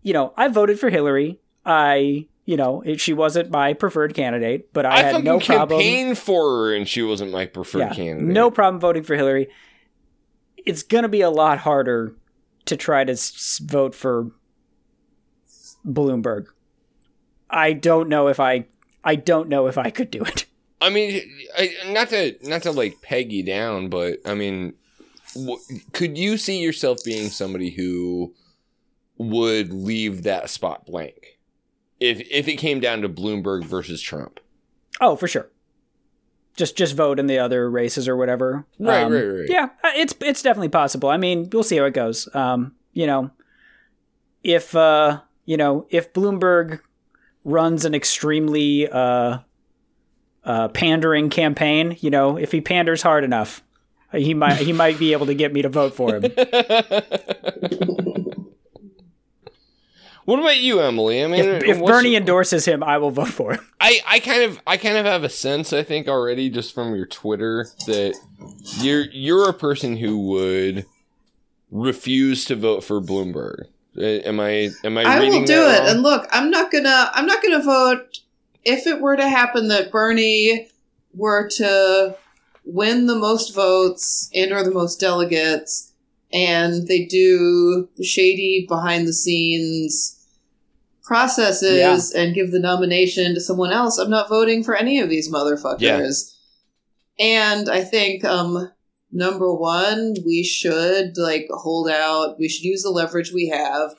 you 0.03 0.13
know, 0.13 0.33
I 0.37 0.49
voted 0.49 0.79
for 0.79 0.89
Hillary. 0.89 1.41
I, 1.67 2.27
you 2.45 2.57
know, 2.57 2.83
it, 2.83 3.01
she 3.01 3.13
wasn't 3.13 3.51
my 3.51 3.73
preferred 3.73 4.15
candidate, 4.15 4.73
but 4.73 4.85
I, 4.85 4.97
I, 4.97 5.03
had 5.03 5.25
no 5.25 5.41
problem. 5.41 5.81
campaigned 5.81 6.19
for 6.19 6.43
her, 6.43 6.75
and 6.75 6.87
she 6.87 7.03
wasn't 7.03 7.33
my 7.33 7.47
preferred 7.47 7.79
yeah, 7.81 7.95
candidate. 7.95 8.29
no 8.29 8.51
problem 8.51 8.81
voting 8.81 9.03
for 9.03 9.17
Hillary. 9.17 9.49
It's 10.59 10.83
gonna 10.83 11.09
be 11.09 11.21
a 11.23 11.31
lot 11.31 11.59
harder 11.59 12.15
to 12.67 12.77
try 12.77 13.05
to 13.05 13.13
s- 13.13 13.61
vote 13.63 13.95
for 13.95 14.31
Bloomberg. 15.87 16.47
I 17.49 17.73
don't 17.73 18.09
know 18.09 18.29
if 18.29 18.41
I 18.41 18.67
I 19.03 19.17
don't 19.17 19.49
know 19.49 19.67
if 19.67 19.79
I 19.79 19.91
could 19.91 20.11
do 20.11 20.23
it. 20.23 20.47
I 20.81 20.91
mean, 20.91 21.23
I, 21.57 21.71
not 21.87 22.11
to 22.11 22.37
not 22.43 22.63
to 22.63 22.73
like 22.73 23.01
peg 23.01 23.33
you 23.33 23.43
down, 23.43 23.89
but 23.89 24.19
I 24.27 24.35
mean, 24.35 24.75
w- 25.35 25.61
could 25.93 26.19
you 26.19 26.37
see 26.37 26.61
yourself 26.61 26.99
being 27.05 27.31
somebody 27.31 27.71
who 27.71 28.35
would 29.17 29.73
leave 29.73 30.25
that 30.25 30.51
spot 30.51 30.85
blank 30.85 31.39
if 32.05 32.21
if 32.31 32.49
it 32.49 32.57
came 32.57 32.81
down 32.81 33.03
to 33.03 33.09
Bloomberg 33.09 33.65
versus 33.65 34.01
Trump? 34.01 34.41
Oh, 35.01 35.17
for 35.17 35.27
sure. 35.27 35.49
Just 36.57 36.77
just 36.77 36.95
vote 36.95 37.19
in 37.19 37.27
the 37.27 37.39
other 37.39 37.69
races 37.69 38.07
or 38.07 38.17
whatever. 38.17 38.65
Right, 38.79 39.03
Um, 39.03 39.13
right, 39.13 39.25
right. 39.25 39.47
Yeah, 39.49 39.69
uh, 39.83 39.91
it's 39.97 40.15
it's 40.21 40.43
definitely 40.43 40.69
possible. 40.69 41.09
I 41.09 41.17
mean, 41.17 41.49
we'll 41.53 41.65
see 41.65 41.77
how 41.79 41.85
it 41.85 41.95
goes. 41.95 42.29
Um, 42.35 42.75
you 42.93 43.07
know, 43.07 43.31
if 44.45 44.77
uh, 44.77 45.21
you 45.47 45.57
know, 45.57 45.87
if 45.91 46.13
Bloomberg 46.13 46.81
runs 47.45 47.85
an 47.85 47.95
extremely 47.95 48.89
uh, 48.89 49.39
uh, 50.45 50.69
pandering 50.69 51.29
campaign, 51.29 51.97
you 52.01 52.11
know, 52.11 52.37
if 52.37 52.53
he 52.53 52.61
panders 52.61 53.03
hard 53.03 53.25
enough, 53.25 53.63
he 54.13 54.33
might 54.33 54.57
he 54.59 54.73
might 54.73 54.99
be 54.99 55.13
able 55.13 55.27
to 55.27 55.35
get 55.35 55.53
me 55.53 55.63
to 55.63 55.69
vote 55.69 55.95
for 55.95 56.15
him. 56.17 56.23
what 60.25 60.39
about 60.41 60.59
you, 60.59 60.81
Emily? 60.81 61.22
I 61.22 61.27
mean, 61.27 61.41
if 61.45 61.62
if 61.64 61.79
what's- 61.79 61.91
Bernie 61.97 62.16
endorses 62.16 62.64
him, 62.64 62.83
I 62.83 62.99
will 62.99 63.11
vote 63.11 63.29
for 63.29 63.53
him. 63.55 63.66
I, 63.81 64.01
I 64.07 64.18
kind 64.20 64.43
of 64.45 64.61
I 64.66 64.77
kind 64.77 64.97
of 64.97 65.05
have 65.07 65.25
a 65.25 65.29
sense 65.29 65.72
I 65.72 65.83
think 65.83 66.09
already 66.09 66.49
just 66.51 66.75
from 66.75 66.95
your 66.95 67.07
Twitter 67.07 67.66
that 67.87 68.14
you're 68.79 69.05
you're 69.12 69.49
a 69.49 69.53
person 69.55 69.97
who 69.97 70.18
would 70.29 70.87
refuse 71.70 72.45
to 72.47 72.57
vote 72.57 72.83
for 72.85 73.01
Bloomberg. 73.01 73.64
Am 74.01 74.41
I 74.41 74.70
am 74.85 74.99
I? 74.99 75.03
I 75.05 75.18
reading 75.20 75.41
will 75.41 75.47
do 75.47 75.55
that 75.57 75.77
it. 75.77 75.81
wrong? 75.81 75.89
And 75.91 76.03
look, 76.03 76.27
I'm 76.33 76.51
not 76.51 76.70
gonna 76.72 77.11
I'm 77.14 77.27
not 77.27 77.43
gonna 77.43 77.62
vote 77.62 78.18
if 78.64 78.87
it 78.87 79.01
were 79.01 79.16
to 79.16 79.29
happen 79.29 79.68
that 79.68 79.93
Bernie 79.93 80.68
were 81.14 81.49
to 81.57 82.16
win 82.64 83.07
the 83.07 83.14
most 83.14 83.55
votes 83.55 84.31
and 84.35 84.51
or 84.51 84.64
the 84.64 84.70
most 84.72 84.99
delegates 84.99 85.93
and 86.35 86.89
they 86.89 87.05
do 87.07 87.89
shady 88.03 88.66
behind 88.68 89.07
the 89.07 89.12
scenes 89.12 90.20
processes 91.05 92.12
and 92.12 92.35
give 92.35 92.51
the 92.51 92.59
nomination 92.59 93.35
to 93.35 93.41
someone 93.41 93.70
else, 93.70 93.99
I'm 93.99 94.11
not 94.11 94.28
voting 94.28 94.64
for 94.64 94.74
any 94.74 94.99
of 95.01 95.09
these 95.09 95.32
motherfuckers. 95.32 95.78
And 97.20 97.68
I 97.68 97.82
think 97.82 98.24
um 98.24 98.72
number 99.12 99.55
one, 99.55 100.14
we 100.26 100.43
should 100.43 101.16
like 101.16 101.47
hold 101.51 101.89
out. 101.89 102.37
We 102.39 102.49
should 102.49 102.64
use 102.64 102.82
the 102.82 102.91
leverage 102.91 103.32
we 103.32 103.49
have 103.49 103.91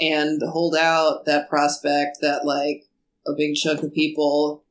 and 0.00 0.42
hold 0.50 0.74
out 0.74 1.26
that 1.26 1.48
prospect 1.48 2.18
that 2.22 2.44
like 2.44 2.84
a 3.26 3.32
big 3.36 3.54
chunk 3.54 3.82
of 3.82 3.94
people 3.94 4.64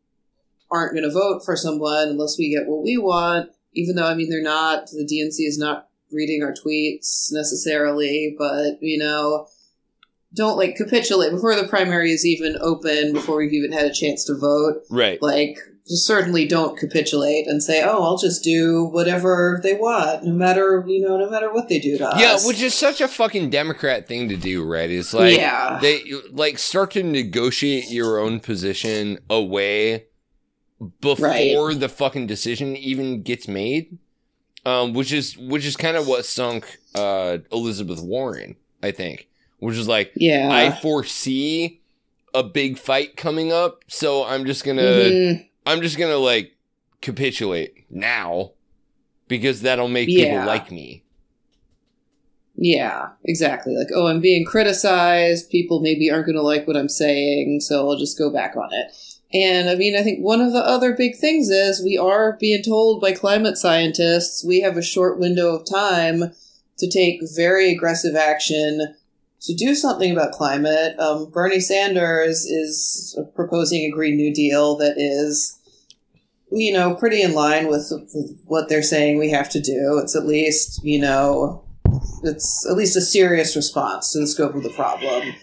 aren't 0.70 0.94
going 0.94 1.04
to 1.04 1.14
vote 1.14 1.44
for 1.46 1.56
someone 1.56 2.10
unless 2.10 2.38
we 2.38 2.54
get 2.54 2.68
what 2.68 2.84
we 2.84 2.98
want. 2.98 3.50
Even 3.76 3.96
though 3.96 4.08
I 4.08 4.16
mean 4.16 4.30
they're 4.30 4.42
not. 4.42 4.88
The 4.88 5.08
DNC 5.10 5.48
is 5.48 5.58
not 5.58 5.88
reading 6.14 6.44
our 6.44 6.54
tweets 6.54 7.28
necessarily, 7.32 8.36
but 8.38 8.78
you 8.82 8.98
know. 8.98 9.48
Don't 10.36 10.58
like 10.58 10.76
capitulate 10.76 11.32
before 11.32 11.56
the 11.56 11.68
primary 11.68 12.10
is 12.10 12.26
even 12.26 12.58
open, 12.60 13.14
before 13.14 13.38
we've 13.38 13.54
even 13.54 13.72
had 13.72 13.86
a 13.86 13.94
chance 13.94 14.26
to 14.26 14.36
vote 14.36 14.82
right. 14.90 15.22
like 15.22 15.60
certainly 15.86 16.48
don't 16.48 16.78
capitulate 16.78 17.46
and 17.46 17.62
say 17.62 17.84
oh 17.84 18.02
i'll 18.04 18.18
just 18.18 18.44
do 18.44 18.86
whatever 18.86 19.60
they 19.64 19.74
want 19.74 20.24
no 20.24 20.32
matter 20.32 20.84
you 20.88 21.06
know 21.06 21.18
no 21.18 21.30
matter 21.30 21.54
what 21.54 21.68
they 21.70 21.78
do 21.78 21.98
to 21.98 22.08
us." 22.08 22.20
Yeah, 22.20 22.48
which 22.48 22.62
is 22.62 22.74
such 22.74 23.02
a 23.02 23.08
fucking 23.08 23.50
Democrat 23.50 24.08
thing 24.08 24.30
to 24.30 24.38
do, 24.38 24.64
right? 24.66 24.90
It's 24.90 25.14
like 25.14 25.38
yeah 25.38 25.80
they 25.82 26.04
like 26.32 26.58
start 26.58 26.92
to 26.92 27.04
negotiate 27.04 27.92
your 27.92 28.18
own 28.20 28.40
position 28.40 29.20
away 29.30 30.06
before 31.02 31.28
Right. 31.68 31.80
the 31.80 31.90
fucking 31.90 32.28
decision 32.28 32.76
even 32.76 33.22
gets 33.22 33.48
made. 33.48 33.98
Um, 34.66 34.94
which 34.94 35.12
is 35.12 35.38
which 35.38 35.66
is 35.66 35.76
kind 35.76 35.98
of 35.98 36.08
what 36.08 36.26
sunk 36.26 36.80
uh 36.96 37.40
Elizabeth 37.52 38.02
Warren, 38.02 38.56
I 38.82 38.92
think. 38.92 39.28
Which 39.60 39.76
is 39.78 39.88
like 39.88 40.12
yeah 40.16 40.50
I 40.52 40.72
foresee 40.82 41.82
a 42.34 42.44
big 42.44 42.78
fight 42.78 43.16
coming 43.18 43.52
up, 43.52 43.84
so 43.88 44.24
I'm 44.26 44.46
just 44.46 44.64
gonna 44.64 44.82
Mhm. 44.82 45.46
I'm 45.66 45.82
just 45.82 45.98
gonna 45.98 46.18
like 46.18 46.56
capitulate 47.02 47.86
now 47.90 48.52
because 49.28 49.62
that'll 49.62 49.88
make 49.90 50.08
Yeah. 50.10 50.26
people 50.32 50.46
like 50.48 50.72
me. 50.72 51.04
yeah 52.56 53.10
exactly 53.26 53.76
like 53.76 53.88
oh 53.96 54.06
i'm 54.06 54.22
being 54.22 54.46
criticized 54.46 55.50
people 55.50 55.82
maybe 55.82 56.12
aren't 56.12 56.26
going 56.28 56.36
to 56.36 56.42
like 56.42 56.68
what 56.68 56.78
i'm 56.78 56.88
saying 56.88 57.60
so 57.60 57.90
i'll 57.90 57.98
just 57.98 58.16
go 58.18 58.30
back 58.30 58.56
on 58.56 58.70
it 58.72 58.94
and 59.34 59.70
i 59.70 59.76
mean 59.76 59.96
i 59.96 60.04
think 60.04 60.20
one 60.20 60.42
of 60.42 60.54
the 60.54 60.60
other 60.60 60.94
big 60.94 61.16
things 61.18 61.50
is 61.50 61.84
we 61.84 61.98
are 61.98 62.38
being 62.40 62.64
told 62.64 63.02
by 63.02 63.12
climate 63.12 63.58
scientists 63.58 64.44
we 64.46 64.62
have 64.62 64.78
a 64.78 64.82
short 64.82 65.20
window 65.20 65.56
of 65.56 65.66
time 65.66 66.32
to 66.78 66.90
take 66.90 67.22
very 67.36 67.72
aggressive 67.72 68.16
action 68.16 68.96
to 69.44 69.54
do 69.54 69.76
something 69.76 70.12
about 70.12 70.32
climate. 70.32 70.98
Um, 71.00 71.30
Bernie 71.30 71.60
Sanders 71.60 72.46
is 72.46 73.18
proposing 73.36 73.82
a 73.82 73.92
Green 73.92 74.16
New 74.16 74.34
Deal 74.34 74.78
that 74.78 74.96
is, 74.98 75.60
you 76.52 76.72
know, 76.72 76.96
pretty 76.96 77.22
in 77.22 77.34
line 77.34 77.68
with, 77.68 77.92
with 77.92 78.42
what 78.46 78.70
they're 78.70 78.82
saying 78.82 79.18
we 79.18 79.30
have 79.32 79.50
to 79.50 79.60
do. 79.60 80.00
It's 80.02 80.16
at 80.16 80.26
least, 80.26 80.84
you 80.84 81.00
know, 81.00 81.64
it's 82.24 82.66
at 82.70 82.78
least 82.78 82.96
a 82.96 83.02
serious 83.02 83.56
response 83.56 84.14
to 84.14 84.20
the 84.20 84.28
scope 84.28 84.56
of 84.56 84.64
the 84.64 84.70
problem. 84.70 85.36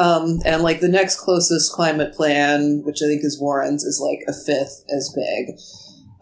Um, 0.00 0.40
and 0.46 0.62
like 0.62 0.80
the 0.80 0.88
next 0.88 1.16
closest 1.20 1.72
climate 1.72 2.14
plan, 2.14 2.82
which 2.84 3.02
I 3.02 3.06
think 3.06 3.22
is 3.24 3.38
Warren's, 3.40 3.84
is 3.84 4.00
like 4.00 4.20
a 4.28 4.32
fifth 4.32 4.84
as 4.96 5.14
big. 5.14 5.56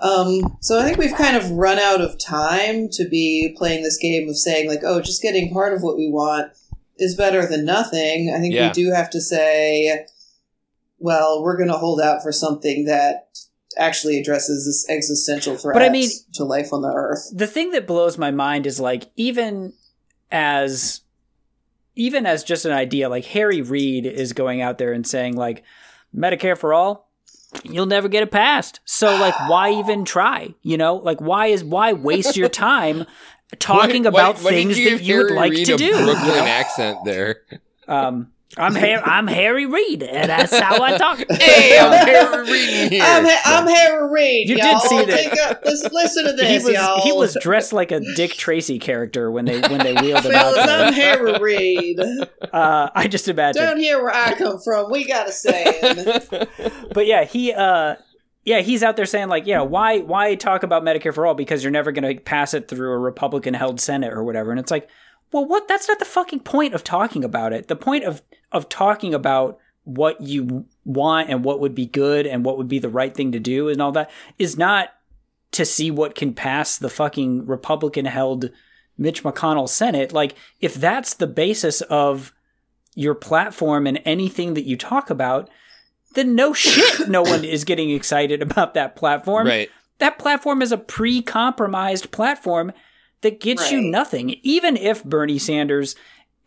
Um, 0.01 0.57
so 0.61 0.79
I 0.79 0.85
think 0.85 0.99
we've 0.99 1.14
kind 1.14 1.37
of 1.37 1.51
run 1.53 1.79
out 1.79 2.01
of 2.01 2.18
time 2.18 2.89
to 2.93 3.09
be 3.09 3.55
playing 3.57 3.83
this 3.83 3.97
game 3.99 4.29
of 4.29 4.37
saying 4.37 4.68
like, 4.68 4.81
oh, 4.85 5.01
just 5.01 5.22
getting 5.22 5.53
part 5.53 5.72
of 5.74 5.83
what 5.83 5.97
we 5.97 6.09
want 6.09 6.53
is 6.99 7.14
better 7.16 7.47
than 7.47 7.64
nothing. 7.64 8.33
I 8.35 8.41
think 8.41 8.55
Yeah. 8.55 8.68
we 8.68 8.72
do 8.72 8.91
have 8.93 9.11
to 9.11 9.20
say, 9.20 10.07
well, 10.99 11.43
we're 11.43 11.57
going 11.57 11.68
to 11.70 11.76
hold 11.79 12.01
out 12.01 12.22
for 12.22 12.33
something 12.33 12.85
that 12.87 13.29
actually 13.76 14.18
addresses 14.18 14.66
this 14.66 14.87
existential 14.93 15.57
threat 15.57 15.74
But 15.74 15.83
I 15.83 15.89
mean- 15.91 16.11
to 16.35 16.45
life 16.45 16.72
on 16.72 16.83
the 16.83 16.93
earth. 16.93 17.31
the 17.33 17.47
thing 17.47 17.70
that 17.72 17.87
blows 17.87 18.18
my 18.18 18.31
mind 18.33 18.66
is 18.66 18.81
like 18.81 19.11
even 19.16 19.72
as 20.33 21.01
even 21.99 22.24
as 22.24 22.42
just 22.44 22.64
an 22.64 22.72
idea 22.72 23.09
like 23.11 23.24
harry 23.26 23.61
reid 23.61 24.07
is 24.07 24.32
going 24.32 24.62
out 24.62 24.78
there 24.78 24.92
and 24.94 25.07
saying 25.07 25.36
like 25.36 25.62
medicare 26.16 26.57
for 26.57 26.72
all 26.72 27.11
you'll 27.64 27.86
never 27.86 28.09
get 28.09 28.22
it 28.22 28.30
passed. 28.30 28.80
So 28.84 29.07
like 29.16 29.34
why 29.49 29.72
even 29.72 30.05
try? 30.05 30.55
You 30.62 30.76
know 30.76 30.96
like 30.96 31.18
why 31.20 31.46
is 31.46 31.64
why 31.64 31.94
waste 31.94 32.36
your 32.36 32.51
time 32.51 33.07
talking 33.59 34.03
Why- 34.05 34.09
about 34.11 34.38
why 34.40 34.51
did 34.51 34.57
things 34.57 34.78
you 34.78 34.84
that 34.84 34.90
give 34.99 35.01
you 35.01 35.16
would 35.24 35.30
like 35.32 35.53
Reid 35.53 35.66
to 35.66 35.76
do 35.78 35.92
Brooklyn 35.92 36.44
accent 36.44 36.99
there. 37.07 37.36
um 37.86 38.30
i'm 38.57 38.74
Har- 38.74 39.03
i'm 39.07 39.26
harry 39.26 39.66
reid 39.66 40.03
and 40.03 40.30
that's 40.30 40.59
how 40.59 40.82
i 40.82 40.96
talk 40.96 41.18
Hey, 41.30 41.78
I'm 41.78 42.07
Harry 42.07 42.51
Reid 42.51 42.92
here. 42.92 43.03
I'm, 43.05 43.24
ha- 43.24 43.42
I'm 43.44 43.66
Harry 43.66 44.11
Reid. 44.11 44.49
You 44.49 44.57
did 44.57 44.64
y'all. 44.64 44.80
see 44.80 45.05
that. 45.05 45.07
Take 45.07 45.32
a- 45.34 45.61
listen, 45.68 45.90
listen 45.92 46.24
to 46.24 46.32
he 46.46 46.55
this, 46.55 46.64
was 46.64 46.72
y'all. 46.74 47.01
he 47.03 47.12
was 47.12 47.36
dressed 47.40 47.72
like 47.72 47.92
a 47.92 48.01
Dick 48.16 48.32
Tracy 48.32 48.78
character 48.78 49.30
when 49.30 49.44
they 49.44 49.61
when 49.61 49.78
they 49.78 49.94
wheeled 49.94 50.24
him 50.24 50.34
out. 50.34 50.55
Fellas, 50.55 50.66
there. 50.66 50.86
I'm 50.86 50.92
Harry 50.92 51.38
Reid. 51.38 52.01
Uh, 52.53 52.88
I 52.94 53.09
just 53.09 53.28
imagine. 53.28 53.62
Down 53.62 53.76
here 53.78 54.03
where 54.03 54.14
I 54.14 54.32
come 54.32 54.59
from, 54.59 54.90
we 54.90 55.07
got 55.07 55.28
a 55.28 55.32
saying. 55.32 56.46
but 56.94 57.07
yeah, 57.07 57.24
he 57.24 57.53
uh 57.53 57.96
yeah, 58.44 58.61
he's 58.62 58.82
out 58.82 58.96
there 58.96 59.05
saying 59.07 59.28
like, 59.28 59.46
yeah, 59.46 59.61
why 59.61 59.99
why 59.99 60.34
talk 60.34 60.62
about 60.62 60.82
Medicare 60.82 61.12
for 61.14 61.26
all 61.26 61.34
because 61.34 61.62
you're 61.62 61.70
never 61.70 61.92
going 61.92 62.16
to 62.16 62.20
pass 62.22 62.55
it 62.55 62.66
through 62.68 62.92
a 62.92 62.99
Republican 62.99 63.53
held 63.55 63.80
Senate 63.80 64.12
or 64.12 64.24
whatever. 64.24 64.51
And 64.51 64.59
it's 64.59 64.70
like, 64.70 64.88
well, 65.32 65.44
what 65.46 65.68
that's 65.68 65.88
not 65.88 65.99
the 65.99 66.07
fucking 66.07 66.40
point 66.40 66.72
of 66.74 66.82
talking 66.82 67.22
about 67.22 67.53
it. 67.53 67.68
The 67.68 67.76
point 67.76 68.05
of 68.05 68.22
of 68.53 68.68
talking 68.68 69.14
about 69.14 69.59
what 69.84 70.20
you 70.20 70.66
want 70.84 71.30
and 71.30 71.44
what 71.44 71.61
would 71.61 71.74
be 71.74 71.86
good 71.86 72.26
and 72.26 72.44
what 72.44 72.59
would 72.59 72.68
be 72.68 72.78
the 72.78 72.88
right 72.88 73.14
thing 73.14 73.32
to 73.32 73.40
do 73.40 73.68
and 73.68 73.80
all 73.80 73.92
that 73.92 74.11
is 74.38 74.59
not 74.59 74.90
to 75.51 75.64
see 75.64 75.90
what 75.90 76.14
can 76.14 76.34
pass 76.34 76.76
the 76.76 76.90
fucking 76.90 77.46
Republican 77.46 78.05
held 78.05 78.51
Mitch 78.99 79.22
McConnell 79.22 79.68
Senate. 79.68 80.12
Like 80.12 80.34
if 80.61 80.74
that's 80.74 81.14
the 81.14 81.26
basis 81.26 81.80
of 81.82 82.34
your 82.94 83.14
platform 83.14 83.86
and 83.86 84.01
anything 84.05 84.55
that 84.55 84.66
you 84.66 84.76
talk 84.76 85.09
about, 85.09 85.49
then 86.14 86.34
no 86.34 86.53
shit, 86.53 87.09
no 87.09 87.22
one 87.22 87.44
is 87.44 87.64
getting 87.64 87.90
excited 87.90 88.42
about 88.42 88.74
that 88.74 88.96
platform. 88.96 89.46
right. 89.46 89.70
That 89.99 90.18
platform 90.18 90.62
is 90.62 90.70
a 90.70 90.78
pre 90.78 91.22
compromised 91.22 92.12
platform 92.12 92.72
that 93.22 93.40
gets 93.40 93.72
you 93.72 93.80
nothing. 93.80 94.36
Even 94.42 94.76
if 94.76 95.03
Bernie 95.03 95.40
Sanders, 95.40 95.96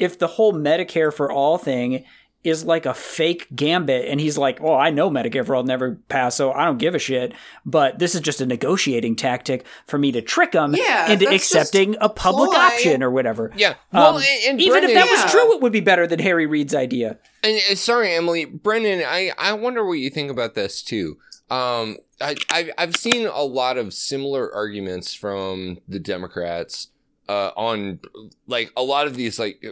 if 0.02 0.18
the 0.20 0.28
whole 0.28 0.54
Medicare 0.54 1.14
for 1.14 1.32
all 1.32 1.58
thing 1.58 2.04
is 2.44 2.66
like 2.66 2.88
a 2.88 2.94
fake 2.96 3.48
gambit 3.56 4.08
and 4.08 4.20
he's 4.20 4.36
like, 4.36 4.60
"Oh, 4.62 4.74
I 4.74 4.90
know 4.90 5.12
Medicare 5.12 5.46
for 5.46 5.54
all 5.56 5.62
never 5.64 6.00
pass, 6.10 6.36
so 6.36 6.52
I 6.52 6.66
don't 6.66 6.80
give 6.80 6.96
a 6.96 7.00
shit." 7.00 7.34
But 7.68 8.00
this 8.00 8.16
is 8.16 8.22
just 8.22 8.42
a 8.42 8.48
negotiating 8.48 9.16
tactic 9.16 9.64
for 9.86 10.00
me 10.00 10.12
to 10.14 10.24
trick 10.24 10.54
him 10.54 10.74
Yeah, 10.76 11.12
into 11.12 11.30
accepting 11.30 11.96
a 12.02 12.10
public 12.10 12.50
ploy. 12.50 12.60
option 12.60 13.04
or 13.04 13.12
whatever. 13.12 13.52
Yeah. 13.56 13.76
Well, 13.94 14.16
Um, 14.16 14.24
and, 14.24 14.50
and 14.50 14.62
Even 14.62 14.78
if 14.84 14.92
Brendan- 14.92 14.96
that 14.96 15.06
Yeah. 15.16 15.24
was 15.24 15.32
true, 15.32 15.54
it 15.54 15.62
would 15.62 15.72
be 15.72 15.82
better 15.82 16.08
than 16.08 16.18
Harry 16.18 16.48
Reid's 16.48 16.74
idea. 16.74 17.20
And, 17.44 17.62
and 17.70 17.78
sorry, 17.78 18.12
Emily, 18.16 18.46
Brendan, 18.46 19.04
I, 19.08 19.32
I 19.38 19.54
wonder 19.54 19.86
what 19.86 20.00
you 20.00 20.10
think 20.10 20.32
about 20.32 20.56
this 20.56 20.82
too. 20.82 21.18
Um, 21.52 21.98
I, 22.20 22.36
I've, 22.50 22.72
I've 22.78 22.96
seen 22.96 23.28
a 23.28 23.44
lot 23.44 23.78
of 23.78 23.94
similar 23.94 24.52
arguments 24.56 25.14
from 25.14 25.78
the 25.88 26.00
Democrats 26.00 26.88
uh, 27.30 27.52
on 27.56 28.00
like 28.48 28.72
a 28.76 28.84
lot 28.84 29.08
of 29.08 29.16
these 29.16 29.40
like 29.40 29.64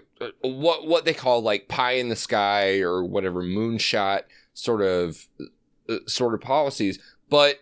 what 0.41 0.87
what 0.87 1.05
they 1.05 1.13
call 1.13 1.41
like 1.41 1.67
pie 1.67 1.93
in 1.93 2.09
the 2.09 2.15
sky 2.15 2.79
or 2.79 3.03
whatever 3.03 3.43
moonshot 3.43 4.21
sort 4.53 4.81
of 4.81 5.27
uh, 5.89 5.97
sort 6.07 6.33
of 6.33 6.41
policies. 6.41 6.99
But 7.29 7.59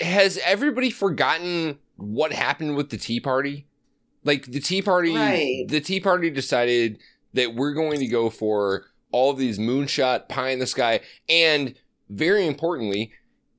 has 0.00 0.38
everybody 0.44 0.90
forgotten 0.90 1.78
what 1.96 2.32
happened 2.32 2.76
with 2.76 2.90
the 2.90 2.96
Tea 2.98 3.20
Party? 3.20 3.66
Like 4.24 4.46
the 4.46 4.60
Tea 4.60 4.82
Party, 4.82 5.14
Right. 5.14 5.64
the 5.68 5.80
Tea 5.80 6.00
Party 6.00 6.30
decided 6.30 6.98
that 7.34 7.54
we're 7.54 7.74
going 7.74 7.98
to 8.00 8.06
go 8.06 8.30
for 8.30 8.86
all 9.10 9.30
of 9.30 9.38
these 9.38 9.58
moonshot 9.58 10.28
pie 10.28 10.50
in 10.50 10.58
the 10.58 10.66
sky 10.66 11.00
and 11.28 11.74
very 12.10 12.46
importantly 12.46 13.12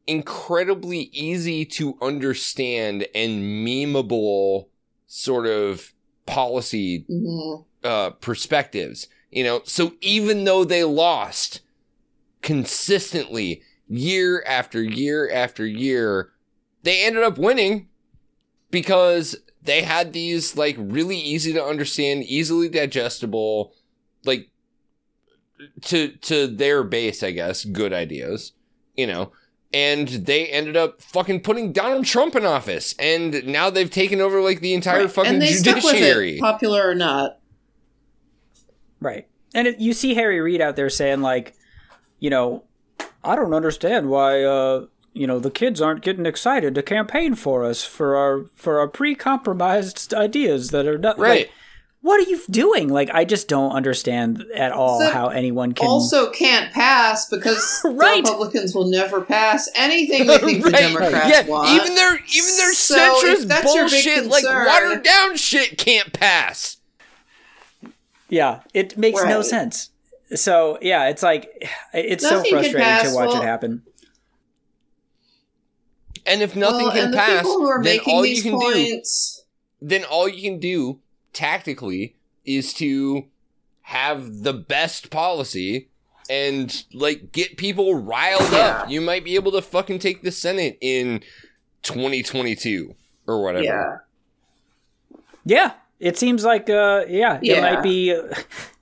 incredibly 0.08 1.02
easy 1.14 1.64
to 1.64 1.96
understand 2.02 3.08
and 3.14 3.44
memeable 3.44 4.69
sort 5.10 5.48
of 5.48 5.92
policy 6.26 7.04
Mhm. 7.10 7.66
uh, 7.84 8.12
perspectives. 8.12 9.08
You 9.32 9.44
know, 9.44 9.62
so 9.66 9.94
even 10.02 10.44
though 10.46 10.64
they 10.64 10.84
lost 10.84 11.62
consistently 12.42 13.62
year 13.88 14.44
after 14.48 14.82
year 14.84 15.30
after 15.32 15.66
year, 15.66 16.32
they 16.84 17.04
ended 17.04 17.24
up 17.24 17.38
winning 17.38 17.90
because 18.72 19.36
they 19.62 19.82
had 19.82 20.14
these 20.14 20.56
like 20.56 20.76
really 20.78 21.18
easy 21.18 21.52
to 21.54 21.64
understand, 21.64 22.24
easily 22.24 22.70
digestible, 22.70 23.74
like 24.26 24.50
to 25.82 26.10
to 26.10 26.48
their 26.48 26.84
base, 26.84 27.24
I 27.24 27.32
guess, 27.32 27.66
good 27.66 27.94
ideas. 27.94 28.54
You 28.96 29.08
know, 29.08 29.32
and 29.74 30.08
they 30.08 30.48
ended 30.48 30.76
up 30.76 31.02
fucking 31.02 31.42
putting 31.42 31.72
Donald 31.72 32.06
Trump 32.06 32.36
in 32.36 32.46
office, 32.46 32.96
and 33.00 33.46
now 33.46 33.70
they've 33.70 33.90
taken 33.92 34.20
over 34.22 34.42
like 34.42 34.62
the 34.62 34.74
entire 34.74 35.02
Right. 35.02 35.12
fucking 35.12 35.34
and 35.34 35.42
they 35.42 35.54
stuck 35.54 35.76
with 35.76 35.86
judiciary. 35.94 36.38
it, 36.38 36.42
popular 36.42 36.88
or 36.90 36.96
not. 36.96 37.38
Right. 39.00 39.28
And 39.54 39.68
it, 39.68 39.80
you 39.80 39.94
see 39.94 40.14
Harry 40.16 40.40
Reid 40.40 40.62
out 40.62 40.76
there 40.76 40.90
saying 40.90 41.22
like, 41.22 41.54
you 42.20 42.30
know, 42.30 42.64
I 43.24 43.36
don't 43.36 43.54
understand 43.54 44.10
why 44.10 44.44
uh, 44.44 44.86
you 45.14 45.26
know, 45.28 45.40
the 45.40 45.52
kids 45.52 45.82
aren't 45.82 46.02
getting 46.04 46.26
excited 46.26 46.76
to 46.76 46.84
campaign 46.84 47.36
for 47.36 47.64
us 47.66 47.84
for 47.84 48.16
our 48.16 48.46
for 48.56 48.80
our 48.80 48.88
pre-compromised 48.88 50.14
ideas 50.14 50.70
that 50.70 50.86
are 50.86 50.98
not 50.98 51.18
Right. 51.18 51.48
Like, 51.48 51.52
what 52.02 52.20
are 52.20 52.30
you 52.30 52.42
doing? 52.50 52.88
Like 52.88 53.10
I 53.14 53.26
just 53.26 53.48
don't 53.48 53.72
understand 53.72 54.46
at 54.56 54.72
all 54.72 55.00
So, 55.02 55.10
how 55.10 55.28
anyone 55.30 55.74
can 55.74 55.88
Also 55.88 56.32
can't 56.32 56.72
pass 56.72 57.28
because 57.30 57.82
Right. 57.86 58.24
Republicans 58.24 58.74
will 58.74 58.88
never 58.88 59.22
pass 59.22 59.70
anything 59.76 60.26
they 60.26 60.38
think 60.38 60.64
the 60.64 60.72
Right. 60.72 60.80
Democrats 60.80 61.30
yeah, 61.30 61.48
want. 61.48 61.70
even 61.70 61.96
their 61.96 62.16
even 62.16 62.56
their 62.58 62.74
So, 62.74 62.96
centrist 62.96 63.48
that's 63.48 63.76
your 63.76 63.90
big 63.90 64.06
bullshit, 64.06 64.26
like 64.28 64.46
watered 64.46 65.04
down 65.04 65.36
shit, 65.36 65.78
can't 65.78 66.14
pass. 66.14 66.78
Yeah, 68.30 68.62
it 68.74 68.98
makes 68.98 69.24
no 69.24 69.42
sense. 69.42 69.90
So 70.36 70.78
yeah, 70.82 71.10
it's 71.10 71.24
like 71.24 71.68
it's 71.94 72.24
so 72.24 72.38
Nothing 72.38 72.52
can 72.52 72.62
frustrating 72.72 73.10
to 73.10 73.16
watch 73.16 73.30
Well, 73.30 73.42
it 73.42 73.46
happen. 73.46 73.84
And 76.26 76.42
if 76.42 76.56
nothing 76.56 76.84
well, 76.84 76.92
can 76.92 77.06
and 77.06 77.14
the 77.14 77.18
pass, 77.18 77.42
people 77.42 77.54
who 77.54 77.68
are 77.68 77.84
then 77.84 78.00
all 78.06 78.26
you 78.26 78.36
these 78.36 78.44
can 78.44 78.60
do, 78.60 79.02
then 79.82 80.04
all 80.04 80.30
you 80.30 80.42
can 80.44 80.60
do 80.60 81.00
tactically 81.40 82.16
is 82.46 82.74
to 82.74 83.26
have 83.84 84.44
the 84.44 84.54
best 84.54 85.10
policy 85.10 85.88
and 86.30 86.84
like 86.94 87.32
get 87.32 87.58
people 87.58 87.96
riled 87.96 88.52
Yeah. 88.52 88.82
up. 88.84 88.90
You 88.90 89.02
might 89.02 89.24
be 89.24 89.36
able 89.36 89.52
to 89.54 89.62
fucking 89.62 90.00
take 90.00 90.22
the 90.22 90.32
Senate 90.32 90.78
in 90.82 91.22
2022 91.84 92.94
or 93.28 93.42
whatever. 93.42 93.64
yeah, 93.64 93.98
Yeah, 95.46 95.72
it 96.00 96.18
seems 96.18 96.44
like 96.44 96.70
uh 96.70 97.06
yeah, 97.08 97.40
it 97.42 97.62
might 97.62 97.82
be 97.82 98.16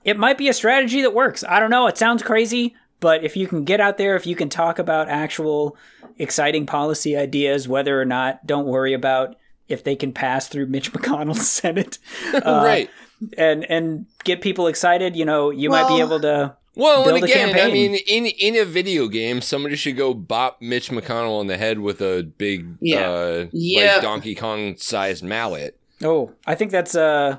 it 0.04 0.18
might 0.18 0.36
be 0.38 0.48
a 0.48 0.52
strategy 0.52 1.02
that 1.02 1.14
works. 1.14 1.44
I 1.48 1.60
don't 1.60 1.70
know, 1.70 1.86
it 1.86 1.96
sounds 1.96 2.22
crazy, 2.22 2.74
but 3.00 3.24
if 3.24 3.36
you 3.36 3.46
can 3.46 3.64
get 3.64 3.80
out 3.80 3.98
there, 3.98 4.16
if 4.16 4.26
you 4.26 4.34
can 4.36 4.48
talk 4.48 4.78
about 4.78 5.08
actual 5.08 5.76
exciting 6.18 6.66
policy 6.66 7.16
ideas 7.16 7.68
whether 7.68 8.00
or 8.00 8.04
not 8.04 8.44
don't 8.46 8.66
worry 8.66 8.92
about 8.92 9.36
if 9.68 9.84
they 9.84 9.96
can 9.96 10.12
pass 10.12 10.48
through 10.48 10.66
Mitch 10.74 10.92
McConnell's 10.92 11.48
Senate. 11.50 11.98
uh, 12.34 12.40
right. 12.64 12.90
And 13.36 13.64
and 13.70 14.06
get 14.24 14.40
people 14.40 14.66
excited, 14.68 15.16
you 15.16 15.24
know, 15.24 15.50
you 15.50 15.70
might 15.70 15.88
be 15.88 16.00
able 16.00 16.20
to 16.20 16.54
Well, 16.76 17.04
build 17.04 17.16
and 17.16 17.24
a 17.24 17.26
again, 17.26 17.58
I 17.58 17.72
mean, 17.72 17.96
in 18.06 18.26
in 18.26 18.54
a 18.56 18.64
video 18.64 19.08
game, 19.08 19.40
somebody 19.40 19.74
should 19.74 19.96
go 19.96 20.14
bop 20.14 20.62
Mitch 20.62 20.90
McConnell 20.90 21.40
on 21.40 21.48
the 21.48 21.56
head 21.56 21.80
with 21.80 22.00
a 22.00 22.22
big, 22.22 22.66
Yeah. 22.80 23.10
uh, 23.10 23.46
Yeah. 23.52 23.94
like 23.94 24.02
Donkey 24.02 24.34
Kong 24.36 24.76
sized 24.76 25.24
mallet. 25.24 25.76
Oh, 26.04 26.30
I 26.46 26.54
think 26.54 26.70
that's 26.70 26.94
uh 26.94 27.38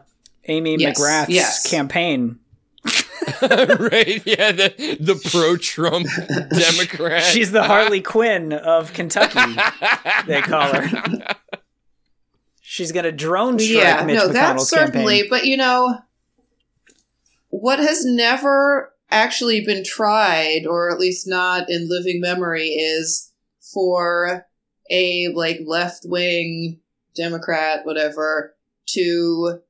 Amy 0.49 0.75
Yes, 0.77 0.99
McGrath's 0.99 1.29
yes. 1.29 1.69
campaign. 1.69 2.39
right? 3.41 4.21
Yeah, 4.25 4.51
the 4.51 4.97
the 4.99 5.29
pro 5.31 5.55
Trump 5.57 6.07
Democrat. 6.49 7.23
She's 7.23 7.51
the 7.51 7.63
Harley 7.63 8.01
Quinn 8.01 8.51
of 8.53 8.91
Kentucky, 8.93 9.39
they 10.27 10.41
call 10.41 10.73
her. 10.73 11.35
She's 12.71 12.91
gonna 12.91 13.11
drone 13.11 13.57
strike 13.57 13.81
yeah, 13.81 14.03
Mitch 14.05 14.15
no, 14.15 14.21
McConnell's 14.25 14.33
that's 14.33 14.69
certainly. 14.69 15.21
campaign. 15.21 15.29
But 15.31 15.45
you 15.45 15.57
know, 15.57 15.97
what 17.47 17.79
has 17.79 18.05
never 18.05 18.93
actually 19.09 19.65
been 19.65 19.83
tried, 19.83 20.67
or 20.69 20.91
at 20.91 20.99
least 20.99 21.27
not 21.27 21.67
in 21.67 21.89
living 21.89 22.21
memory, 22.21 22.67
is 22.67 23.33
for 23.73 24.45
a 24.91 25.29
like 25.33 25.61
left 25.65 26.03
wing 26.05 26.79
Democrat, 27.15 27.87
whatever, 27.87 28.55
to 28.89 29.61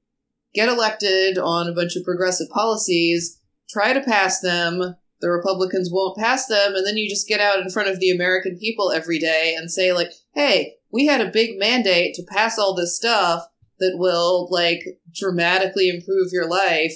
get 0.53 0.67
elected 0.67 1.37
on 1.37 1.69
a 1.69 1.73
bunch 1.73 1.95
of 1.95 2.03
progressive 2.03 2.49
policies, 2.49 3.39
try 3.69 3.93
to 3.93 4.01
pass 4.01 4.41
them. 4.41 4.97
The 5.21 5.29
Republicans 5.29 5.89
won't 5.89 6.17
pass 6.17 6.47
them, 6.47 6.75
and 6.75 6.85
then 6.85 6.97
you 6.97 7.07
just 7.07 7.29
get 7.29 7.39
out 7.39 7.59
in 7.59 7.69
front 7.69 7.87
of 7.87 8.01
the 8.01 8.11
American 8.11 8.57
people 8.57 8.91
every 8.91 9.19
day 9.19 9.55
and 9.57 9.71
say, 9.71 9.93
like, 9.93 10.11
hey, 10.33 10.78
we 10.91 11.05
had 11.05 11.21
a 11.21 11.31
big 11.31 11.57
mandate 11.57 12.15
to 12.15 12.23
pass 12.23 12.57
all 12.57 12.75
this 12.75 12.95
stuff 12.95 13.45
that 13.79 13.95
will, 13.97 14.47
like, 14.51 14.83
dramatically 15.13 15.89
improve 15.89 16.29
your 16.31 16.49
life 16.49 16.93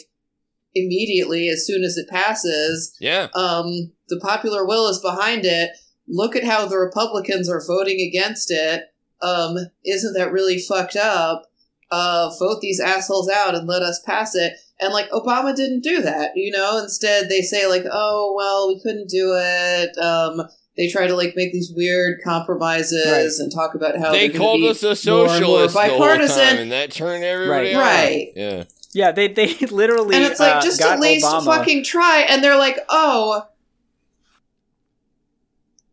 immediately 0.75 1.47
as 1.49 1.65
soon 1.65 1.83
as 1.83 1.97
it 1.97 2.09
passes. 2.09 2.95
yeah, 2.99 3.27
Um, 3.35 3.91
the 4.09 4.19
popular 4.19 4.65
will 4.65 4.87
is 4.89 4.99
behind 4.99 5.45
it. 5.45 5.71
Look 6.07 6.35
at 6.35 6.43
how 6.43 6.65
the 6.65 6.77
Republicans 6.77 7.49
are 7.49 7.63
voting 7.65 8.01
against 8.01 8.51
it. 8.51 8.85
Um, 9.21 9.55
isn't 9.85 10.13
that 10.15 10.31
really 10.33 10.59
fucked 10.59 10.95
up? 10.95 11.43
Uh, 11.91 12.31
vote 12.39 12.59
these 12.59 12.79
assholes 12.79 13.29
out 13.29 13.55
and 13.55 13.67
let 13.67 13.83
us 13.83 14.01
pass 14.05 14.35
it. 14.35 14.53
And 14.79 14.91
like 14.91 15.09
Obama 15.11 15.55
didn't 15.55 15.81
do 15.83 16.01
that, 16.01 16.31
you 16.35 16.51
know. 16.51 16.77
Instead, 16.79 17.29
they 17.29 17.41
say 17.41 17.67
like, 17.67 17.83
"Oh 17.89 18.33
well, 18.35 18.67
we 18.67 18.81
couldn't 18.81 19.07
do 19.09 19.33
it." 19.37 19.95
Um, 19.97 20.41
they 20.78 20.88
try 20.89 21.05
to 21.07 21.15
like 21.15 21.34
make 21.36 21.51
these 21.53 21.71
weird 21.76 22.19
compromises 22.24 23.05
Right. 23.07 23.30
and 23.43 23.51
talk 23.51 23.76
about 23.76 23.95
how 23.97 24.11
they 24.11 24.28
they're 24.28 24.28
gonna 24.30 24.39
called 24.39 24.61
be 24.61 24.69
us 24.69 24.82
a 24.84 24.86
more 24.86 24.93
and 24.93 25.05
more 25.05 25.28
socialist 25.30 25.76
the 25.76 25.82
whole 25.82 25.99
bipartisan. 25.99 26.47
time, 26.47 26.57
and 26.57 26.71
that 26.71 26.91
turned 26.91 27.24
everybody 27.24 27.74
Right. 27.76 27.78
Right. 27.78 28.28
Yeah. 28.36 28.63
Yeah, 28.95 29.11
they 29.11 29.28
they 29.28 29.53
literally 29.71 30.15
and 30.15 30.24
it's 30.24 30.39
like 30.39 30.55
uh, 30.57 30.61
just 30.61 30.80
got 30.80 30.93
at 30.93 30.99
least 30.99 31.26
Obama. 31.26 31.45
fucking 31.45 31.84
try 31.84 32.26
and 32.30 32.43
they're 32.43 32.57
like 32.57 32.78
oh 32.89 33.43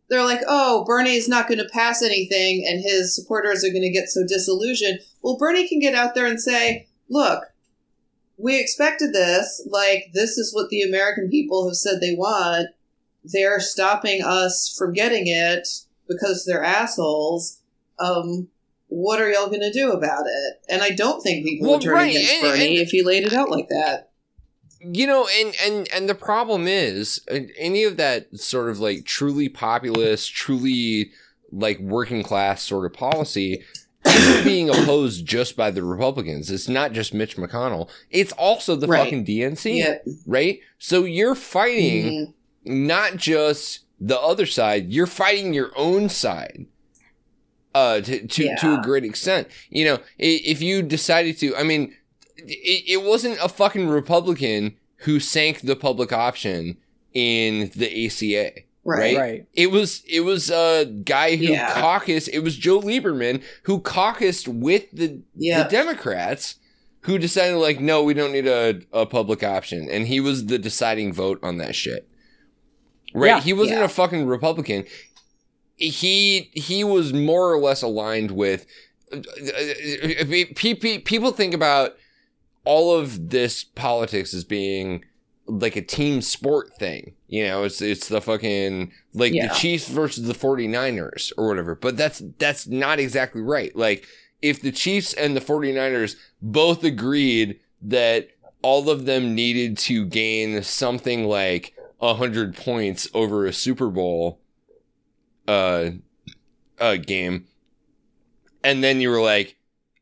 they're 0.09 0.23
like 0.23 0.41
oh 0.47 0.83
bernie's 0.85 1.27
not 1.29 1.47
going 1.47 1.57
to 1.57 1.69
pass 1.71 2.01
anything 2.03 2.65
and 2.67 2.81
his 2.83 3.15
supporters 3.15 3.63
are 3.63 3.69
going 3.69 3.81
to 3.81 3.89
get 3.91 4.09
so 4.09 4.21
disillusioned 4.27 4.99
well 5.21 5.37
bernie 5.37 5.67
can 5.67 5.79
get 5.79 5.95
out 5.95 6.13
there 6.15 6.25
and 6.25 6.39
say 6.41 6.87
look 7.09 7.43
we 8.37 8.59
expected 8.59 9.13
this 9.13 9.65
like 9.71 10.11
this 10.13 10.37
is 10.37 10.53
what 10.53 10.69
the 10.69 10.81
american 10.81 11.29
people 11.29 11.67
have 11.67 11.75
said 11.77 12.01
they 12.01 12.13
want 12.13 12.67
they're 13.23 13.59
stopping 13.59 14.21
us 14.23 14.73
from 14.77 14.93
getting 14.93 15.27
it 15.27 15.67
because 16.07 16.45
they're 16.45 16.63
assholes 16.63 17.59
um 17.99 18.47
what 18.87 19.21
are 19.21 19.29
y'all 19.31 19.47
going 19.47 19.61
to 19.61 19.71
do 19.71 19.91
about 19.93 20.25
it? 20.27 20.61
And 20.67 20.81
I 20.81 20.89
don't 20.89 21.21
think 21.21 21.45
people 21.45 21.65
Well, 21.69 21.77
would 21.77 21.83
turn 21.83 21.93
right, 21.93 22.09
against 22.13 22.33
and- 22.33 22.41
Bernie 22.41 22.77
and- 22.77 22.85
if 22.85 22.89
he 22.89 23.03
laid 23.03 23.23
it 23.23 23.31
out 23.33 23.49
like 23.49 23.69
that. 23.69 24.09
you 24.81 25.05
know 25.07 25.27
and 25.39 25.55
and 25.65 25.87
and 25.93 26.09
the 26.09 26.15
problem 26.15 26.67
is 26.67 27.21
uh, 27.31 27.39
any 27.57 27.83
of 27.83 27.95
that 27.97 28.37
sort 28.37 28.69
of 28.69 28.79
like 28.79 29.05
truly 29.05 29.47
populist 29.47 30.33
truly 30.33 31.11
like 31.51 31.79
working 31.79 32.23
class 32.23 32.63
sort 32.63 32.85
of 32.85 32.91
policy 32.91 33.63
isn't 34.05 34.43
being 34.51 34.69
opposed 34.69 35.25
just 35.25 35.55
by 35.55 35.69
the 35.71 35.83
Republicans. 35.83 36.49
It's 36.49 36.67
not 36.67 36.91
just 36.91 37.13
Mitch 37.13 37.37
McConnell. 37.37 37.87
It's 38.09 38.31
also 38.33 38.75
the 38.75 38.87
Right. 38.87 39.03
fucking 39.03 39.25
DNC, 39.25 39.77
Yeah. 39.77 39.99
right? 40.25 40.59
So 40.79 41.03
you're 41.05 41.35
fighting 41.35 42.05
Mhm. 42.27 42.33
Not 42.65 43.15
just 43.17 43.81
the 43.99 44.19
other 44.19 44.45
side, 44.45 44.91
you're 44.91 45.07
fighting 45.07 45.53
your 45.53 45.71
own 45.75 46.09
side. 46.09 46.65
Uh, 47.73 48.01
to 48.01 48.27
to, 48.27 48.53
to 48.57 48.77
a 48.77 48.81
great 48.83 49.05
extent, 49.05 49.47
you 49.69 49.85
know, 49.85 49.97
if 50.19 50.61
you 50.61 50.81
decided 50.81 51.37
to, 51.37 51.55
I 51.55 51.63
mean, 51.63 51.95
it, 52.35 52.83
it 52.99 53.03
wasn't 53.03 53.39
a 53.41 53.47
fucking 53.47 53.87
Republican 53.87 54.75
who 54.97 55.21
sank 55.21 55.61
the 55.61 55.77
public 55.77 56.11
option 56.11 56.75
in 57.13 57.71
the 57.73 58.05
ACA. 58.07 58.51
Right. 58.83 59.15
Right. 59.17 59.47
It 59.53 59.71
was 59.71 60.03
it 60.05 60.21
was 60.21 60.49
a 60.49 60.83
guy 61.05 61.37
who 61.37 61.45
Yeah. 61.45 61.71
caucused. 61.81 62.29
It 62.33 62.39
was 62.39 62.57
Joe 62.57 62.81
Lieberman 62.81 63.41
who 63.63 63.79
caucused 63.79 64.49
with 64.49 64.91
the 64.91 65.21
Yeah. 65.35 65.63
the 65.63 65.69
Democrats, 65.69 66.55
who 67.01 67.17
decided 67.17 67.55
like, 67.57 67.79
no, 67.79 68.03
we 68.03 68.13
don't 68.13 68.33
need 68.33 68.47
a, 68.47 68.81
a 68.91 69.05
public 69.05 69.43
option, 69.43 69.87
and 69.89 70.07
he 70.07 70.19
was 70.19 70.47
the 70.47 70.59
deciding 70.59 71.13
vote 71.13 71.39
on 71.41 71.57
that 71.59 71.73
shit. 71.75 72.09
Right? 73.13 73.27
Yeah. 73.27 73.39
he 73.41 73.53
wasn't 73.53 73.79
Yeah. 73.79 73.85
a 73.85 73.89
fucking 73.89 74.25
Republican. 74.25 74.85
He 75.77 76.51
he 76.53 76.83
was 76.83 77.11
more 77.13 77.51
or 77.51 77.59
less 77.59 77.81
aligned 77.81 78.31
with. 78.31 78.65
pe- 80.55 80.73
pe- 80.75 80.99
People 80.99 81.31
think 81.31 81.53
about 81.53 81.95
all 82.63 82.95
of 82.97 83.29
this 83.29 83.63
politics 83.63 84.33
as 84.33 84.43
being 84.43 85.03
like 85.47 85.75
a 85.75 85.81
team 85.81 86.21
sport 86.21 86.69
thing. 86.77 87.13
You 87.27 87.47
know, 87.47 87.63
it's 87.63 87.81
it's 87.81 88.07
the 88.07 88.21
fucking 88.21 88.91
like 89.13 89.33
Yeah. 89.33 89.47
the 89.47 89.53
Chiefs 89.55 89.87
versus 89.87 90.27
the 90.27 90.33
49ers 90.33 91.31
or 91.37 91.47
whatever. 91.47 91.75
But 91.75 91.97
that's 91.97 92.21
that's 92.37 92.67
not 92.67 92.99
exactly 92.99 93.41
right. 93.41 93.75
Like 93.75 94.05
if 94.41 94.61
the 94.61 94.71
Chiefs 94.71 95.13
and 95.13 95.35
the 95.35 95.41
49ers 95.41 96.15
both 96.41 96.83
agreed 96.83 97.59
that 97.81 98.29
all 98.61 98.89
of 98.89 99.05
them 99.05 99.33
needed 99.33 99.77
to 99.79 100.05
gain 100.05 100.61
something 100.61 101.25
like 101.25 101.73
100 102.01 102.55
points 102.55 103.07
over 103.13 103.45
a 103.45 103.53
Super 103.53 103.89
Bowl 103.89 104.39
uh 105.47 105.91
uh 106.79 106.97
game. 106.97 107.45
And 108.63 108.83
then 108.83 109.01
you 109.01 109.09
were 109.09 109.21
like 109.21 109.57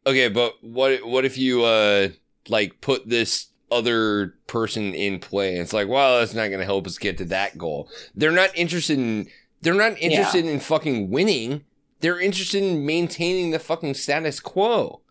okay 0.08 0.30
but 0.30 0.56
what 0.62 1.06
what 1.06 1.26
if 1.26 1.38
you 1.38 1.64
uh 1.64 2.10
like 2.48 2.82
put 2.82 3.08
this 3.08 3.48
other 3.72 4.36
person 4.48 4.94
in 4.94 5.20
play? 5.20 5.58
It's 5.58 5.74
like 5.74 5.88
well 5.88 6.20
that's 6.20 6.34
not 6.34 6.48
going 6.48 6.60
to 6.60 6.66
help 6.66 6.88
us 6.88 6.98
get 6.98 7.18
to 7.20 7.26
that 7.26 7.58
goal. 7.58 7.90
They're 8.16 8.32
not 8.32 8.56
interested 8.58 8.98
in 8.98 9.28
they're 9.62 9.74
not 9.74 10.00
interested 10.00 10.46
in 10.46 10.60
fucking 10.60 11.10
winning. 11.10 11.66
They're 12.00 12.20
interested 12.20 12.64
in 12.64 12.86
maintaining 12.86 13.52
the 13.52 13.60
fucking 13.60 13.96
status 13.96 14.40
quo. 14.40 15.02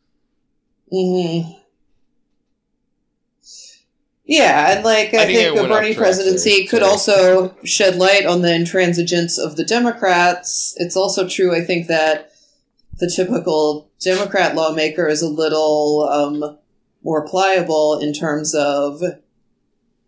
Hmm 0.90 1.52
Yeah, 4.28 4.72
and 4.72 4.84
like 4.84 5.14
I, 5.14 5.22
I 5.22 5.24
think 5.24 5.38
think, 5.38 5.56
the 5.56 5.68
Bernie 5.68 5.94
presidency 5.94 6.66
could 6.66 6.82
also 6.82 7.56
shed 7.64 7.96
light 7.96 8.26
on 8.26 8.42
the 8.42 8.48
intransigence 8.48 9.38
of 9.38 9.56
the 9.56 9.64
Democrats. 9.64 10.74
It's 10.76 10.98
also 10.98 11.26
true, 11.26 11.56
I 11.56 11.62
think, 11.62 11.86
that 11.86 12.30
the 12.98 13.10
typical 13.10 13.90
Democrat 14.00 14.54
lawmaker 14.54 15.08
is 15.08 15.22
a 15.22 15.28
little 15.28 16.06
um, 16.12 16.58
more 17.02 17.26
pliable 17.26 17.98
in 18.00 18.12
terms 18.12 18.54
of 18.54 19.00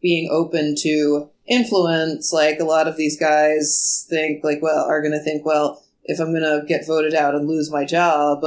being 0.03 0.29
open 0.31 0.75
to 0.81 1.31
influence. 1.49 2.31
Like 2.31 2.61
a 2.61 2.64
lot 2.64 2.87
of 2.87 2.99
these 2.99 3.18
guys 3.18 4.07
think, 4.11 4.45
like, 4.45 4.61
well, 4.61 4.85
are 4.85 5.01
going 5.01 5.12
to 5.12 5.25
think, 5.25 5.47
well, 5.47 5.83
if 6.05 6.21
I'm 6.21 6.35
going 6.35 6.43
to 6.43 6.66
get 6.66 6.87
voted 6.87 7.14
out 7.14 7.35
and 7.35 7.49
lose 7.49 7.71
my 7.71 7.87
job 7.87 8.45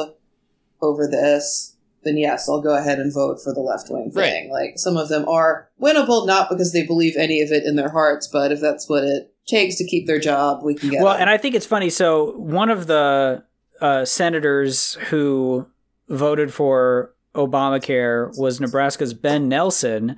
over 0.83 1.07
this, 1.07 1.72
then 2.03 2.17
yes, 2.17 2.47
I'll 2.49 2.61
go 2.61 2.75
ahead 2.75 2.99
and 2.99 3.13
vote 3.13 3.39
for 3.43 3.53
the 3.53 3.61
left 3.61 3.89
wing 3.89 4.11
thing. 4.11 4.51
Like 4.51 4.73
some 4.77 4.97
of 4.97 5.09
them 5.09 5.27
are 5.27 5.69
winnable, 5.81 6.27
not 6.27 6.49
because 6.49 6.73
they 6.73 6.85
believe 6.85 7.15
any 7.17 7.41
of 7.41 7.51
it 7.51 7.63
in 7.65 7.75
their 7.75 7.89
hearts, 7.89 8.27
but 8.27 8.51
if 8.51 8.59
that's 8.59 8.89
what 8.89 9.03
it 9.03 9.33
takes 9.45 9.75
to 9.77 9.85
keep 9.85 10.07
their 10.07 10.19
job, 10.19 10.63
we 10.63 10.75
can 10.75 10.89
get. 10.89 11.01
Well, 11.01 11.13
them. 11.13 11.21
and 11.21 11.29
I 11.29 11.37
think 11.37 11.55
it's 11.55 11.65
funny. 11.65 11.89
So 11.89 12.31
one 12.37 12.69
of 12.69 12.87
the 12.87 13.43
uh, 13.81 14.05
senators 14.05 14.95
who 15.09 15.67
voted 16.09 16.53
for 16.53 17.13
Obamacare 17.35 18.37
was 18.37 18.59
Nebraska's 18.59 19.13
Ben 19.13 19.49
Nelson, 19.49 20.17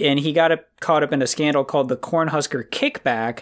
and 0.00 0.18
he 0.18 0.32
got 0.32 0.52
up, 0.52 0.64
caught 0.80 1.02
up 1.02 1.12
in 1.12 1.22
a 1.22 1.26
scandal 1.26 1.64
called 1.64 1.88
the 1.88 1.96
Cornhusker 1.96 2.68
kickback 2.68 3.40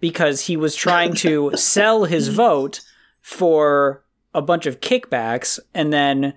because 0.00 0.42
he 0.42 0.56
was 0.56 0.74
trying 0.74 1.14
to 1.14 1.52
sell 1.56 2.04
his 2.04 2.28
vote 2.28 2.80
for 3.20 4.04
a 4.34 4.42
bunch 4.42 4.66
of 4.66 4.80
kickbacks, 4.80 5.58
and 5.72 5.92
then 5.92 6.34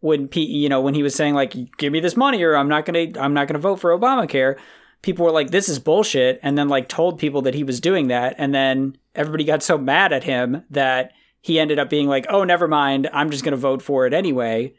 when 0.00 0.28
P, 0.28 0.44
you 0.44 0.68
know 0.68 0.80
when 0.80 0.94
he 0.94 1.02
was 1.02 1.14
saying 1.14 1.34
like 1.34 1.54
give 1.78 1.92
me 1.92 2.00
this 2.00 2.16
money 2.16 2.42
or 2.42 2.56
I'm 2.56 2.68
not 2.68 2.84
gonna 2.86 3.06
I'm 3.18 3.34
not 3.34 3.48
gonna 3.48 3.58
vote 3.58 3.80
for 3.80 3.96
Obamacare 3.96 4.56
people 5.00 5.24
were 5.24 5.30
like, 5.30 5.52
this 5.52 5.68
is 5.68 5.78
bullshit, 5.78 6.40
and 6.42 6.58
then 6.58 6.68
like 6.68 6.88
told 6.88 7.20
people 7.20 7.40
that 7.42 7.54
he 7.54 7.62
was 7.62 7.80
doing 7.80 8.08
that, 8.08 8.34
and 8.36 8.52
then 8.52 8.96
everybody 9.14 9.44
got 9.44 9.62
so 9.62 9.78
mad 9.78 10.12
at 10.12 10.24
him 10.24 10.64
that 10.70 11.12
he 11.40 11.60
ended 11.60 11.78
up 11.78 11.88
being 11.88 12.08
like, 12.08 12.26
oh, 12.28 12.42
never 12.42 12.66
mind, 12.66 13.08
I'm 13.12 13.30
just 13.30 13.44
gonna 13.44 13.56
vote 13.56 13.80
for 13.80 14.06
it 14.06 14.12
anyway. 14.12 14.74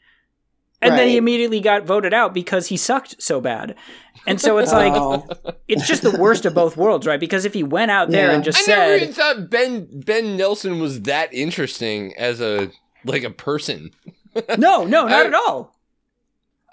And 0.81 0.97
then 0.97 1.07
he 1.09 1.15
immediately 1.17 1.59
got 1.61 1.83
voted 1.85 2.13
out 2.13 2.33
because 2.33 2.67
he 2.67 2.75
sucked 2.77 3.21
so 3.21 3.39
bad. 3.41 3.75
And 4.27 4.39
so 4.41 4.57
it's 4.59 4.71
like 4.73 4.91
Oh. 4.95 5.25
it's 5.67 5.85
just 5.87 6.03
the 6.03 6.17
worst 6.17 6.45
of 6.45 6.53
both 6.53 6.75
worlds, 6.77 7.05
right? 7.07 7.19
Because 7.19 7.43
if 7.45 7.53
he 7.53 7.63
went 7.63 7.91
out 7.91 8.11
there 8.11 8.27
Yeah. 8.27 8.35
and 8.35 8.43
just 8.43 8.57
I 8.69 8.71
never 8.73 8.81
said 8.99 9.01
even 9.01 9.13
thought 9.13 9.49
Ben 9.49 9.87
Ben 10.05 10.35
Nelson 10.37 10.79
was 10.79 11.01
that 11.03 11.33
interesting 11.33 12.13
as 12.17 12.39
a 12.41 12.71
like 13.05 13.23
a 13.23 13.29
person. 13.29 13.91
No, 14.57 14.83
no, 14.85 15.07
not 15.07 15.11
I- 15.11 15.25
at 15.27 15.33
all. 15.33 15.75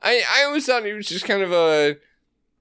I 0.03 0.23
I 0.31 0.45
always 0.45 0.67
thought 0.67 0.85
he 0.85 0.93
was 0.93 1.07
just 1.07 1.25
kind 1.25 1.43
of 1.43 1.53
a 1.53 1.97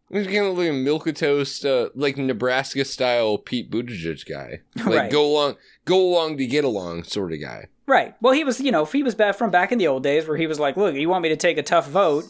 he 0.10 0.18
was 0.20 0.28
kind 0.28 0.46
of 0.46 0.58
like 0.58 0.70
a 0.70 0.74
milk 0.74 1.14
toast, 1.16 1.66
uh, 1.66 1.90
like 1.96 2.16
Nebraska 2.18 2.86
style 2.86 3.38
Pete 3.38 3.70
Buttigieg 3.72 4.28
guy, 4.30 4.62
like 4.78 4.86
Right. 4.86 5.12
go 5.12 5.26
along, 5.26 5.56
go 5.86 5.98
along 6.00 6.38
to 6.38 6.46
get 6.48 6.64
along 6.64 7.04
sort 7.04 7.34
of 7.34 7.42
guy. 7.42 7.68
Right. 7.88 8.16
Well, 8.22 8.34
he 8.34 8.44
was, 8.44 8.60
you 8.62 8.72
know, 8.72 8.86
he 8.86 9.04
was 9.04 9.16
back 9.16 9.36
from 9.36 9.52
back 9.52 9.72
in 9.72 9.78
the 9.78 9.88
old 9.88 10.04
days 10.04 10.28
where 10.28 10.38
he 10.38 10.48
was 10.48 10.60
like, 10.60 10.78
"Look, 10.78 10.96
you 10.96 11.10
want 11.10 11.24
me 11.24 11.30
to 11.30 11.36
take 11.36 11.58
a 11.58 11.64
tough 11.64 11.88
vote? 11.90 12.26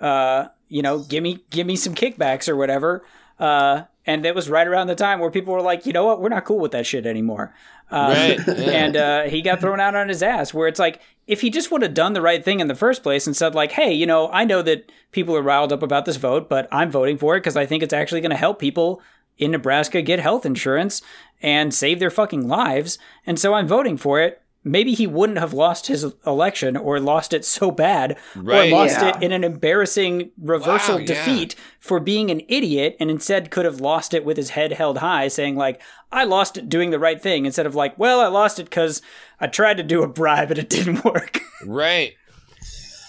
Uh, 0.00 0.46
you 0.68 0.82
know, 0.82 0.98
give 1.00 1.22
me 1.22 1.44
give 1.50 1.66
me 1.66 1.76
some 1.76 1.94
kickbacks 1.94 2.48
or 2.48 2.56
whatever." 2.56 3.04
Uh, 3.38 3.82
and 4.08 4.24
it 4.24 4.34
was 4.34 4.48
right 4.48 4.66
around 4.66 4.86
the 4.86 4.94
time 4.94 5.20
where 5.20 5.30
people 5.30 5.52
were 5.52 5.60
like, 5.60 5.84
"You 5.84 5.92
know 5.92 6.06
what? 6.06 6.20
We're 6.20 6.30
not 6.30 6.46
cool 6.46 6.58
with 6.58 6.72
that 6.72 6.86
shit 6.86 7.04
anymore." 7.04 7.54
Um, 7.90 8.10
Right, 8.10 8.38
yeah. 8.46 8.54
And 8.54 8.96
uh, 8.96 9.22
he 9.24 9.42
got 9.42 9.60
thrown 9.60 9.80
out 9.80 9.94
on 9.94 10.08
his 10.08 10.22
ass. 10.22 10.54
Where 10.54 10.66
it's 10.66 10.78
like, 10.80 11.02
if 11.26 11.42
he 11.42 11.50
just 11.50 11.70
would 11.70 11.82
have 11.82 11.92
done 11.92 12.14
the 12.14 12.22
right 12.22 12.42
thing 12.42 12.60
in 12.60 12.68
the 12.68 12.74
first 12.74 13.02
place 13.02 13.26
and 13.26 13.36
said, 13.36 13.54
like, 13.54 13.72
"Hey, 13.72 13.92
you 13.92 14.06
know, 14.06 14.30
I 14.32 14.44
know 14.44 14.62
that 14.62 14.90
people 15.12 15.36
are 15.36 15.42
riled 15.42 15.74
up 15.74 15.82
about 15.82 16.06
this 16.06 16.16
vote, 16.16 16.48
but 16.48 16.66
I'm 16.72 16.90
voting 16.90 17.18
for 17.18 17.36
it 17.36 17.40
because 17.40 17.56
I 17.56 17.66
think 17.66 17.82
it's 17.82 17.92
actually 17.92 18.22
going 18.22 18.30
to 18.30 18.36
help 18.36 18.58
people." 18.58 19.02
In 19.36 19.52
Nebraska, 19.52 20.02
get 20.02 20.18
health 20.18 20.44
insurance 20.44 21.00
and 21.40 21.72
save 21.72 22.00
their 22.00 22.10
fucking 22.10 22.48
lives, 22.48 22.98
and 23.24 23.38
so 23.38 23.54
I'm 23.54 23.68
voting 23.68 23.96
for 23.96 24.20
it 24.20 24.42
maybe 24.64 24.92
he 24.92 25.06
wouldn't 25.06 25.38
have 25.38 25.52
lost 25.54 25.86
his 25.86 26.04
election 26.26 26.76
or 26.76 26.98
lost 27.00 27.32
it 27.32 27.44
so 27.44 27.70
bad 27.70 28.16
Right. 28.36 28.70
or 28.72 28.76
lost 28.76 29.00
Yeah. 29.00 29.16
it 29.16 29.22
in 29.22 29.32
an 29.32 29.44
embarrassing 29.44 30.30
reversal 30.40 30.96
Wow, 30.96 31.00
yeah. 31.00 31.06
defeat 31.06 31.54
for 31.80 32.00
being 32.00 32.30
an 32.30 32.42
idiot 32.48 32.96
and 33.00 33.10
instead 33.10 33.50
could 33.50 33.64
have 33.64 33.80
lost 33.80 34.12
it 34.14 34.24
with 34.24 34.36
his 34.36 34.50
head 34.50 34.72
held 34.72 34.98
high 34.98 35.28
saying 35.28 35.56
like 35.56 35.80
i 36.12 36.24
lost 36.24 36.56
it 36.58 36.68
doing 36.68 36.90
the 36.90 36.98
right 36.98 37.22
thing 37.22 37.46
instead 37.46 37.66
of 37.66 37.74
like 37.74 37.96
well 37.98 38.20
i 38.20 38.26
lost 38.26 38.58
it 38.58 38.64
because 38.64 39.00
i 39.40 39.46
tried 39.46 39.76
to 39.76 39.82
do 39.82 40.02
a 40.02 40.08
bribe 40.08 40.50
and 40.50 40.58
it 40.58 40.68
didn't 40.76 41.04
work 41.04 41.40
Right. 41.64 42.14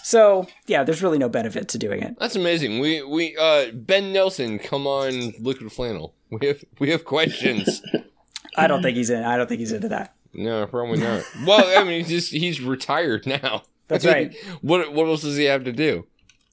so 0.02 0.46
yeah 0.66 0.84
there's 0.84 1.02
really 1.02 1.18
no 1.18 1.28
benefit 1.28 1.68
to 1.68 1.78
doing 1.78 2.02
it 2.02 2.16
That's 2.18 2.36
amazing. 2.36 2.78
We 2.80 3.02
we 3.02 3.36
uh 3.36 3.70
Ben 3.72 4.12
Nelson, 4.12 4.58
come 4.58 4.86
on, 4.86 5.32
liquid 5.40 5.70
flannel. 5.72 6.14
We 6.30 6.46
have 6.46 6.64
we 6.78 6.90
have 6.90 7.04
questions. 7.04 7.82
i 8.56 8.66
don't 8.66 8.82
think 8.82 8.96
he's 8.96 9.10
in 9.10 9.22
i 9.24 9.36
don't 9.36 9.46
think 9.48 9.60
he's 9.60 9.70
into 9.72 9.88
that 9.88 10.14
no, 10.32 10.66
probably 10.66 10.98
not. 11.00 11.24
Well, 11.46 11.78
I 11.78 11.84
mean, 11.84 12.04
he's 12.04 12.08
just 12.08 12.32
he's 12.32 12.60
retired 12.60 13.26
now. 13.26 13.62
That's 13.88 14.04
right. 14.14 14.34
What 14.62 14.92
what 14.92 15.06
else 15.06 15.22
does 15.22 15.36
he 15.36 15.44
have 15.44 15.64
to 15.64 15.72
do? 15.72 16.06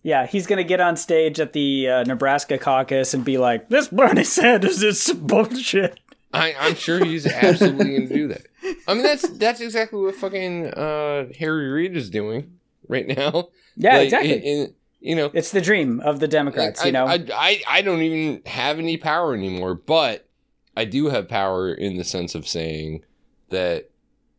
yeah 0.04 0.28
he's 0.28 0.46
gonna 0.46 0.64
get 0.64 0.80
on 0.80 0.96
stage 0.96 1.40
at 1.40 1.54
the 1.54 1.90
uh, 1.90 2.04
nebraska 2.04 2.58
caucus 2.60 3.16
and 3.16 3.26
be 3.26 3.40
like 3.40 3.68
this 3.70 3.88
bernie 3.88 4.24
sanders 4.24 4.84
is 4.84 5.02
some 5.02 5.26
bullshit 5.26 6.00
I, 6.32 6.54
I'm 6.60 6.76
sure 6.76 7.04
he's 7.04 7.26
absolutely 7.44 7.86
going 7.96 8.08
to 8.10 8.14
do 8.14 8.28
that. 8.28 8.42
I 8.88 8.94
mean, 8.94 9.02
that's 9.04 9.28
that's 9.38 9.60
exactly 9.62 10.00
what 10.00 10.14
fucking 10.16 10.68
uh, 10.68 11.28
Harry 11.40 11.70
Reid 11.70 11.96
is 11.98 12.10
doing 12.10 12.60
right 12.88 13.08
now. 13.08 13.48
yeah 13.78 13.94
Like, 13.96 14.04
exactly 14.06 14.34
in- 14.34 14.42
in- 14.44 14.74
you 15.00 15.16
know, 15.16 15.32
It's 15.34 15.52
the 15.52 15.62
dream 15.62 16.00
of 16.02 16.20
the 16.20 16.28
Democrats, 16.28 16.80
like, 16.82 16.88
you 16.88 16.92
know. 16.92 17.06
I, 17.06 17.26
I, 17.34 17.62
I 17.68 17.82
don't 17.82 18.02
even 18.02 18.42
have 18.46 18.78
any 18.78 18.98
power 18.98 19.34
anymore, 19.34 19.74
but 19.74 20.28
I 20.76 20.84
do 20.86 21.08
have 21.08 21.30
power 21.30 21.74
in 21.74 21.96
the 21.98 22.04
sense 22.04 22.36
of 22.36 22.46
saying 22.48 23.04
that, 23.50 23.90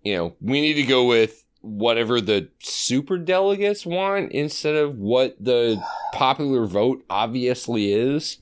you 0.02 0.16
know, 0.16 0.34
we 0.40 0.60
need 0.60 0.74
to 0.74 0.84
go 0.84 1.04
with 1.04 1.44
whatever 1.60 2.20
the 2.20 2.48
super 2.60 3.18
delegates 3.18 3.84
want 3.84 4.32
instead 4.32 4.74
of 4.74 4.98
what 4.98 5.36
the 5.42 5.82
popular 6.12 6.66
vote 6.66 7.04
obviously 7.10 7.92
is. 7.92 8.38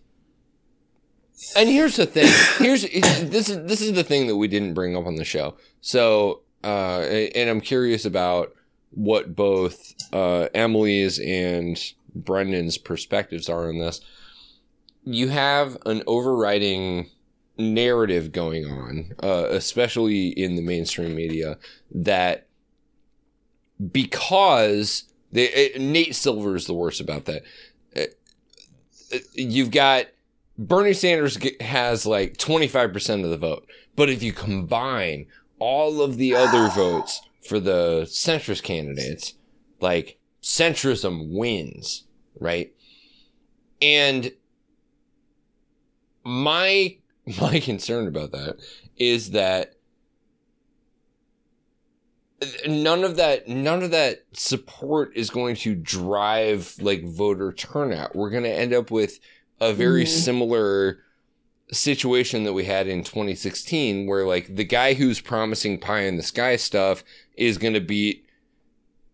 And 1.57 1.69
here's 1.69 1.97
the 1.97 2.07
thing. 2.07 2.33
Here's 2.59 2.83
this 2.83 3.51
is 3.51 3.67
this 3.67 3.81
is 3.83 3.93
the 3.93 4.05
thing 4.05 4.27
that 4.27 4.37
we 4.37 4.49
didn't 4.49 4.75
bring 4.75 4.97
up 4.97 5.07
on 5.07 5.17
the 5.17 5.25
show. 5.25 5.57
So, 5.83 6.43
uh, 6.65 7.01
and 7.01 7.51
I'm 7.51 7.61
curious 7.61 8.07
about 8.07 8.55
what 8.91 9.37
both 9.37 9.95
uh, 10.15 10.49
Emily's 10.55 11.19
and 11.19 11.79
Brendan's 12.15 12.79
perspectives 12.79 13.49
are 13.49 13.69
on 13.69 13.79
this. 13.79 14.01
You 15.05 15.29
have 15.29 15.77
an 15.85 16.03
overriding 16.07 17.11
narrative 17.59 18.33
going 18.33 18.67
on, 18.67 19.13
uh, 19.23 19.47
especially 19.51 20.29
in 20.29 20.57
the 20.57 20.63
mainstream 20.63 21.15
media, 21.15 21.59
that 21.91 22.47
because 23.93 25.05
they, 25.33 25.75
uh, 25.75 25.79
Nate 25.79 26.15
Silver 26.15 26.57
is 26.57 26.67
the 26.67 26.75
worst 26.75 27.01
about 27.01 27.25
that. 27.27 27.43
Uh, 27.97 28.03
uh, 29.15 29.19
you've 29.35 29.71
got 29.71 30.07
Bernie 30.59 30.93
Sanders 30.93 31.39
has 31.61 32.07
like 32.07 32.37
25% 32.37 33.25
of 33.25 33.31
the 33.31 33.37
vote. 33.37 33.67
But 33.95 34.11
if 34.11 34.23
you 34.23 34.33
combine 34.33 35.27
all 35.59 36.01
of 36.03 36.17
the 36.17 36.35
other 36.35 36.69
votes 36.75 37.21
for 37.47 37.61
the 37.61 38.03
centrist 38.03 38.63
candidates, 38.63 39.35
like 39.81 40.19
centrism 40.43 41.31
wins, 41.31 42.05
right? 42.39 42.73
And 43.81 44.33
my 46.25 46.97
my 47.41 47.61
concern 47.61 48.07
about 48.07 48.33
that 48.33 48.57
is 48.97 49.31
that 49.33 49.75
none 52.69 53.03
of 53.03 53.17
that 53.17 53.49
none 53.49 53.83
of 53.83 53.91
that 53.91 54.25
support 54.33 55.11
is 55.17 55.31
going 55.31 55.57
to 55.57 55.75
drive 55.75 56.77
like 56.81 57.05
voter 57.05 57.53
turnout. 57.53 58.15
We're 58.15 58.31
going 58.31 58.45
to 58.45 58.51
end 58.53 58.73
up 58.75 58.91
with 58.91 59.19
a 59.61 59.73
very 59.73 60.05
Mhm. 60.05 60.09
similar 60.09 60.99
situation 61.73 62.45
that 62.45 62.53
we 62.53 62.65
had 62.65 62.87
in 62.87 63.03
2016 63.03 64.07
where 64.07 64.25
like 64.27 64.55
the 64.55 64.65
guy 64.65 64.95
who's 64.95 65.21
promising 65.21 65.81
pie 65.81 66.03
in 66.03 66.17
the 66.17 66.23
sky 66.23 66.57
stuff 66.57 67.03
is 67.37 67.59
going 67.59 67.75
to 67.75 67.81
beat 67.81 68.26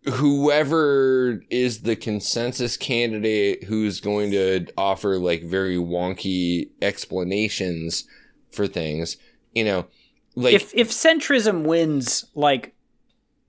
whoever 0.05 1.43
is 1.51 1.83
the 1.83 1.97
consensus 1.97 2.77
candidate 2.77 3.65
who's 3.65 4.01
going 4.01 4.31
to 4.33 4.67
offer 4.77 5.19
like 5.19 5.43
very 5.45 5.77
wonky 5.77 6.71
explanations 6.81 8.05
for 8.51 8.67
things 8.67 9.17
you 9.55 9.65
know 9.65 9.87
like 10.35 10.55
if 10.55 10.73
if 10.75 10.91
centrism 10.91 11.65
wins, 11.65 12.25
like 12.35 12.75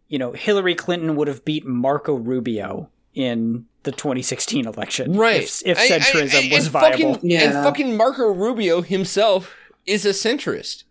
you 0.10 0.20
know, 0.20 0.34
Hillary 0.34 0.76
Clinton 0.76 1.16
would 1.16 1.28
have 1.30 1.43
beat 1.45 1.66
Marco 1.66 2.14
Rubio 2.14 2.89
in 3.16 3.66
the 3.84 3.91
2016 3.93 4.68
election, 4.68 5.14
right. 5.14 5.43
If, 5.43 5.64
if 5.66 5.80
I- 5.80 5.84
I- 5.84 5.88
centrism 5.88 6.51
I- 6.51 6.56
was 6.56 6.66
and 6.66 6.72
viable, 6.74 7.14
fucking, 7.16 7.30
Yeah. 7.32 7.41
and 7.43 7.54
fucking 7.54 7.95
marco 7.95 8.28
rubio 8.28 8.82
himself 8.82 9.56
is 9.86 10.06
a 10.06 10.10
centrist. 10.10 10.84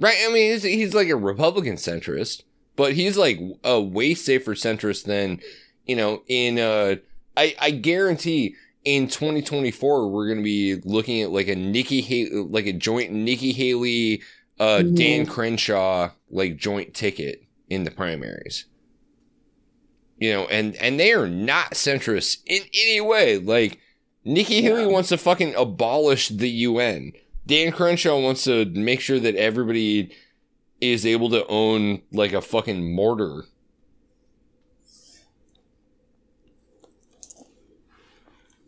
Right? 0.00 0.16
I 0.26 0.32
mean 0.32 0.52
he's, 0.52 0.62
he's 0.62 0.94
like 0.94 1.08
a 1.08 1.16
republican 1.16 1.74
centrist 1.76 2.42
but 2.76 2.94
he's 2.94 3.16
like 3.16 3.38
a 3.64 3.80
way 3.80 4.14
safer 4.14 4.54
centrist 4.54 5.04
than 5.04 5.40
you 5.86 5.96
know 5.96 6.22
in 6.28 6.58
uh 6.58 6.96
i 7.36 7.54
i 7.60 7.70
guarantee 7.70 8.54
in 8.84 9.06
2024 9.08 10.08
we're 10.08 10.26
going 10.26 10.38
to 10.38 10.44
be 10.44 10.76
looking 10.84 11.22
at 11.22 11.30
like 11.30 11.48
a 11.48 11.54
nikki 11.54 12.00
haley 12.00 12.30
like 12.50 12.66
a 12.66 12.72
joint 12.72 13.12
nikki 13.12 13.52
haley 13.52 14.22
uh 14.60 14.78
Mhm. 14.84 14.96
dan 14.96 15.26
crenshaw 15.26 16.10
like 16.30 16.56
joint 16.56 16.94
ticket 16.94 17.42
in 17.68 17.84
the 17.84 17.90
primaries. 17.90 18.66
You 20.18 20.32
know 20.32 20.44
and 20.46 20.76
and 20.76 20.98
they 21.00 21.12
are 21.12 21.28
not 21.28 21.72
centrist 21.72 22.38
in 22.46 22.62
any 22.72 23.00
way. 23.00 23.38
Like 23.38 23.80
nikki 24.24 24.62
haley 24.62 24.86
wants 24.86 25.08
to 25.08 25.18
fucking 25.18 25.54
abolish 25.56 26.28
the 26.28 26.48
un 26.50 27.12
dan 27.46 27.72
crenshaw 27.72 28.18
wants 28.20 28.44
to 28.44 28.64
make 28.66 29.00
sure 29.00 29.18
that 29.18 29.34
everybody 29.34 30.12
is 30.92 31.06
able 31.06 31.30
to 31.30 31.46
own 31.46 32.02
like 32.12 32.32
a 32.32 32.40
fucking 32.40 32.94
mortar 32.94 33.44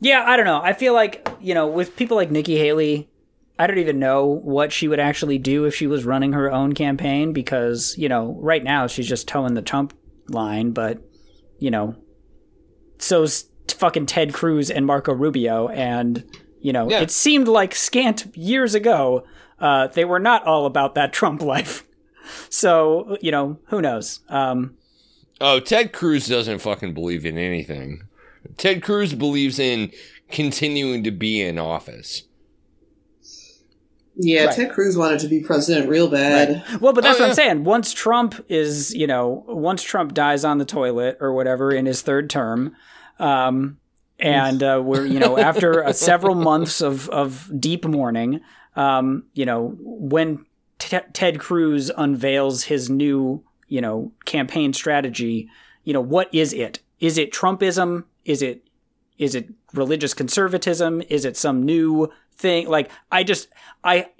Yeah, 0.00 0.24
I 0.26 0.36
don't 0.36 0.44
know. 0.46 0.60
I 0.62 0.72
feel 0.72 0.92
like, 0.92 1.26
you 1.40 1.54
know, 1.54 1.66
with 1.66 1.96
people 1.96 2.16
like 2.16 2.30
Nikki 2.30 2.56
Haley, 2.58 3.08
I 3.58 3.66
don't 3.66 3.78
even 3.78 3.98
know 3.98 4.26
what 4.26 4.70
she 4.72 4.88
would 4.88 5.00
actually 5.00 5.38
do 5.38 5.64
if 5.64 5.74
she 5.74 5.86
was 5.86 6.04
running 6.04 6.32
her 6.34 6.52
own 6.52 6.74
campaign 6.74 7.32
because, 7.32 7.94
you 7.96 8.08
know, 8.08 8.36
right 8.40 8.62
now 8.62 8.86
she's 8.86 9.08
just 9.08 9.26
towing 9.26 9.54
the 9.54 9.62
Trump 9.62 9.94
line, 10.28 10.72
but, 10.72 10.98
you 11.58 11.70
know, 11.70 11.96
so's 12.98 13.46
fucking 13.68 14.06
Ted 14.06 14.34
Cruz 14.34 14.70
and 14.70 14.84
Marco 14.84 15.14
Rubio. 15.14 15.68
And, 15.68 16.22
you 16.60 16.72
know, 16.72 16.90
Yeah. 16.90 17.00
it 17.00 17.10
seemed 17.10 17.48
like 17.48 17.74
scant 17.74 18.26
years 18.36 18.74
ago, 18.74 19.24
uh, 19.58 19.86
they 19.88 20.04
were 20.04 20.20
not 20.20 20.44
all 20.44 20.66
about 20.66 20.94
that 20.96 21.14
Trump 21.14 21.40
life. 21.42 21.84
So, 22.50 23.16
you 23.20 23.30
know, 23.30 23.58
who 23.66 23.80
knows? 23.80 24.20
Um, 24.28 24.76
oh 25.40 25.60
ted 25.60 25.92
cruz 25.92 26.26
doesn't 26.26 26.60
fucking 26.60 26.94
believe 26.94 27.26
in 27.26 27.36
anything 27.36 28.02
ted 28.56 28.82
cruz 28.82 29.12
believes 29.14 29.58
in 29.58 29.90
continuing 30.30 31.04
to 31.04 31.10
be 31.10 31.42
in 31.42 31.58
office 31.58 32.22
Yeah, 34.18 34.46
Right. 34.46 34.56
Ted 34.56 34.72
Cruz 34.72 34.96
wanted 34.96 35.18
to 35.20 35.28
be 35.28 35.40
president 35.40 35.90
real 35.90 36.08
bad. 36.08 36.64
Well, 36.80 36.94
but 36.94 37.04
that's 37.04 37.18
Oh, 37.18 37.22
what 37.22 37.26
yeah. 37.26 37.30
I'm 37.30 37.34
saying. 37.34 37.64
Once 37.64 37.92
Trump 37.92 38.42
is, 38.48 38.94
you 38.94 39.06
know, 39.06 39.44
once 39.46 39.82
Trump 39.82 40.14
dies 40.14 40.42
on 40.42 40.56
the 40.56 40.64
toilet 40.64 41.18
or 41.20 41.34
whatever 41.34 41.70
in 41.70 41.84
his 41.84 42.00
third 42.00 42.30
term, 42.30 42.74
um, 43.18 43.76
and 44.18 44.62
uh, 44.62 44.80
we're, 44.82 45.04
you 45.04 45.18
know, 45.20 45.36
after 45.36 45.84
uh, 45.84 45.92
several 46.10 46.34
months 46.34 46.80
of, 46.80 47.10
of 47.10 47.50
deep 47.60 47.84
mourning, 47.84 48.40
um, 48.74 49.24
you 49.34 49.44
know, 49.44 49.76
when 49.80 50.46
T- 50.78 50.98
Ted 51.12 51.38
Cruz 51.38 51.90
unveils 51.96 52.64
his 52.64 52.90
new, 52.90 53.42
you 53.68 53.80
know, 53.80 54.12
campaign 54.24 54.72
strategy, 54.72 55.48
you 55.84 55.92
know, 55.92 56.00
what 56.00 56.32
is 56.34 56.52
it? 56.52 56.80
Is 57.00 57.18
it 57.18 57.32
Trumpism? 57.32 58.04
Is 58.24 58.42
it 58.42 58.62
is 59.18 59.34
it 59.34 59.48
religious 59.72 60.12
conservatism? 60.14 61.02
Is 61.08 61.24
it 61.24 61.36
some 61.36 61.64
new 61.64 62.12
thing? 62.34 62.68
Like, 62.68 62.90
I 63.10 63.24
just, 63.24 63.48
I, 63.82 64.10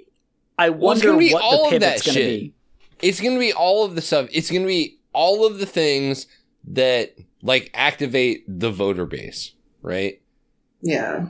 I 0.57 0.69
wonder 0.69 1.11
gonna 1.11 1.29
what 1.31 1.43
all 1.43 1.69
the 1.69 1.75
of 1.75 1.81
pivot's 1.81 2.05
going 2.05 2.15
to 2.15 2.23
be. 2.23 2.53
it's 2.99 3.21
gonna 3.21 3.39
be 3.39 3.53
all 3.53 3.85
of 3.85 3.93
the 3.93 4.01
stuff. 4.01 4.27
It's 4.31 4.49
gonna 4.49 4.65
be 4.65 4.99
all 5.13 5.45
of 5.45 5.59
the 5.59 5.67
things 5.67 6.25
that 6.69 7.15
like 7.43 7.69
activate 7.73 8.43
the 8.47 8.71
voter 8.71 9.05
base, 9.05 9.53
right? 9.83 10.19
Yeah. 10.81 11.27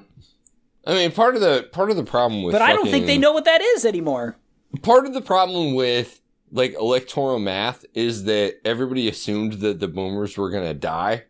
I 0.85 0.93
mean, 0.93 1.11
part 1.11 1.35
of 1.35 1.41
the 1.41 1.67
part 1.73 1.89
of 1.89 1.97
the 1.97 2.03
problem 2.03 2.43
with 2.43 2.53
But 2.53 2.61
I 2.61 2.73
don't 2.73 2.89
think 2.89 3.05
they 3.05 3.17
know 3.17 3.33
what 3.33 3.45
that 3.45 3.61
is 3.61 3.85
anymore. 3.85 4.37
Part 4.81 5.05
of 5.05 5.13
the 5.13 5.21
problem 5.21 5.73
with 5.73 6.21
like 6.51 6.73
electoral 6.73 7.39
math 7.39 7.85
is 7.93 8.23
that 8.25 8.55
everybody 8.65 9.07
assumed 9.07 9.53
that 9.53 9.79
the 9.79 9.87
boomers 9.87 10.37
were 10.37 10.49
gonna 10.49 10.73
die. 10.73 11.23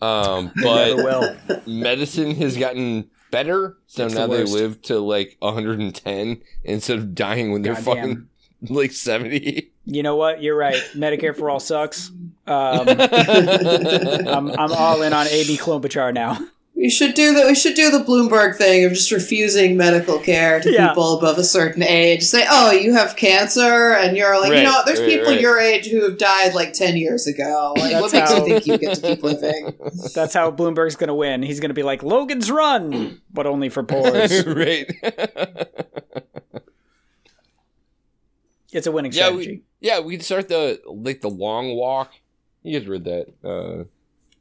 Um, 0.00 0.52
but 0.62 0.96
will. 0.96 1.36
medicine 1.66 2.34
has 2.36 2.56
gotten 2.56 3.10
better, 3.30 3.78
so 3.86 4.08
now 4.08 4.26
the 4.26 4.36
they 4.36 4.44
live 4.44 4.82
to 4.82 4.98
like 4.98 5.36
110 5.40 6.40
instead 6.62 6.98
of 6.98 7.14
dying 7.14 7.52
when 7.52 7.62
they're 7.62 7.74
fucking 7.74 8.28
like 8.68 8.92
70. 8.92 9.70
You 9.86 10.02
know 10.02 10.16
what? 10.16 10.42
You're 10.42 10.56
right. 10.56 10.82
Medicare 10.94 11.36
for 11.36 11.50
all 11.50 11.60
sucks. 11.60 12.10
Um, 12.46 12.86
I'm, 12.90 14.50
I'm 14.50 14.72
all 14.72 15.00
in 15.00 15.14
on 15.14 15.26
Amy 15.28 15.56
Klobuchar 15.56 16.12
now. 16.12 16.38
We 16.76 16.90
should 16.90 17.14
do 17.14 17.32
the 17.32 17.46
we 17.46 17.54
should 17.54 17.74
do 17.76 17.90
the 17.90 18.00
Bloomberg 18.04 18.56
thing 18.56 18.84
of 18.84 18.92
just 18.92 19.12
refusing 19.12 19.76
medical 19.76 20.18
care 20.18 20.60
to 20.60 20.70
Yeah. 20.72 20.88
people 20.88 21.16
above 21.16 21.38
a 21.38 21.44
certain 21.44 21.82
age. 21.84 22.24
Say, 22.24 22.44
oh, 22.50 22.72
you 22.72 22.92
have 22.94 23.14
cancer, 23.16 23.92
and 23.92 24.16
you're 24.16 24.38
like, 24.40 24.50
Right, 24.50 24.58
you 24.58 24.64
know, 24.64 24.80
there's 24.84 24.98
right, 25.00 25.08
people 25.08 25.26
right. 25.32 25.40
your 25.40 25.58
age 25.58 25.86
who 25.86 26.02
have 26.02 26.18
died 26.18 26.52
like 26.52 26.72
ten 26.72 26.96
years 26.96 27.28
ago. 27.28 27.74
Like, 27.76 27.92
what 28.00 28.10
That's 28.10 28.12
makes 28.12 28.30
how- 28.32 28.38
you 28.38 28.44
think 28.60 28.66
you 28.66 28.78
get 28.78 28.96
to 28.96 29.00
keep 29.00 29.22
living? 29.22 29.72
That's 30.14 30.34
how 30.34 30.50
Bloomberg's 30.50 30.96
going 30.96 31.08
to 31.08 31.14
win. 31.14 31.42
He's 31.44 31.60
going 31.60 31.70
to 31.70 31.74
be 31.74 31.84
like 31.84 32.02
Logan's 32.02 32.50
Run, 32.50 33.20
but 33.32 33.46
only 33.46 33.68
for 33.68 33.82
poors. 33.84 34.44
right. 34.44 34.90
It's 38.72 38.88
a 38.88 38.92
winning 38.92 39.12
Yeah, 39.12 39.26
strategy. 39.26 39.50
we, 39.80 39.88
yeah, 39.88 40.00
we 40.00 40.16
could 40.16 40.24
start 40.26 40.48
the 40.48 40.80
like 40.86 41.20
the 41.20 41.30
long 41.30 41.76
walk. 41.76 42.10
You 42.64 42.76
guys 42.78 42.88
read 42.88 43.04
that 43.04 43.26
uh 43.44 43.84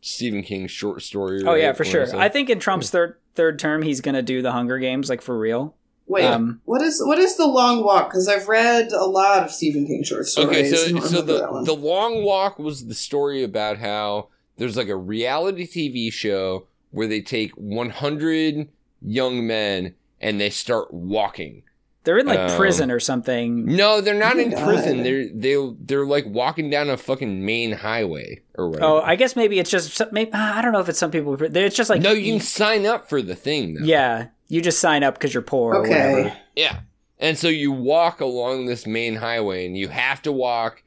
Stephen 0.03 0.43
King 0.43 0.67
short 0.67 1.01
story? 1.01 1.41
oh 1.43 1.53
right? 1.53 1.61
yeah, 1.61 1.73
for 1.73 1.83
What 1.83 1.91
sure. 1.91 2.15
I 2.15 2.29
think 2.29 2.49
in 2.49 2.59
Trump's 2.59 2.89
third 2.89 3.15
third 3.35 3.57
term, 3.57 3.81
he's 3.81 4.01
going 4.01 4.15
to 4.15 4.21
do 4.21 4.41
the 4.41 4.51
Hunger 4.51 4.77
Games 4.77 5.09
like 5.09 5.21
for 5.21 5.37
real. 5.37 5.75
Wait, 6.05 6.25
Um, 6.25 6.59
what 6.65 6.81
is 6.81 7.01
what 7.05 7.17
is 7.17 7.37
the 7.37 7.47
long 7.47 7.83
walk? 7.83 8.09
Because 8.09 8.27
I've 8.27 8.49
read 8.49 8.91
a 8.91 9.05
lot 9.05 9.43
of 9.43 9.51
Stephen 9.51 9.87
King 9.87 10.03
short 10.03 10.27
stories. 10.27 10.49
Okay, 10.49 10.69
so 10.69 10.99
so 10.99 11.21
the 11.21 11.63
the 11.63 11.75
long 11.75 12.23
walk 12.23 12.59
was 12.59 12.87
the 12.87 12.93
story 12.93 13.41
about 13.43 13.77
how 13.77 14.27
there's 14.57 14.75
like 14.75 14.89
a 14.89 14.97
reality 14.97 15.65
TV 15.65 16.11
show 16.11 16.67
where 16.91 17.07
they 17.07 17.21
take 17.21 17.51
100 17.53 18.67
young 19.01 19.47
men 19.47 19.95
and 20.19 20.39
they 20.39 20.49
start 20.49 20.93
walking. 20.93 21.63
They're 22.03 22.17
in 22.17 22.25
like 22.25 22.39
Um, 22.51 22.57
prison 22.57 22.91
or 22.91 22.99
something. 22.99 23.65
No, 23.65 24.01
they're 24.01 24.13
not 24.13 24.35
Oh 24.35 24.39
in 24.39 24.49
God. 24.51 24.63
prison. 24.65 25.03
They're 25.03 25.27
they 25.33 25.55
they're 25.79 26.05
like 26.05 26.25
walking 26.25 26.69
down 26.69 26.89
a 26.89 26.97
fucking 26.97 27.45
main 27.45 27.71
highway 27.71 28.41
or 28.55 28.69
whatever. 28.69 28.85
Oh, 28.85 29.01
I 29.01 29.15
guess 29.15 29.35
maybe 29.35 29.57
it's 29.59 29.69
just 29.69 29.93
some- 29.93 30.09
maybe, 30.11 30.31
I 30.33 30.61
don't 30.61 30.73
know 30.73 30.79
if 30.81 30.89
it's 30.89 30.99
some 30.99 31.11
people. 31.11 31.37
It's 31.41 31.75
just 31.75 31.89
like 31.89 32.01
no, 32.01 32.11
you 32.11 32.33
can 32.33 32.41
sign 32.41 32.85
up 32.85 33.07
for 33.07 33.21
the 33.21 33.35
thing. 33.35 33.75
Though. 33.75 33.85
Yeah, 33.85 34.27
you 34.49 34.61
just 34.61 34.79
sign 34.79 35.03
up 35.03 35.13
because 35.15 35.33
you're 35.33 35.43
poor. 35.43 35.75
Or 35.75 35.85
okay, 35.85 36.11
whatever. 36.11 36.37
Yeah. 36.55 36.79
And 37.19 37.37
so 37.37 37.47
you 37.47 37.71
walk 37.71 38.19
along 38.19 38.65
this 38.65 38.85
main 38.85 39.15
highway 39.15 39.65
and 39.65 39.77
you 39.77 39.87
have 39.87 40.21
to 40.23 40.31
walk 40.33 40.83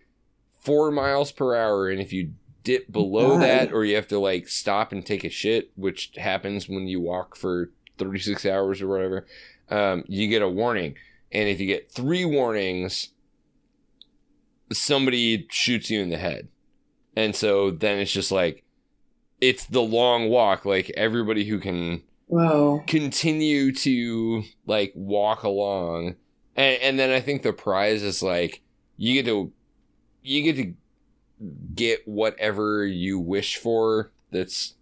four 0.60 0.90
miles 0.90 1.32
per 1.32 1.54
hour. 1.56 1.88
And 1.88 1.98
if 2.00 2.12
you 2.12 2.32
dip 2.62 2.92
below 2.92 3.30
God. 3.38 3.42
that 3.42 3.72
or 3.72 3.84
you 3.86 3.94
have 3.96 4.08
to 4.08 4.18
like 4.18 4.48
stop 4.48 4.92
and 4.92 5.06
take 5.06 5.24
a 5.24 5.30
shit, 5.30 5.70
which 5.76 6.10
happens 6.16 6.68
when 6.68 6.86
you 6.88 7.00
walk 7.00 7.36
for 7.36 7.70
36 7.96 8.44
hours 8.44 8.82
or 8.82 8.88
whatever, 8.88 9.26
um, 9.70 10.04
you 10.06 10.28
get 10.28 10.42
a 10.42 10.48
warning. 10.48 10.96
And 11.32 11.48
if 11.48 11.60
you 11.60 11.66
get 11.66 11.90
three 11.90 12.24
warnings, 12.24 13.08
somebody 14.72 15.46
shoots 15.50 15.90
you 15.90 16.00
in 16.00 16.10
the 16.10 16.18
head. 16.18 16.48
And 17.16 17.34
so 17.34 17.70
then 17.70 17.98
it's 17.98 18.12
just 18.12 18.30
like, 18.30 18.64
it's 19.40 19.66
the 19.66 19.82
long 19.82 20.28
walk. 20.28 20.64
Like 20.64 20.90
everybody 20.96 21.44
who 21.44 21.58
can 21.58 22.02
Whoa. 22.26 22.82
continue 22.86 23.72
to 23.72 24.42
like 24.66 24.92
walk 24.96 25.44
along 25.44 26.16
and, 26.56 26.80
and 26.82 26.98
then 26.98 27.10
i 27.10 27.20
think 27.20 27.42
the 27.42 27.52
prize 27.52 28.02
is 28.02 28.22
like 28.22 28.62
you 28.96 29.14
get 29.14 29.26
to 29.26 29.52
you 30.22 30.42
get 30.42 30.56
to 30.56 30.74
get 31.74 32.06
whatever 32.06 32.84
you 32.84 33.18
wish 33.20 33.56
for 33.58 34.10
that's 34.32 34.74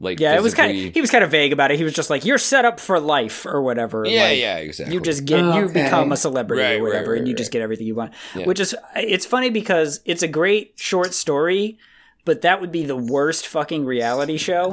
like 0.00 0.18
Yeah, 0.18 0.34
it 0.34 0.42
was 0.42 0.54
kind 0.54 0.70
of 0.88 0.94
he 0.94 1.00
was 1.00 1.10
kind 1.10 1.22
of 1.22 1.30
vague 1.30 1.52
about 1.52 1.70
it. 1.70 1.76
He 1.78 1.84
was 1.84 1.92
just 1.92 2.10
like, 2.10 2.24
"You're 2.24 2.38
set 2.38 2.64
up 2.64 2.80
for 2.80 2.98
life" 2.98 3.44
or 3.46 3.60
whatever. 3.62 4.04
yeah 4.06 4.24
like, 4.24 4.38
yeah 4.38 4.56
exactly 4.56 4.94
You 4.94 5.00
just 5.00 5.24
get 5.26 5.40
you 5.44 5.64
Okay. 5.66 5.84
become 5.84 6.10
a 6.12 6.16
celebrity 6.16 6.62
Right, 6.62 6.70
or 6.80 6.84
right, 6.84 6.88
whatever, 6.94 7.14
and 7.14 7.22
right, 7.24 7.28
you 7.28 7.34
just 7.36 7.52
get 7.52 7.62
everything 7.62 7.86
you 7.86 7.94
want. 7.94 8.12
Yeah. 8.34 8.46
Which 8.46 8.58
is 8.60 8.74
it's 8.96 9.26
funny 9.26 9.50
because 9.50 10.00
it's 10.04 10.22
a 10.22 10.28
great 10.28 10.72
short 10.76 11.12
story, 11.14 11.76
but 12.24 12.40
that 12.42 12.60
would 12.60 12.72
be 12.72 12.84
the 12.84 12.96
worst 12.96 13.46
fucking 13.46 13.84
reality 13.84 14.36
show. 14.38 14.72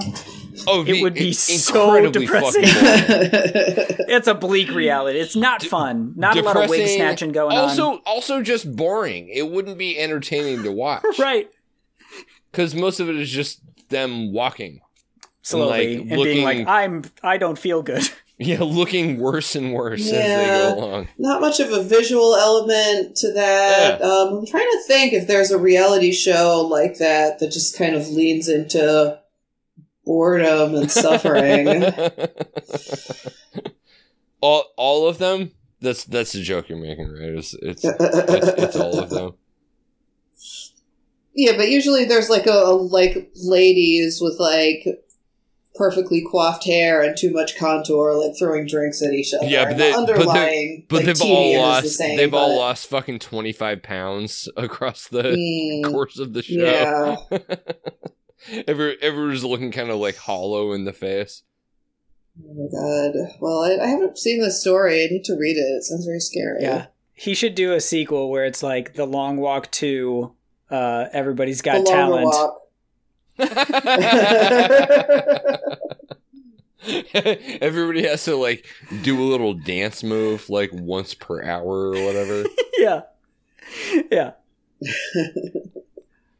oh 0.65 0.83
it 0.87 1.01
would 1.01 1.13
be 1.13 1.29
it's 1.29 1.63
so 1.65 2.09
depressing. 2.09 2.63
It's 4.09 4.27
a 4.27 4.33
bleak 4.33 4.71
reality. 4.71 5.19
It's 5.19 5.35
not 5.35 5.61
fun. 5.63 6.13
Not 6.15 6.37
a 6.37 6.41
lot 6.41 6.55
of 6.55 6.69
wig 6.69 6.79
Depressing, 6.79 6.97
snatching 6.97 7.31
going 7.33 7.57
also 7.57 7.91
on. 7.93 7.99
also 8.05 8.41
just 8.41 8.73
boring 8.75 9.27
it 9.27 9.49
wouldn't 9.51 9.77
be 9.77 9.99
entertaining 9.99 10.63
to 10.63 10.71
watch 10.71 11.03
Right. 11.19 11.49
because 12.51 12.73
most 12.73 12.99
of 13.01 13.09
it 13.09 13.17
is 13.17 13.29
just 13.29 13.59
them 13.89 14.31
walking 14.33 14.79
Slowly 15.47 15.99
like, 15.99 16.11
and 16.11 16.23
being 16.23 16.43
like, 16.43 16.67
I'm 16.67 17.03
I 17.23 17.37
don't 17.37 17.57
feel 17.57 17.81
good. 17.81 18.03
yeah 18.37 18.61
looking 18.61 19.17
worse 19.17 19.55
and 19.55 19.73
worse 19.73 20.01
as 20.01 20.11
they 20.11 20.45
go 20.45 20.75
along 20.77 21.07
Not 21.17 21.41
much 21.41 21.59
of 21.59 21.71
a 21.71 21.81
visual 21.81 22.35
element 22.35 23.15
to 23.17 23.31
that. 23.31 23.99
Um, 24.01 24.39
I'm 24.39 24.45
trying 24.45 24.69
to 24.69 24.83
think 24.85 25.13
if 25.13 25.25
there's 25.25 25.49
a 25.49 25.57
reality 25.57 26.11
show 26.11 26.67
like 26.69 26.97
that 26.97 27.39
that 27.39 27.51
just 27.51 27.77
kind 27.77 27.95
of 27.95 28.09
leans 28.09 28.47
into 28.49 29.17
boredom 30.05 30.75
and 30.75 30.91
suffering. 30.91 31.67
all 34.41 34.65
all 34.75 35.07
of 35.07 35.17
them. 35.17 35.51
That's 35.79 36.03
that's 36.03 36.33
the 36.33 36.41
joke 36.41 36.67
you're 36.69 36.77
making, 36.77 37.09
right? 37.09 37.29
It's 37.29 37.53
it's 37.53 37.85
it's, 37.85 38.63
it's 38.63 38.75
all 38.75 38.99
of 38.99 39.09
them. 39.09 39.35
Yeah, 41.33 41.55
but 41.55 41.69
usually 41.69 42.05
there's 42.05 42.29
like 42.31 42.47
a, 42.47 42.51
a 42.51 42.73
like 42.73 43.31
ladies 43.35 44.19
with 44.19 44.39
like 44.39 45.06
perfectly 45.77 46.25
coiffed 46.31 46.63
hair 46.65 47.01
and 47.01 47.15
too 47.17 47.31
much 47.31 47.57
contour, 47.57 48.13
like 48.15 48.37
throwing 48.37 48.65
drinks 48.67 49.01
at 49.01 49.13
each 49.13 49.33
other. 49.33 49.45
Yeah, 49.47 49.65
but 49.65 49.77
they- 49.77 49.91
the 49.91 49.97
but 49.97 50.05
they- 50.07 50.13
underlying, 50.13 50.85
But 50.89 50.95
like, 50.97 51.05
they've 51.05 51.15
tedium 51.15 51.37
all 51.61 51.67
lost. 51.67 51.83
the 51.83 51.89
same, 51.89 52.17
they've 52.17 52.33
all 52.33 52.55
lost 52.57 52.87
fucking 52.87 53.19
twenty 53.19 53.51
five 53.51 53.83
pounds 53.83 54.49
across 54.57 55.07
the 55.07 55.23
Mm, 55.23 55.91
course 55.91 56.17
of 56.19 56.33
the 56.33 56.41
show. 56.43 57.17
yeah. 57.31 57.55
Every 58.67 58.97
everyone's 59.01 59.43
looking 59.43 59.71
kind 59.71 59.89
of 59.89 59.97
like 59.97 60.15
hollow 60.15 60.71
in 60.73 60.85
the 60.85 60.93
face. 60.93 61.43
Oh 62.39 62.53
my 62.53 62.67
god. 62.71 63.35
Well, 63.41 63.61
I, 63.63 63.83
I 63.83 63.87
haven't 63.87 64.17
seen 64.17 64.41
the 64.41 64.51
story. 64.51 65.03
I 65.03 65.07
need 65.07 65.23
to 65.25 65.35
read 65.35 65.57
it. 65.57 65.61
It 65.61 65.83
sounds 65.83 66.05
very 66.05 66.19
scary. 66.19 66.61
Yeah. 66.61 66.85
He 67.13 67.33
should 67.33 67.55
do 67.55 67.73
a 67.73 67.81
sequel 67.81 68.29
where 68.29 68.45
it's 68.45 68.61
like 68.61 68.93
the 68.93 69.05
long 69.07 69.37
walk 69.37 69.71
to 69.71 70.33
uh 70.69 71.05
everybody's 71.11 71.57
The 71.59 71.63
got 71.63 71.75
longer 71.77 71.91
talent. 71.91 72.25
walk. 72.25 72.61
Everybody 77.61 78.07
has 78.07 78.23
to 78.25 78.35
like 78.35 78.65
do 79.03 79.19
a 79.21 79.25
little 79.25 79.53
dance 79.53 80.03
move 80.03 80.49
like 80.49 80.71
once 80.73 81.13
per 81.13 81.43
hour 81.43 81.89
or 81.89 81.91
whatever. 82.05 82.45
yeah. 82.77 83.01
Yeah. 84.11 84.31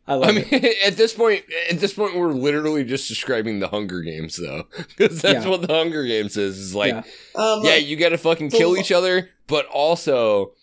I 0.10 0.14
love 0.14 0.30
I 0.30 0.32
mean, 0.34 0.45
it. 0.50 0.78
at 0.88 0.95
this 0.95 1.14
point, 1.14 1.43
at 1.70 1.80
this 1.80 1.93
point, 1.93 2.16
we're 2.16 2.32
literally 2.32 2.86
just 2.86 3.10
describing 3.10 3.60
the 3.60 3.68
Hunger 3.68 4.00
Games, 4.02 4.38
though, 4.38 4.64
because 4.98 5.22
that's 5.22 5.43
Yeah. 5.43 5.50
what 5.52 5.64
the 5.68 5.74
Hunger 5.74 6.06
Games 6.06 6.38
is. 6.38 6.58
Is 6.58 6.74
like, 6.76 6.93
Yeah. 6.93 7.04
Um, 7.36 7.66
yeah, 7.66 7.76
you 7.76 7.98
got 7.98 8.10
to 8.10 8.18
fucking 8.18 8.52
kill 8.52 8.70
lo- 8.70 8.78
each 8.78 8.93
other, 8.93 9.32
but 9.48 9.66
also 9.66 10.54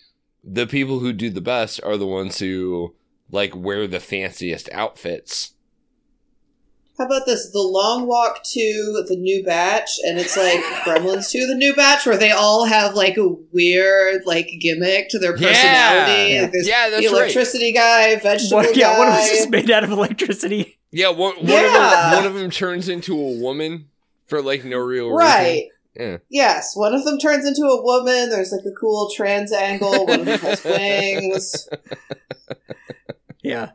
the 0.43 0.67
people 0.67 0.99
who 1.01 1.13
do 1.13 1.29
the 1.29 1.43
best 1.43 1.79
are 1.83 1.99
the 1.99 2.07
ones 2.07 2.39
who 2.39 2.95
like 3.31 3.55
wear 3.55 3.87
the 3.87 4.01
fanciest 4.01 4.71
outfits. 4.73 5.53
How 6.97 7.07
about 7.07 7.27
this? 7.27 7.51
The 7.51 7.59
long 7.61 8.07
walk 8.07 8.45
to 8.45 9.05
the 9.09 9.17
new 9.17 9.43
batch, 9.43 9.99
and 10.05 10.17
it's 10.19 10.37
like 10.37 10.61
Gremlins 10.85 11.31
to 11.33 11.45
the 11.47 11.55
new 11.57 11.75
batch, 11.75 12.07
where 12.07 12.17
they 12.17 12.31
all 12.31 12.67
have 12.67 12.95
like 12.95 13.17
a 13.17 13.29
weird 13.53 14.23
like 14.27 14.49
gimmick 14.61 15.09
to 15.09 15.19
their 15.19 15.33
personality. 15.33 16.33
Yeah. 16.35 16.43
Like, 16.43 16.53
there's 16.53 16.69
Yeah, 16.69 16.91
that's 16.91 17.03
the 17.07 17.09
right. 17.13 17.23
electricity 17.23 17.73
guy, 17.73 18.15
vegetable 18.17 18.59
What, 18.59 18.77
yeah, 18.77 18.93
guy. 18.93 18.99
one 18.99 19.09
of 19.09 19.15
them's 19.15 19.29
is 19.31 19.49
made 19.49 19.71
out 19.73 19.83
of 19.83 19.91
electricity. 19.91 20.79
Yeah, 20.93 21.09
one, 21.09 21.35
one 21.37 21.47
Yeah. 21.47 21.67
of 21.67 21.73
them 21.73 22.13
one 22.19 22.27
of 22.27 22.35
them 22.35 22.51
turns 22.53 22.89
into 22.89 23.15
a 23.19 23.39
woman 23.41 23.89
for 24.29 24.41
like 24.41 24.65
no 24.65 24.79
real 24.79 25.09
reason. 25.11 25.19
right. 25.19 25.65
Yeah. 25.97 26.17
Yes, 26.29 26.77
one 26.77 26.95
of 26.95 27.05
them 27.05 27.19
turns 27.19 27.45
into 27.47 27.63
a 27.63 27.83
woman. 27.83 28.29
There's 28.31 28.51
like 28.53 28.65
a 28.65 28.73
cool 28.73 29.11
trans 29.15 29.53
angle. 29.53 30.07
One 30.07 30.21
of 30.21 30.27
them 30.27 30.39
has 30.41 30.65
wings. 30.65 31.69
Yeah. 33.43 33.71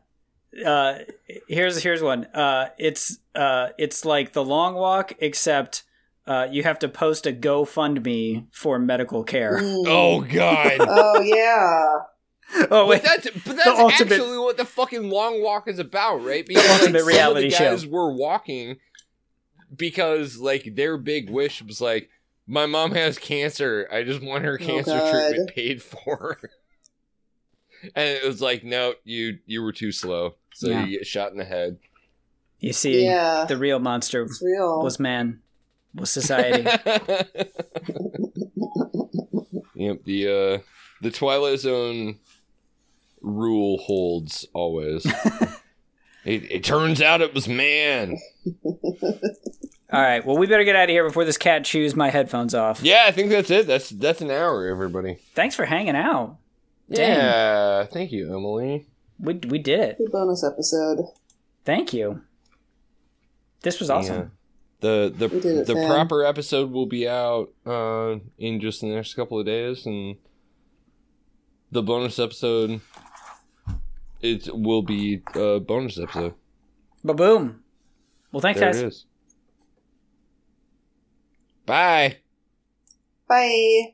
Uh, 0.65 0.99
here's 1.47 1.81
here's 1.81 2.01
one. 2.01 2.25
Uh, 2.25 2.69
it's 2.77 3.19
uh, 3.35 3.69
it's 3.77 4.05
like 4.05 4.33
the 4.33 4.43
long 4.43 4.75
walk, 4.75 5.13
except 5.19 5.83
uh, 6.27 6.47
you 6.51 6.63
have 6.63 6.79
to 6.79 6.89
post 6.89 7.25
a 7.25 7.31
GoFundMe 7.33 8.45
for 8.51 8.77
medical 8.79 9.23
care. 9.23 9.59
Mm. 9.59 9.83
Oh 9.87 10.21
god. 10.21 10.77
Oh 10.81 11.21
yeah. 11.21 11.97
Oh 12.51 12.67
But 12.69 12.87
wait, 12.87 13.03
that's 13.03 13.29
but 13.45 13.55
that's 13.57 13.67
ultimate- 13.79 14.11
actually 14.13 14.37
what 14.39 14.57
the 14.57 14.65
fucking 14.65 15.07
long 15.11 15.43
walk 15.43 15.67
is 15.67 15.77
about, 15.77 16.23
right? 16.25 16.43
Because 16.45 16.67
ultimate 16.81 17.05
like, 17.05 17.13
some 17.15 17.37
of 17.37 17.43
the 17.43 17.49
show. 17.51 17.69
guys 17.69 17.85
were 17.85 18.11
walking 18.11 18.77
because 19.75 20.37
like 20.37 20.75
their 20.75 20.97
big 20.97 21.29
wish 21.29 21.61
was 21.61 21.79
like, 21.79 22.09
my 22.47 22.65
mom 22.65 22.91
has 22.93 23.19
cancer. 23.19 23.87
I 23.91 24.03
just 24.03 24.23
want 24.23 24.45
her 24.45 24.57
Oh, 24.59 24.65
cancer 24.65 24.91
God. 24.97 25.11
treatment 25.11 25.49
paid 25.51 25.81
for. 25.83 26.39
and 27.95 28.07
it 28.09 28.25
was 28.25 28.41
like, 28.41 28.63
no, 28.63 28.93
you 29.03 29.39
you 29.45 29.61
were 29.61 29.71
too 29.71 29.91
slow, 29.91 30.35
so 30.53 30.69
Yeah. 30.69 30.85
you 30.85 30.97
get 30.99 31.07
shot 31.07 31.31
in 31.31 31.37
the 31.37 31.45
head. 31.45 31.77
you 32.59 32.73
see, 32.73 33.03
Yeah. 33.05 33.45
the 33.47 33.57
real 33.57 33.79
monster 33.79 34.27
real. 34.41 34.81
was 34.83 34.99
man, 34.99 35.41
was 35.95 36.09
society. 36.11 36.63
yep 39.75 40.03
the 40.03 40.27
uh 40.27 40.59
the 41.01 41.11
Twilight 41.11 41.59
Zone 41.59 42.19
rule 43.21 43.77
holds 43.77 44.45
always. 44.53 45.05
it, 46.25 46.51
it 46.51 46.63
turns 46.63 47.01
out 47.01 47.21
it 47.21 47.33
was 47.33 47.47
man. 47.47 48.17
All 49.91 49.99
right, 49.99 50.23
well, 50.23 50.37
we 50.37 50.45
better 50.45 50.63
get 50.63 50.75
out 50.75 50.83
of 50.83 50.89
here 50.89 51.03
before 51.03 51.25
this 51.25 51.37
cat 51.37 51.65
chews 51.65 51.95
my 51.95 52.11
headphones 52.11 52.53
off. 52.53 52.83
Yeah, 52.83 53.05
I 53.07 53.11
think 53.11 53.31
that's 53.31 53.49
it. 53.49 53.65
That's 53.65 53.89
that's 53.89 54.21
an 54.21 54.29
hour, 54.29 54.67
everybody. 54.67 55.17
Thanks 55.33 55.55
for 55.55 55.65
hanging 55.65 55.95
out. 55.95 56.37
Dang. 56.91 57.09
Yeah, 57.09 57.83
thank 57.85 58.11
you, 58.11 58.27
Emily. 58.33 58.87
We 59.19 59.33
we 59.47 59.59
did 59.59 59.79
it. 59.79 59.97
Good 59.97 60.11
bonus 60.11 60.43
episode. 60.43 61.05
Thank 61.65 61.93
you. 61.93 62.21
This 63.61 63.79
was 63.79 63.89
awesome. 63.89 64.15
Yeah. 64.15 64.25
The 64.81 65.13
the 65.15 65.25
it, 65.25 65.67
the 65.67 65.73
fam. 65.73 65.89
proper 65.89 66.23
episode 66.23 66.71
will 66.71 66.85
be 66.85 67.07
out 67.07 67.49
uh, 67.65 68.15
in 68.37 68.59
just 68.61 68.81
the 68.81 68.87
next 68.87 69.13
couple 69.13 69.39
of 69.39 69.45
days, 69.45 69.85
and 69.85 70.15
the 71.71 71.83
bonus 71.83 72.17
episode 72.17 72.81
it 74.21 74.49
will 74.53 74.81
be 74.81 75.21
a 75.35 75.59
bonus 75.59 75.99
episode. 75.99 76.33
Ba 77.03 77.13
boom. 77.13 77.63
Well, 78.31 78.41
thanks, 78.41 78.59
there 78.59 78.71
guys. 78.71 78.81
it 78.81 78.87
is. 78.87 79.05
Bye. 81.65 82.17
Bye. 83.27 83.93